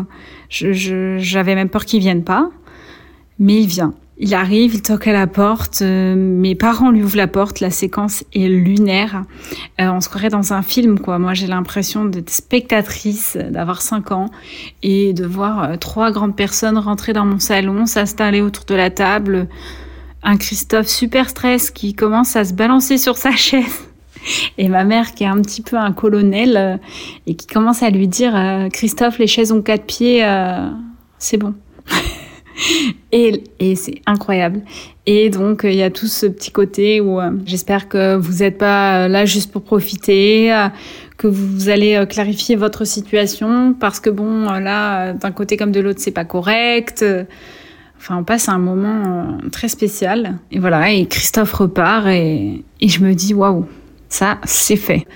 Je, 0.49 1.17
j'avais 1.19 1.55
même 1.55 1.69
peur 1.69 1.85
qu'il 1.85 2.01
vienne 2.01 2.23
pas, 2.23 2.51
mais 3.39 3.61
il 3.61 3.67
vient. 3.67 3.95
Il 4.17 4.33
arrive, 4.35 4.75
il 4.75 4.83
toque 4.83 5.09
à 5.09 5.13
la 5.13 5.27
porte. 5.27 5.83
Euh, 5.83 6.15
mes 6.15 6.55
parents 6.55 6.93
lui 6.93 7.03
ouvrent 7.03 7.17
la 7.17 7.27
porte. 7.27 7.59
La 7.59 7.71
séquence 7.71 8.25
est 8.33 8.47
lunaire. 8.47 9.25
Euh, 9.81 9.89
on 9.89 10.01
se 10.01 10.09
croirait 10.09 10.29
dans 10.29 10.53
un 10.53 10.63
film, 10.63 11.01
quoi. 11.01 11.19
Moi, 11.19 11.35
j'ai 11.35 11.49
l'impression 11.49 12.05
d'être 12.05 12.31
spectatrice, 12.31 13.37
d'avoir 13.37 13.83
5 13.83 14.13
ans 14.13 14.31
et 14.83 15.13
de 15.15 15.27
voir 15.27 15.65
euh, 15.65 15.77
trois 15.77 16.13
grandes 16.13 16.37
personnes 16.37 16.79
rentrer 16.79 17.13
dans 17.13 17.25
mon 17.25 17.41
salon, 17.41 17.87
s'installer 17.87 18.41
autour 18.41 18.65
de 18.67 18.77
la 18.77 18.91
table. 18.91 19.49
Un 20.23 20.37
Christophe 20.37 20.87
super 20.87 21.29
stress 21.29 21.73
qui 21.73 21.95
commence 21.95 22.37
à 22.37 22.45
se 22.45 22.55
balancer 22.55 22.99
sur 22.99 23.17
sa 23.17 23.31
chaise. 23.37 23.89
Et 24.59 24.69
ma 24.69 24.85
mère, 24.85 25.13
qui 25.15 25.25
est 25.25 25.29
un 25.29 25.43
petit 25.43 25.61
peu 25.61 25.77
un 25.77 25.93
colonel, 25.93 26.81
et 27.27 27.35
qui 27.35 27.47
commence 27.47 27.83
à 27.83 27.91
lui 27.91 28.09
dire 28.09 28.33
Christophe, 28.73 29.19
les 29.19 29.27
chaises 29.27 29.53
ont 29.53 29.61
quatre 29.61 29.85
pieds, 29.85 30.25
c'est 31.19 31.37
bon. 31.37 31.53
Et, 33.13 33.45
et 33.59 33.77
c'est 33.77 34.01
incroyable. 34.07 34.61
Et 35.07 35.29
donc, 35.29 35.63
il 35.65 35.75
y 35.75 35.83
a 35.83 35.91
tout 35.91 36.07
ce 36.07 36.27
petit 36.27 36.51
côté 36.51 37.01
où 37.01 37.21
euh, 37.21 37.31
j'espère 37.45 37.89
que 37.89 38.17
vous 38.17 38.43
n'êtes 38.43 38.57
pas 38.57 39.05
euh, 39.05 39.09
là 39.09 39.27
juste 39.27 39.53
pour 39.53 39.63
profiter, 39.63 40.53
euh, 40.53 40.69
que 41.19 41.27
vous 41.27 41.69
allez 41.69 42.05
clarifier 42.09 42.57
votre 42.57 42.85
situation, 42.85 43.75
parce 43.79 44.01
que 44.01 44.11
bon, 44.11 44.51
là, 44.51 45.13
d'un 45.13 45.31
côté 45.31 45.57
comme 45.57 45.71
de 45.73 45.81
l'autre, 45.81 46.01
c'est 46.01 46.11
pas 46.11 46.25
correct. 46.25 47.05
Enfin, 47.97 48.17
on 48.19 48.25
passe 48.25 48.49
un 48.49 48.59
moment 48.59 49.39
très 49.53 49.69
spécial. 49.69 50.39
Et 50.51 50.59
voilà, 50.59 50.91
et 50.91 51.07
Christophe 51.07 51.53
repart 51.53 52.09
et, 52.09 52.65
et 52.81 52.89
je 52.89 53.01
me 53.05 53.15
dis, 53.15 53.33
waouh, 53.33 53.65
ça, 54.09 54.39
c'est 54.45 54.77
fait. 54.77 55.07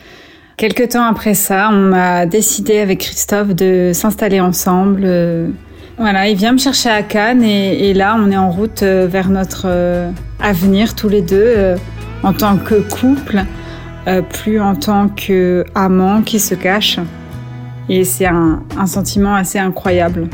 Quelque 0.57 0.85
temps 0.85 1.05
après 1.05 1.35
ça, 1.35 1.70
on 1.72 1.92
a 1.92 2.27
décidé 2.27 2.79
avec 2.79 3.01
Christophe 3.01 3.55
de 3.55 3.90
s'installer 3.92 4.40
ensemble 4.40 5.05
voilà, 5.98 6.28
il 6.28 6.37
vient 6.37 6.52
me 6.52 6.58
chercher 6.58 6.90
à 6.90 7.02
Cannes 7.02 7.42
et, 7.42 7.92
là, 7.92 8.16
on 8.18 8.30
est 8.30 8.37
en 8.37 8.50
route 8.50 8.84
euh, 8.84 9.08
vers 9.11 9.30
notre 9.30 9.62
euh, 9.66 10.11
avenir 10.40 10.94
tous 10.94 11.08
les 11.08 11.22
deux 11.22 11.42
euh, 11.44 11.76
en 12.22 12.32
tant 12.32 12.56
que 12.56 12.76
couple, 12.76 13.44
plus 14.32 14.58
en 14.58 14.74
tant 14.74 15.08
qu'amant 15.08 16.22
qui 16.22 16.40
se 16.40 16.54
cache. 16.54 16.98
Et 17.90 18.04
c'est 18.04 18.26
un 18.26 18.87
sentiment 18.87 19.34
assez 19.34 19.58
incroyable. 19.58 20.28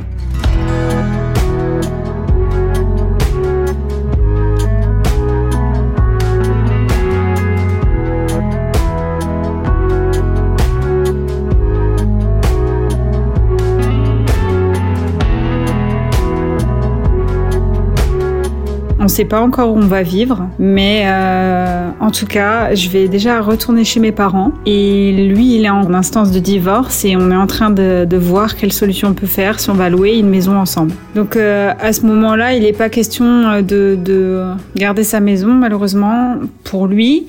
Sait 19.14 19.24
pas 19.24 19.40
encore 19.40 19.72
où 19.72 19.77
on 19.77 19.87
va 19.87 20.03
vivre, 20.03 20.48
mais 20.59 21.05
euh, 21.07 21.88
en 22.00 22.11
tout 22.11 22.27
cas, 22.27 22.74
je 22.74 22.88
vais 22.88 23.07
déjà 23.07 23.40
retourner 23.40 23.85
chez 23.85 24.00
mes 24.00 24.11
parents. 24.11 24.50
Et 24.66 25.12
lui, 25.12 25.55
il 25.55 25.64
est 25.64 25.70
en 25.70 25.94
instance 25.94 26.33
de 26.33 26.40
divorce 26.40 27.05
et 27.05 27.16
on 27.16 27.31
est 27.31 27.37
en 27.37 27.46
train 27.46 27.70
de, 27.70 28.16
voir 28.16 28.57
quelle 28.57 28.72
solution 28.72 29.09
on 29.09 29.14
peut 29.14 29.27
faire 29.27 29.61
si 29.61 29.70
on 29.70 29.74
va 29.74 29.88
louer 29.88 30.18
une 30.18 30.29
maison 30.29 30.57
ensemble. 30.57 30.92
Donc 31.14 31.37
euh, 31.37 31.72
à 31.81 31.92
ce 31.92 32.07
moment-là, 32.07 32.55
il 32.55 32.62
n'est 32.62 32.72
pas 32.72 32.88
question 32.88 33.24
euh, 33.24 33.62
de, 33.62 34.44
garder 34.74 35.05
sa 35.05 35.20
maison, 35.20 35.48
malheureusement, 35.48 36.35
pour 36.64 36.88
lui. 36.88 37.29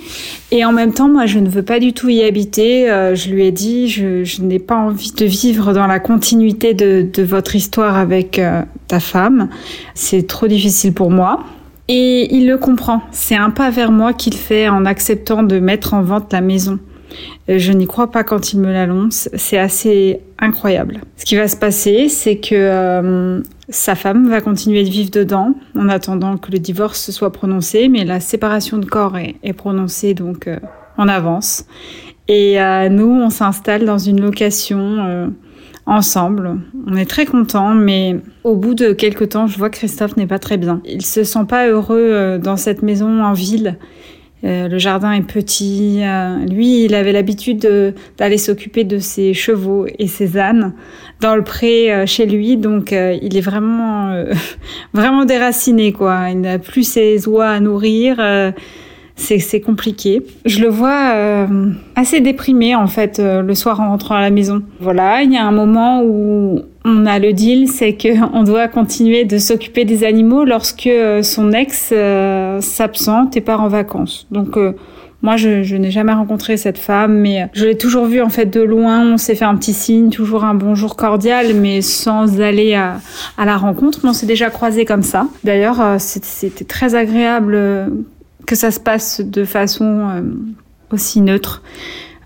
Et 0.51 0.65
en 0.65 0.71
même 0.71 0.91
temps, 0.91 1.09
moi, 1.09 1.27
je 1.27 1.37
ne 1.37 1.49
veux 1.49 1.63
pas 1.63 1.79
du 1.79 1.93
tout 1.93 2.09
y 2.09 2.23
habiter. 2.23 2.87
je 3.13 3.29
lui 3.29 3.45
ai 3.45 3.51
dit, 3.51 3.89
je, 3.89 4.41
n'ai 4.41 4.59
pas 4.59 4.75
envie 4.75 5.11
de 5.11 5.25
vivre 5.25 5.73
dans 5.73 5.87
la 5.87 5.99
continuité 5.99 6.73
de, 6.73 7.05
de 7.13 7.23
votre 7.23 7.55
histoire 7.55 7.97
avec 7.97 8.41
ta 8.87 8.99
femme. 8.99 9.49
C'est 9.93 10.25
trop 10.25 10.47
difficile 10.47 10.93
pour 10.93 11.11
moi. 11.11 11.43
Et 11.87 12.33
il 12.35 12.47
le 12.47 12.57
comprend. 12.57 13.01
C'est 13.11 13.35
un 13.35 13.51
pas 13.51 13.69
vers 13.69 13.91
moi 13.91 14.13
qu'il 14.13 14.33
fait 14.33 14.67
en 14.67 14.85
acceptant 14.85 15.43
de 15.43 15.59
mettre 15.59 15.93
en 15.93 16.01
vente 16.01 16.33
la 16.33 16.41
maison. 16.41 16.79
Euh, 17.49 17.59
je 17.59 17.71
n'y 17.71 17.85
crois 17.85 18.11
pas 18.11 18.23
quand 18.23 18.53
il 18.53 18.59
me 18.59 18.71
l'annonce. 18.71 19.29
C'est 19.35 19.57
assez 19.57 20.21
incroyable. 20.39 21.01
Ce 21.17 21.25
qui 21.25 21.35
va 21.35 21.47
se 21.47 21.55
passer, 21.55 22.09
c'est 22.09 22.37
que 22.37 22.55
euh, 22.55 23.41
sa 23.69 23.95
femme 23.95 24.27
va 24.29 24.41
continuer 24.41 24.83
de 24.83 24.89
vivre 24.89 25.11
dedans 25.11 25.53
en 25.77 25.87
attendant 25.89 26.37
que 26.37 26.51
le 26.51 26.59
divorce 26.59 27.11
soit 27.11 27.31
prononcé, 27.31 27.87
mais 27.87 28.03
la 28.03 28.19
séparation 28.19 28.77
de 28.77 28.85
corps 28.85 29.17
est, 29.17 29.53
prononcée 29.53 30.13
donc 30.13 30.47
euh, 30.47 30.57
en 30.97 31.07
avance. 31.07 31.65
Et 32.27 32.57
nous, 32.89 33.11
on 33.21 33.29
s'installe 33.29 33.85
dans 33.85 33.99
une 33.99 34.19
location 34.19 35.31
ensemble. 35.85 36.59
On 36.87 36.95
est 36.95 37.09
très 37.09 37.25
contents, 37.25 37.75
mais 37.75 38.17
au 38.43 38.55
bout 38.55 38.73
de 38.73 38.93
quelques 38.93 39.29
temps, 39.29 39.47
je 39.47 39.57
vois 39.57 39.69
que 39.69 39.77
Christophe 39.77 40.17
n'est 40.17 40.27
pas 40.27 40.39
très 40.39 40.57
bien. 40.57 40.81
Il 40.85 41.05
se 41.05 41.23
sent 41.23 41.45
pas 41.47 41.67
heureux 41.67 41.97
euh, 41.99 42.37
dans 42.37 42.57
cette 42.57 42.81
maison 42.81 43.23
en 43.23 43.33
ville. 43.33 43.77
Euh, 44.43 44.67
le 44.67 44.77
jardin 44.77 45.11
est 45.11 45.21
petit. 45.21 46.01
Euh, 46.03 46.37
lui, 46.45 46.85
il 46.85 46.95
avait 46.95 47.11
l'habitude 47.11 47.93
d'aller 48.17 48.37
s'occuper 48.37 48.83
de 48.83 48.99
ses 48.99 49.33
chevaux 49.33 49.85
et 49.99 50.07
ses 50.07 50.37
ânes 50.37 50.73
dans 51.21 51.35
le 51.35 51.43
pré 51.43 52.05
chez 52.05 52.25
lui, 52.25 52.57
donc 52.57 52.91
il 52.91 53.37
est 53.37 53.41
vraiment, 53.41 54.25
vraiment 54.93 55.23
déraciné, 55.23 55.93
quoi. 55.93 56.29
Il 56.29 56.41
n'a 56.41 56.59
plus 56.59 56.83
ses 56.83 57.27
oies 57.27 57.47
à 57.47 57.59
nourrir 57.61 58.17
c'est 59.15 59.61
compliqué. 59.61 60.21
Je 60.45 60.59
le 60.59 60.67
vois 60.67 61.11
euh, 61.13 61.71
assez 61.95 62.19
déprimé 62.19 62.75
en 62.75 62.87
fait 62.87 63.19
euh, 63.19 63.41
le 63.41 63.55
soir 63.55 63.79
en 63.79 63.89
rentrant 63.89 64.15
à 64.15 64.21
la 64.21 64.29
maison. 64.29 64.61
Voilà, 64.79 65.23
il 65.23 65.31
y 65.31 65.37
a 65.37 65.45
un 65.45 65.51
moment 65.51 66.03
où 66.03 66.61
on 66.83 67.05
a 67.05 67.17
le 67.19 67.33
deal, 67.33 67.67
c'est 67.67 67.93
que 67.93 68.09
on 68.33 68.43
doit 68.43 68.67
continuer 68.67 69.25
de 69.25 69.37
s'occuper 69.37 69.85
des 69.85 70.03
animaux 70.03 70.43
lorsque 70.43 70.87
euh, 70.87 71.23
son 71.23 71.53
ex 71.53 71.93
s'absente 72.59 73.37
et 73.37 73.41
part 73.41 73.61
en 73.61 73.67
vacances. 73.67 74.27
Donc 74.31 74.57
Moi, 75.21 75.37
je, 75.37 75.75
n'ai 75.75 75.91
jamais 75.91 76.13
rencontré 76.13 76.55
cette 76.55 76.77
femme, 76.77 77.17
mais 77.17 77.47
je 77.53 77.65
l'ai 77.65 77.77
toujours 77.77 78.05
vue 78.05 78.21
en 78.21 78.29
fait 78.29 78.45
de 78.45 78.61
loin. 78.61 79.13
On 79.13 79.17
s'est 79.17 79.35
fait 79.35 79.45
un 79.45 79.55
petit 79.55 79.73
signe, 79.73 80.09
toujours 80.09 80.43
un 80.43 80.53
bonjour 80.53 80.95
cordial, 80.95 81.55
mais 81.55 81.81
sans 81.81 82.41
aller 82.41 82.75
à, 82.75 82.99
la 83.43 83.57
rencontre. 83.57 84.01
Mais 84.03 84.09
on 84.09 84.13
s'est 84.13 84.27
déjà 84.27 84.49
croisés 84.49 84.85
comme 84.85 85.03
ça. 85.03 85.27
D'ailleurs, 85.43 85.81
c'était 85.99 86.65
très 86.65 86.93
agréable 86.93 87.57
que 88.45 88.55
ça 88.55 88.71
se 88.71 88.79
passe 88.79 89.21
de 89.21 89.45
façon 89.45 90.09
euh, 90.09 90.21
aussi 90.91 91.21
neutre 91.21 91.61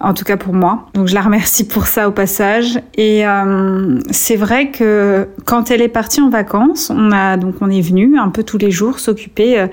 en 0.01 0.13
tout 0.13 0.23
cas 0.23 0.37
pour 0.37 0.53
moi. 0.53 0.87
Donc 0.93 1.07
je 1.07 1.13
la 1.13 1.21
remercie 1.21 1.67
pour 1.67 1.87
ça 1.87 2.07
au 2.07 2.11
passage. 2.11 2.79
Et 2.95 3.27
euh, 3.27 3.99
c'est 4.11 4.37
vrai 4.37 4.71
que 4.71 5.27
quand 5.45 5.71
elle 5.71 5.81
est 5.81 5.89
partie 5.89 6.21
en 6.21 6.29
vacances, 6.29 6.89
on 6.89 7.11
a 7.11 7.37
donc 7.37 7.55
on 7.61 7.69
est 7.69 7.81
venu 7.81 8.17
un 8.17 8.29
peu 8.29 8.43
tous 8.43 8.57
les 8.57 8.71
jours 8.71 8.99
s'occuper 8.99 9.59
euh, 9.59 9.67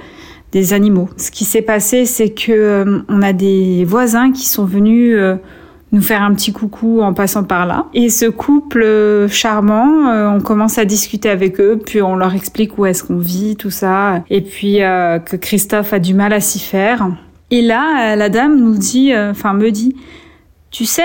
des 0.53 0.73
animaux. 0.73 1.09
Ce 1.17 1.31
qui 1.31 1.45
s'est 1.45 1.63
passé, 1.63 2.07
c'est 2.07 2.31
que 2.31 3.05
on 3.09 3.23
a 3.23 3.33
des 3.33 3.85
voisins 3.85 4.33
qui 4.33 4.47
sont 4.47 4.65
venus 4.65 5.19
nous 5.93 6.03
faire 6.03 6.23
un 6.23 6.35
petit 6.35 6.53
coucou 6.53 7.01
en 7.01 7.15
passant 7.15 7.45
par 7.45 7.67
là. 7.67 7.87
Et 7.95 8.09
ce 8.09 8.27
couple 8.27 8.83
euh, 8.83 9.29
charmant, 9.29 10.09
euh, 10.09 10.29
on 10.29 10.41
commence 10.41 10.79
à 10.79 10.85
discuter 10.85 11.29
avec 11.29 11.61
eux, 11.61 11.79
puis 11.85 12.03
on 12.03 12.17
leur 12.17 12.35
explique 12.35 12.77
où 12.79 12.87
est-ce 12.87 13.05
qu'on 13.05 13.19
vit, 13.19 13.57
tout 13.57 13.71
ça, 13.71 14.25
et 14.29 14.41
puis 14.41 14.83
euh, 14.83 15.19
que 15.19 15.37
Christophe 15.37 15.93
a 15.93 15.99
du 15.99 16.15
mal 16.15 16.33
à 16.33 16.41
s'y 16.41 16.59
faire. 16.59 17.09
Et 17.51 17.63
là, 17.63 18.17
la 18.17 18.29
dame 18.29 18.59
nous 18.59 18.77
dit, 18.77 19.17
enfin 19.17 19.53
me 19.53 19.71
dit, 19.71 19.95
tu 20.73 20.85
sais, 20.85 21.05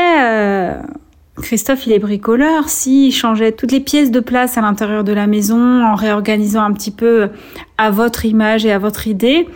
Christophe, 1.39 1.85
il 1.85 1.93
est 1.93 1.99
bricoleur. 1.99 2.67
S'il 2.67 3.13
changeait 3.13 3.51
toutes 3.51 3.71
les 3.71 3.79
pièces 3.79 4.09
de 4.09 4.19
place 4.19 4.57
à 4.57 4.61
l'intérieur 4.61 5.03
de 5.03 5.13
la 5.13 5.27
maison 5.27 5.83
en 5.83 5.93
réorganisant 5.93 6.63
un 6.63 6.73
petit 6.73 6.89
peu 6.89 7.29
à 7.77 7.91
votre 7.91 8.25
image 8.25 8.65
et 8.65 8.71
à 8.71 8.79
votre 8.79 9.07
idée, 9.07 9.47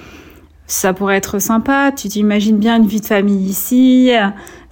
ça 0.68 0.94
pourrait 0.94 1.18
être 1.18 1.40
sympa. 1.40 1.92
Tu 1.92 2.08
t'imagines 2.08 2.58
bien 2.58 2.78
une 2.78 2.86
vie 2.86 3.02
de 3.02 3.06
famille 3.08 3.50
ici. 3.50 4.12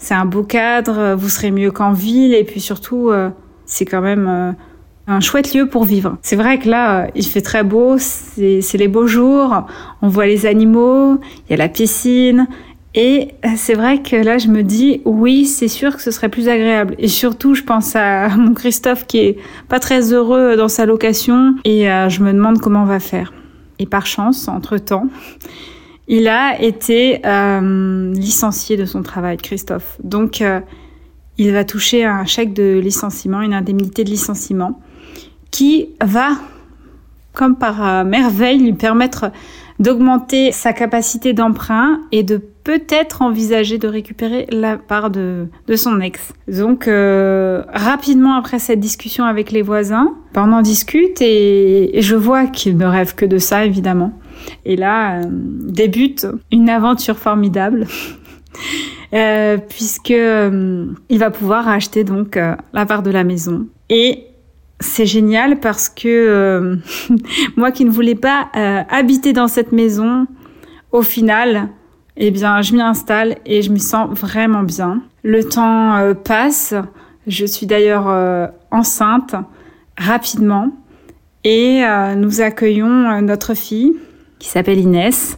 C'est 0.03 0.15
un 0.15 0.25
beau 0.25 0.43
cadre. 0.43 0.99
euh, 0.99 1.15
Vous 1.15 1.29
serez 1.29 1.49
mieux 1.49 1.71
qu'en 1.71 1.93
ville. 1.93 2.33
Et 2.33 2.43
puis 2.43 2.59
surtout, 2.59 3.09
euh, 3.09 3.29
c'est 3.65 3.85
quand 3.85 4.01
même 4.01 4.27
euh, 4.27 4.51
un 5.07 5.21
chouette 5.21 5.53
lieu 5.53 5.69
pour 5.69 5.85
vivre. 5.85 6.17
C'est 6.21 6.35
vrai 6.35 6.59
que 6.59 6.67
là, 6.69 7.07
il 7.15 7.25
fait 7.25 7.39
très 7.39 7.63
beau. 7.63 7.95
C'est 7.97 8.77
les 8.77 8.89
beaux 8.89 9.07
jours. 9.07 9.65
On 10.01 10.09
voit 10.09 10.25
les 10.25 10.45
animaux. 10.45 11.21
Il 11.47 11.51
y 11.51 11.53
a 11.53 11.57
la 11.57 11.69
piscine. 11.69 12.47
Et 12.95 13.29
c'est 13.55 13.75
vrai 13.75 14.01
que 14.01 14.17
là, 14.17 14.37
je 14.37 14.49
me 14.49 14.61
dis, 14.61 15.01
oui, 15.05 15.45
c'est 15.45 15.69
sûr 15.69 15.95
que 15.95 16.01
ce 16.01 16.11
serait 16.11 16.27
plus 16.29 16.49
agréable. 16.49 16.95
Et 16.99 17.07
surtout, 17.07 17.55
je 17.55 17.63
pense 17.63 17.95
à 17.95 18.27
mon 18.37 18.53
Christophe 18.53 19.07
qui 19.07 19.19
est 19.19 19.37
pas 19.69 19.79
très 19.79 20.11
heureux 20.11 20.57
dans 20.57 20.67
sa 20.67 20.85
location. 20.85 21.55
Et 21.63 21.85
je 22.09 22.21
me 22.21 22.33
demande 22.33 22.59
comment 22.59 22.83
on 22.83 22.87
va 22.87 22.99
faire. 22.99 23.31
Et 23.79 23.85
par 23.85 24.05
chance, 24.05 24.49
entre-temps, 24.49 25.07
il 26.15 26.27
a 26.27 26.61
été 26.61 27.21
euh, 27.25 28.13
licencié 28.13 28.77
de 28.77 28.85
son 28.85 29.01
travail, 29.01 29.37
Christophe. 29.37 29.97
Donc, 30.03 30.41
euh, 30.41 30.59
il 31.39 31.51
va 31.51 31.63
toucher 31.63 32.05
un 32.05 32.23
chèque 32.25 32.53
de 32.53 32.77
licenciement, 32.77 33.41
une 33.41 33.55
indemnité 33.55 34.03
de 34.03 34.11
licenciement, 34.11 34.79
qui 35.49 35.89
va, 35.99 36.33
comme 37.33 37.55
par 37.55 37.83
euh, 37.83 38.03
merveille, 38.03 38.59
lui 38.59 38.73
permettre 38.73 39.31
d'augmenter 39.79 40.51
sa 40.51 40.71
capacité 40.71 41.33
d'emprunt 41.33 42.01
et 42.11 42.21
de 42.21 42.37
peut-être 42.63 43.23
envisager 43.23 43.79
de 43.79 43.87
récupérer 43.87 44.45
la 44.51 44.77
part 44.77 45.09
de, 45.09 45.47
de 45.65 45.75
son 45.75 45.99
ex. 45.99 46.31
Donc 46.47 46.87
rapidement 46.87 48.35
après 48.35 48.59
cette 48.59 48.79
discussion 48.79 49.25
avec 49.25 49.51
les 49.51 49.63
voisins, 49.63 50.13
on 50.35 50.53
en 50.53 50.61
discute 50.61 51.21
et 51.21 51.99
je 51.99 52.15
vois 52.15 52.45
qu'il 52.45 52.77
ne 52.77 52.85
rêve 52.85 53.15
que 53.15 53.25
de 53.25 53.39
ça 53.39 53.65
évidemment. 53.65 54.13
Et 54.65 54.75
là 54.75 55.19
euh, 55.19 55.23
débute 55.29 56.27
une 56.51 56.69
aventure 56.69 57.17
formidable. 57.17 57.87
Euh, 59.13 59.57
puisque 59.57 60.09
euh, 60.09 60.87
il 61.09 61.19
va 61.19 61.29
pouvoir 61.29 61.67
acheter 61.67 62.03
donc 62.03 62.35
euh, 62.35 62.55
la 62.73 62.87
part 62.87 63.03
de 63.03 63.11
la 63.11 63.23
maison 63.23 63.67
et 63.87 64.25
c'est 64.79 65.05
génial 65.05 65.59
parce 65.59 65.87
que 65.87 66.79
moi 67.55 67.69
qui 67.69 67.85
ne 67.85 67.91
voulais 67.91 68.15
pas 68.15 68.49
habiter 68.89 69.31
dans 69.31 69.47
cette 69.47 69.71
maison, 69.71 70.25
au 70.91 71.03
final, 71.03 71.69
eh 72.17 72.31
bien, 72.31 72.61
je 72.61 72.73
m'y 72.73 72.81
installe 72.81 73.37
et 73.45 73.61
je 73.61 73.71
m'y 73.71 73.79
sens 73.79 74.09
vraiment 74.17 74.63
bien. 74.63 75.03
Le 75.23 75.43
temps 75.43 76.13
passe. 76.25 76.73
Je 77.27 77.45
suis 77.45 77.65
d'ailleurs 77.65 78.07
enceinte 78.71 79.35
rapidement 79.97 80.69
et 81.45 81.83
nous 82.17 82.41
accueillons 82.41 83.21
notre 83.21 83.53
fille 83.53 83.93
qui 84.43 84.49
s'appelle 84.49 84.79
Inès. 84.79 85.37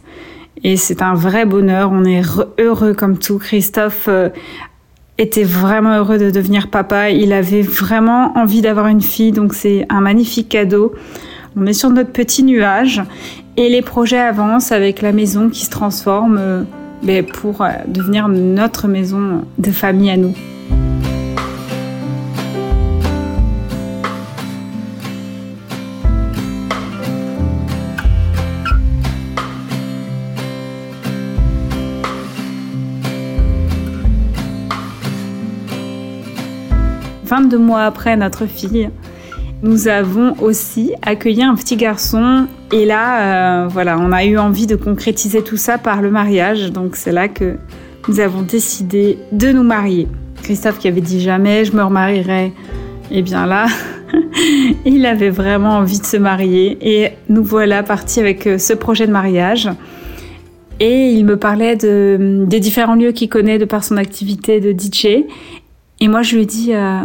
Et 0.64 0.76
c'est 0.76 1.00
un 1.00 1.14
vrai 1.14 1.46
bonheur. 1.46 1.90
On 1.92 2.04
est 2.04 2.22
re- 2.22 2.48
heureux 2.58 2.92
comme 2.92 3.18
tout. 3.18 3.38
Christophe 3.38 4.06
euh, 4.08 4.30
était 5.16 5.44
vraiment 5.44 5.96
heureux 5.96 6.18
de 6.18 6.30
devenir 6.30 6.70
papa. 6.70 7.10
Il 7.10 7.32
avait 7.32 7.62
vraiment 7.62 8.36
envie 8.36 8.62
d'avoir 8.62 8.88
une 8.88 9.00
fille, 9.00 9.30
donc 9.30 9.54
c'est 9.54 9.86
un 9.90 10.00
magnifique 10.00 10.48
cadeau. 10.48 10.92
On 11.56 11.66
est 11.66 11.72
sur 11.72 11.90
notre 11.90 12.10
petit 12.10 12.42
nuage 12.42 13.00
et 13.56 13.68
les 13.68 13.80
projets 13.80 14.18
avancent 14.18 14.72
avec 14.72 15.02
la 15.02 15.12
maison 15.12 15.50
qui 15.50 15.64
se 15.64 15.70
transforme 15.70 16.38
euh, 16.40 16.62
ben, 17.04 17.24
pour 17.24 17.62
euh, 17.62 17.68
devenir 17.86 18.26
notre 18.26 18.88
maison 18.88 19.44
de 19.56 19.70
famille 19.70 20.10
à 20.10 20.16
nous. 20.16 20.34
«22 37.36 37.58
mois 37.58 37.82
après 37.82 38.16
notre 38.16 38.46
fille, 38.46 38.88
nous 39.62 39.88
avons 39.88 40.34
aussi 40.40 40.92
accueilli 41.02 41.42
un 41.42 41.54
petit 41.54 41.76
garçon 41.76 42.46
et 42.72 42.86
là, 42.86 43.64
euh, 43.64 43.68
voilà, 43.68 43.98
on 43.98 44.10
a 44.10 44.24
eu 44.24 44.38
envie 44.38 44.66
de 44.66 44.74
concrétiser 44.74 45.44
tout 45.44 45.58
ça 45.58 45.76
par 45.76 46.00
le 46.00 46.10
mariage. 46.10 46.72
Donc 46.72 46.96
c'est 46.96 47.12
là 47.12 47.28
que 47.28 47.58
nous 48.08 48.20
avons 48.20 48.40
décidé 48.40 49.18
de 49.32 49.52
nous 49.52 49.64
marier. 49.64 50.08
Christophe 50.42 50.78
qui 50.78 50.88
avait 50.88 51.02
dit 51.02 51.20
jamais 51.20 51.66
je 51.66 51.76
me 51.76 51.82
remarierai, 51.82 52.54
et 53.10 53.20
bien 53.20 53.44
là, 53.44 53.66
il 54.86 55.04
avait 55.04 55.28
vraiment 55.28 55.76
envie 55.76 56.00
de 56.00 56.06
se 56.06 56.16
marier 56.16 56.78
et 56.80 57.10
nous 57.28 57.44
voilà 57.44 57.82
partis 57.82 58.20
avec 58.20 58.46
euh, 58.46 58.56
ce 58.56 58.72
projet 58.72 59.06
de 59.06 59.12
mariage. 59.12 59.68
Et 60.80 61.10
il 61.10 61.26
me 61.26 61.36
parlait 61.36 61.76
de, 61.76 62.44
des 62.46 62.60
différents 62.60 62.94
lieux 62.94 63.12
qu'il 63.12 63.28
connaît 63.28 63.58
de 63.58 63.66
par 63.66 63.84
son 63.84 63.98
activité 63.98 64.60
de 64.60 64.72
DJ. 64.72 65.26
Et 66.00 66.08
moi, 66.08 66.22
je 66.22 66.36
lui 66.36 66.42
ai 66.42 66.46
dit, 66.46 66.74
euh, 66.74 67.02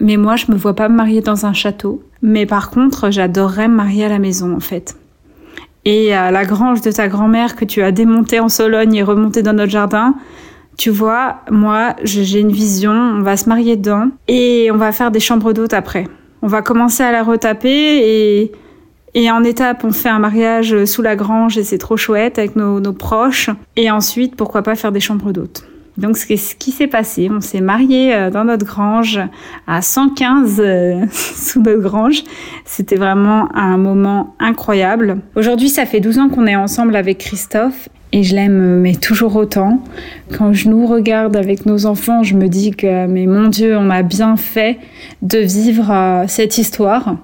mais 0.00 0.16
moi, 0.16 0.36
je 0.36 0.50
me 0.50 0.56
vois 0.56 0.74
pas 0.74 0.88
me 0.88 0.96
marier 0.96 1.20
dans 1.20 1.46
un 1.46 1.52
château. 1.52 2.02
Mais 2.22 2.46
par 2.46 2.70
contre, 2.70 3.10
j'adorerais 3.10 3.68
me 3.68 3.74
marier 3.74 4.04
à 4.04 4.08
la 4.08 4.18
maison, 4.18 4.54
en 4.54 4.60
fait. 4.60 4.96
Et 5.84 6.14
à 6.14 6.30
la 6.30 6.44
grange 6.44 6.80
de 6.80 6.90
ta 6.90 7.08
grand-mère 7.08 7.56
que 7.56 7.64
tu 7.64 7.82
as 7.82 7.92
démontée 7.92 8.40
en 8.40 8.48
Sologne 8.48 8.94
et 8.94 9.02
remontée 9.02 9.42
dans 9.42 9.52
notre 9.52 9.70
jardin, 9.70 10.14
tu 10.78 10.90
vois, 10.90 11.40
moi, 11.50 11.94
j'ai 12.02 12.40
une 12.40 12.50
vision, 12.50 12.92
on 12.92 13.20
va 13.20 13.36
se 13.36 13.48
marier 13.48 13.76
dedans 13.76 14.08
et 14.26 14.70
on 14.72 14.76
va 14.76 14.92
faire 14.92 15.10
des 15.10 15.20
chambres 15.20 15.52
d'hôtes 15.52 15.74
après. 15.74 16.08
On 16.42 16.46
va 16.46 16.62
commencer 16.62 17.02
à 17.02 17.12
la 17.12 17.22
retaper 17.22 17.68
et, 17.68 18.52
et 19.14 19.30
en 19.30 19.44
étape, 19.44 19.84
on 19.84 19.92
fait 19.92 20.08
un 20.08 20.18
mariage 20.18 20.84
sous 20.86 21.02
la 21.02 21.16
grange 21.16 21.58
et 21.58 21.64
c'est 21.64 21.78
trop 21.78 21.96
chouette 21.96 22.38
avec 22.38 22.56
nos 22.56 22.92
proches. 22.92 23.50
Et 23.76 23.90
ensuite, 23.90 24.36
pourquoi 24.36 24.62
pas 24.62 24.74
faire 24.74 24.90
des 24.90 25.00
chambres 25.00 25.32
d'hôtes. 25.32 25.64
Donc, 25.96 26.16
ce 26.16 26.26
qui 26.26 26.70
s'est 26.72 26.88
passé. 26.88 27.30
On 27.30 27.40
s'est 27.40 27.60
marié 27.60 28.14
euh, 28.14 28.30
dans 28.30 28.44
notre 28.44 28.66
grange 28.66 29.20
à 29.66 29.80
115 29.80 30.56
euh, 30.58 31.04
sous 31.12 31.62
notre 31.62 31.82
grange. 31.82 32.24
C'était 32.64 32.96
vraiment 32.96 33.48
un 33.54 33.76
moment 33.76 34.34
incroyable. 34.40 35.18
Aujourd'hui, 35.36 35.68
ça 35.68 35.86
fait 35.86 36.00
12 36.00 36.18
ans 36.18 36.28
qu'on 36.28 36.46
est 36.46 36.56
ensemble 36.56 36.96
avec 36.96 37.18
Christophe 37.18 37.88
et 38.10 38.24
je 38.24 38.34
l'aime 38.34 38.60
euh, 38.60 38.80
mais 38.80 38.96
toujours 38.96 39.36
autant. 39.36 39.84
Quand 40.36 40.52
je 40.52 40.68
nous 40.68 40.86
regarde 40.86 41.36
avec 41.36 41.64
nos 41.64 41.86
enfants, 41.86 42.24
je 42.24 42.34
me 42.34 42.48
dis 42.48 42.72
que 42.72 43.06
mais 43.06 43.26
mon 43.26 43.48
Dieu, 43.48 43.76
on 43.76 43.88
a 43.90 44.02
bien 44.02 44.36
fait 44.36 44.78
de 45.22 45.38
vivre 45.38 46.24
cette 46.26 46.58
histoire. 46.58 47.16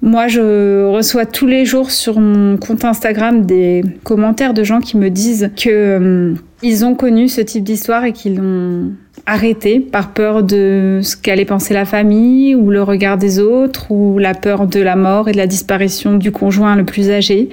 Moi, 0.00 0.28
je 0.28 0.86
reçois 0.86 1.24
tous 1.24 1.46
les 1.46 1.64
jours 1.64 1.90
sur 1.90 2.20
mon 2.20 2.58
compte 2.58 2.84
Instagram 2.84 3.46
des 3.46 3.82
commentaires 4.04 4.52
de 4.52 4.62
gens 4.62 4.80
qui 4.80 4.98
me 4.98 5.08
disent 5.08 5.50
que 5.56 6.34
ils 6.64 6.84
ont 6.84 6.94
connu 6.94 7.28
ce 7.28 7.42
type 7.42 7.62
d'histoire 7.62 8.04
et 8.04 8.12
qu'ils 8.12 8.36
l'ont 8.36 8.92
arrêté 9.26 9.80
par 9.80 10.12
peur 10.12 10.42
de 10.42 11.00
ce 11.02 11.14
qu'allait 11.16 11.44
penser 11.44 11.74
la 11.74 11.84
famille 11.84 12.54
ou 12.54 12.70
le 12.70 12.82
regard 12.82 13.18
des 13.18 13.38
autres 13.38 13.90
ou 13.90 14.18
la 14.18 14.32
peur 14.32 14.66
de 14.66 14.80
la 14.80 14.96
mort 14.96 15.28
et 15.28 15.32
de 15.32 15.36
la 15.36 15.46
disparition 15.46 16.16
du 16.16 16.32
conjoint 16.32 16.74
le 16.74 16.84
plus 16.84 17.10
âgé, 17.10 17.50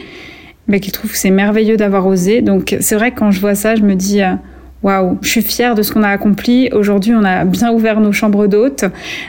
mais 0.67 0.79
qu'ils 0.79 0.93
trouvent 0.93 1.11
que 1.11 1.17
c'est 1.17 1.29
merveilleux 1.29 1.75
d'avoir 1.75 2.07
osé. 2.07 2.41
Donc 2.41 2.75
c'est 2.79 2.95
vrai 2.95 3.11
que 3.11 3.19
quand 3.19 3.31
je 3.31 3.41
vois 3.41 3.55
ça, 3.55 3.75
je 3.75 3.81
me 3.81 3.95
dis 3.95 4.21
euh, 4.21 4.33
Waouh, 4.81 5.19
je 5.21 5.29
suis 5.29 5.41
fière 5.43 5.75
de 5.75 5.83
ce 5.83 5.91
qu'on 5.91 6.03
a 6.03 6.09
accompli. 6.09 6.69
Aujourd'hui, 6.71 7.13
on 7.13 7.23
a 7.23 7.45
bien 7.45 7.71
ouvert 7.71 7.99
nos 7.99 8.13
chambres 8.13 8.47
d'hôtes, 8.47 8.85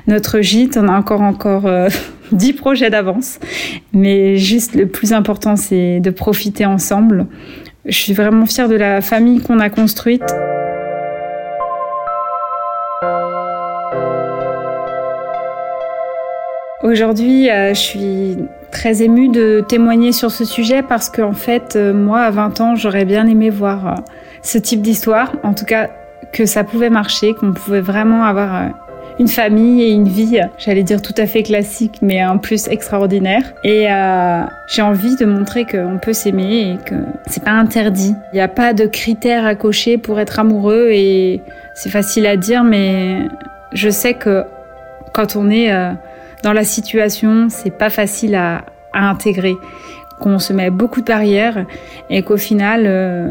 notre 0.07 0.41
gîte, 0.41 0.79
on 0.81 0.89
a 0.89 0.97
encore 0.97 1.21
encore 1.21 1.67
euh, 1.67 1.89
10 2.33 2.53
projets 2.55 2.89
d'avance. 2.89 3.41
Mais 3.93 4.37
juste 4.37 4.77
le 4.77 4.87
plus 4.87 5.13
important, 5.13 5.57
c'est 5.57 5.99
de 5.99 6.11
profiter 6.11 6.65
ensemble 6.67 7.27
Je 7.85 7.99
suis 7.99 8.13
vraiment 8.13 8.47
fière 8.47 8.69
de 8.69 8.77
la 8.77 9.01
famille 9.01 9.41
qu'on 9.41 9.59
a 9.59 9.69
construite. 9.69 10.23
Aujourd'hui, 16.85 17.51
euh, 17.51 17.75
je 17.75 17.81
suis 17.81 18.39
très 18.71 19.03
émue 19.03 19.31
de 19.31 19.65
témoigner 19.67 20.13
sur 20.13 20.31
ce 20.31 20.45
sujet 20.45 20.83
parce 20.83 21.11
qu'en 21.11 21.33
fait, 21.33 21.75
euh, 21.75 21.93
moi, 21.93 22.21
à 22.21 22.31
20 22.31 22.61
ans, 22.61 22.77
j'aurais 22.77 23.05
bien 23.05 23.27
aimé 23.27 23.51
voir 23.51 23.87
euh, 23.87 23.95
ce 24.43 24.59
type 24.59 24.81
d'histoire. 24.81 25.33
En 25.43 25.53
tout 25.53 25.65
cas, 25.65 25.91
que 26.33 26.47
ça 26.47 26.63
pouvait 26.63 26.91
marcher, 26.91 27.35
qu'on 27.35 27.53
pouvait 27.53 27.81
vraiment 27.81 28.25
avoir 28.25 28.71
une 29.19 29.29
famille 29.29 29.83
et 29.83 29.91
une 29.91 30.09
vie, 30.09 30.41
j'allais 30.59 30.83
dire 30.83 31.03
tout 31.03 31.15
à 31.17 31.27
fait 31.27 31.43
classique, 31.43 31.99
mais 32.03 32.25
en 32.25 32.39
plus 32.39 32.69
extraordinaire. 32.69 33.43
Et 33.65 33.87
j'ai 34.69 34.83
envie 34.83 35.17
de 35.17 35.25
montrer 35.25 35.65
qu'on 35.65 35.99
peut 36.01 36.13
s'aimer 36.13 36.73
et 36.73 36.85
que 36.85 36.95
c'est 37.27 37.45
pas 37.45 37.53
interdit. 37.53 38.15
Il 38.33 38.37
n'y 38.37 38.41
a 38.41 38.49
pas 38.49 38.73
de 38.73 38.87
critères 38.87 39.47
à 39.47 39.55
cocher 39.55 39.99
pour 39.99 40.19
être 40.19 40.39
amoureux 40.39 40.89
et 40.93 41.43
c'est 41.75 41.91
facile 41.91 42.27
à 42.27 42.37
dire, 42.37 42.65
mais 42.65 43.29
je 43.73 43.91
sais 43.91 44.15
que 44.15 44.45
quand 45.13 45.37
on 45.37 45.51
est 45.51 45.71
dans 46.43 46.53
la 46.53 46.65
situation, 46.65 47.47
c'est 47.49 47.71
pas 47.71 47.91
facile 47.91 48.35
à, 48.35 48.65
intégrer, 48.95 49.55
qu'on 50.21 50.39
se 50.39 50.53
met 50.53 50.69
beaucoup 50.69 51.01
de 51.01 51.07
barrières 51.07 51.65
et 52.11 52.23
qu'au 52.23 52.37
final, 52.37 52.83
euh, 52.85 53.31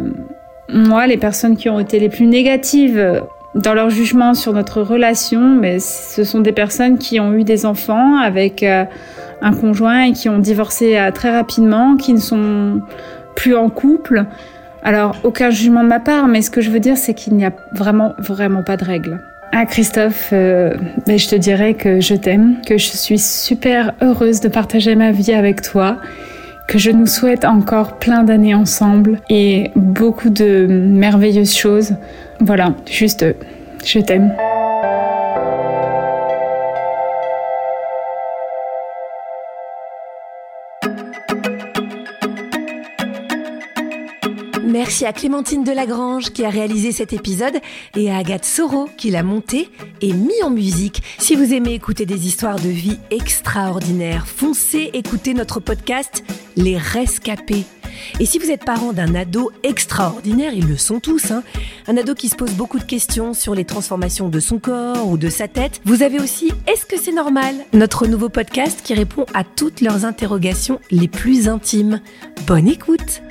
moi, 0.70 1.06
les 1.06 1.18
personnes 1.18 1.56
qui 1.56 1.70
ont 1.70 1.80
été 1.80 2.00
les 2.00 2.10
plus 2.10 2.26
négatives 2.26 3.22
dans 3.56 3.74
leur 3.74 3.90
jugement 3.90 4.34
sur 4.34 4.54
notre 4.54 4.82
relation, 4.82 5.42
mais 5.42 5.80
ce 5.80 6.24
sont 6.24 6.40
des 6.40 6.54
personnes 6.54 6.98
qui 6.98 7.20
ont 7.20 7.34
eu 7.34 7.44
des 7.44 7.66
enfants 7.66 8.18
avec 8.18 8.64
euh, 8.64 8.86
un 9.42 9.54
conjoint 9.54 10.04
et 10.04 10.14
qui 10.14 10.30
ont 10.30 10.40
divorcé 10.40 10.98
euh, 10.98 11.12
très 11.12 11.32
rapidement, 11.32 11.98
qui 11.98 12.14
ne 12.14 12.20
sont 12.20 12.82
plus 13.36 13.56
en 13.56 13.70
couple. 13.70 14.26
Alors, 14.84 15.16
aucun 15.24 15.50
jugement 15.50 15.84
de 15.84 15.90
ma 15.90 16.00
part, 16.00 16.28
mais 16.28 16.42
ce 16.42 16.50
que 16.50 16.62
je 16.62 16.70
veux 16.70 16.80
dire, 16.80 16.98
c'est 16.98 17.14
qu'il 17.14 17.34
n'y 17.36 17.46
a 17.46 17.52
vraiment, 17.74 18.14
vraiment 18.20 18.64
pas 18.64 18.78
de 18.78 18.86
règles. 18.86 19.20
Ah 19.54 19.66
Christophe, 19.66 20.30
euh, 20.32 20.74
ben, 21.06 21.20
je 21.20 21.28
te 21.28 21.36
dirais 21.36 21.74
que 21.74 22.00
je 22.00 22.16
t'aime, 22.16 22.56
que 22.66 22.78
je 22.78 22.88
suis 22.88 23.20
super 23.20 23.94
heureuse 24.02 24.40
de 24.40 24.48
partager 24.48 24.96
ma 24.96 25.12
vie 25.12 25.34
avec 25.34 25.62
toi, 25.62 25.98
que 26.70 26.78
je 26.78 26.90
nous 26.90 27.06
souhaite 27.06 27.44
encore 27.44 28.00
plein 28.00 28.24
d'années 28.24 28.56
ensemble 28.56 29.20
et 29.30 29.72
beaucoup 29.76 30.30
de 30.30 30.68
merveilleuses 30.70 31.54
choses. 31.54 31.96
Voilà, 32.44 32.76
juste, 32.90 33.24
je 33.86 34.00
t'aime. 34.00 34.36
Merci 44.64 45.06
à 45.06 45.14
Clémentine 45.14 45.64
Delagrange 45.64 46.32
qui 46.32 46.44
a 46.44 46.50
réalisé 46.50 46.92
cet 46.92 47.14
épisode 47.14 47.60
et 47.96 48.10
à 48.10 48.18
Agathe 48.18 48.46
Soro 48.46 48.90
qui 48.98 49.12
l'a 49.12 49.22
monté 49.22 49.70
et 50.02 50.14
mis 50.14 50.42
en 50.44 50.50
musique. 50.50 51.04
Si 51.20 51.36
vous 51.36 51.54
aimez 51.54 51.76
écouter 51.76 52.08
des 52.08 52.26
histoires 52.26 52.60
de 52.60 52.70
vie 52.70 52.98
extraordinaires, 53.12 54.26
foncez 54.26 54.90
écouter 54.94 55.36
notre 55.36 55.60
podcast 55.60 56.24
Les 56.56 56.78
Rescapés. 56.78 57.66
Et 58.20 58.26
si 58.26 58.40
vous 58.40 58.52
êtes 58.52 58.66
parent 58.66 58.94
d'un 58.94 59.16
ado 59.16 59.52
extraordinaire, 59.64 60.54
ils 60.54 60.68
le 60.68 60.78
sont 60.78 61.00
tous, 61.00 61.32
hein, 61.32 61.44
un 61.88 61.98
ado 61.98 62.16
qui 62.16 62.30
se 62.30 62.36
pose 62.36 62.52
beaucoup 62.52 62.80
de 62.80 62.84
questions 62.84 63.34
sur 63.34 63.56
les 63.56 63.66
transformations 63.66 64.30
de 64.30 64.40
son 64.40 64.60
corps 64.60 65.08
ou 65.08 65.18
de 65.18 65.30
sa 65.30 65.48
tête, 65.48 65.82
vous 65.86 66.04
avez 66.04 66.20
aussi 66.20 66.52
Est-ce 66.68 66.86
que 66.86 67.00
c'est 67.00 67.12
normal? 67.12 67.56
Notre 67.74 68.08
nouveau 68.08 68.30
podcast 68.30 68.82
qui 68.84 68.94
répond 68.94 69.26
à 69.34 69.44
toutes 69.44 69.82
leurs 69.82 70.06
interrogations 70.06 70.80
les 70.92 71.08
plus 71.08 71.48
intimes. 71.48 72.02
Bonne 72.48 72.68
écoute 72.68 73.22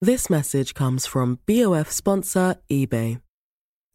This 0.00 0.30
message 0.30 0.74
comes 0.74 1.06
from 1.06 1.38
BOF 1.46 1.90
sponsor 1.90 2.54
eBay. 2.70 3.18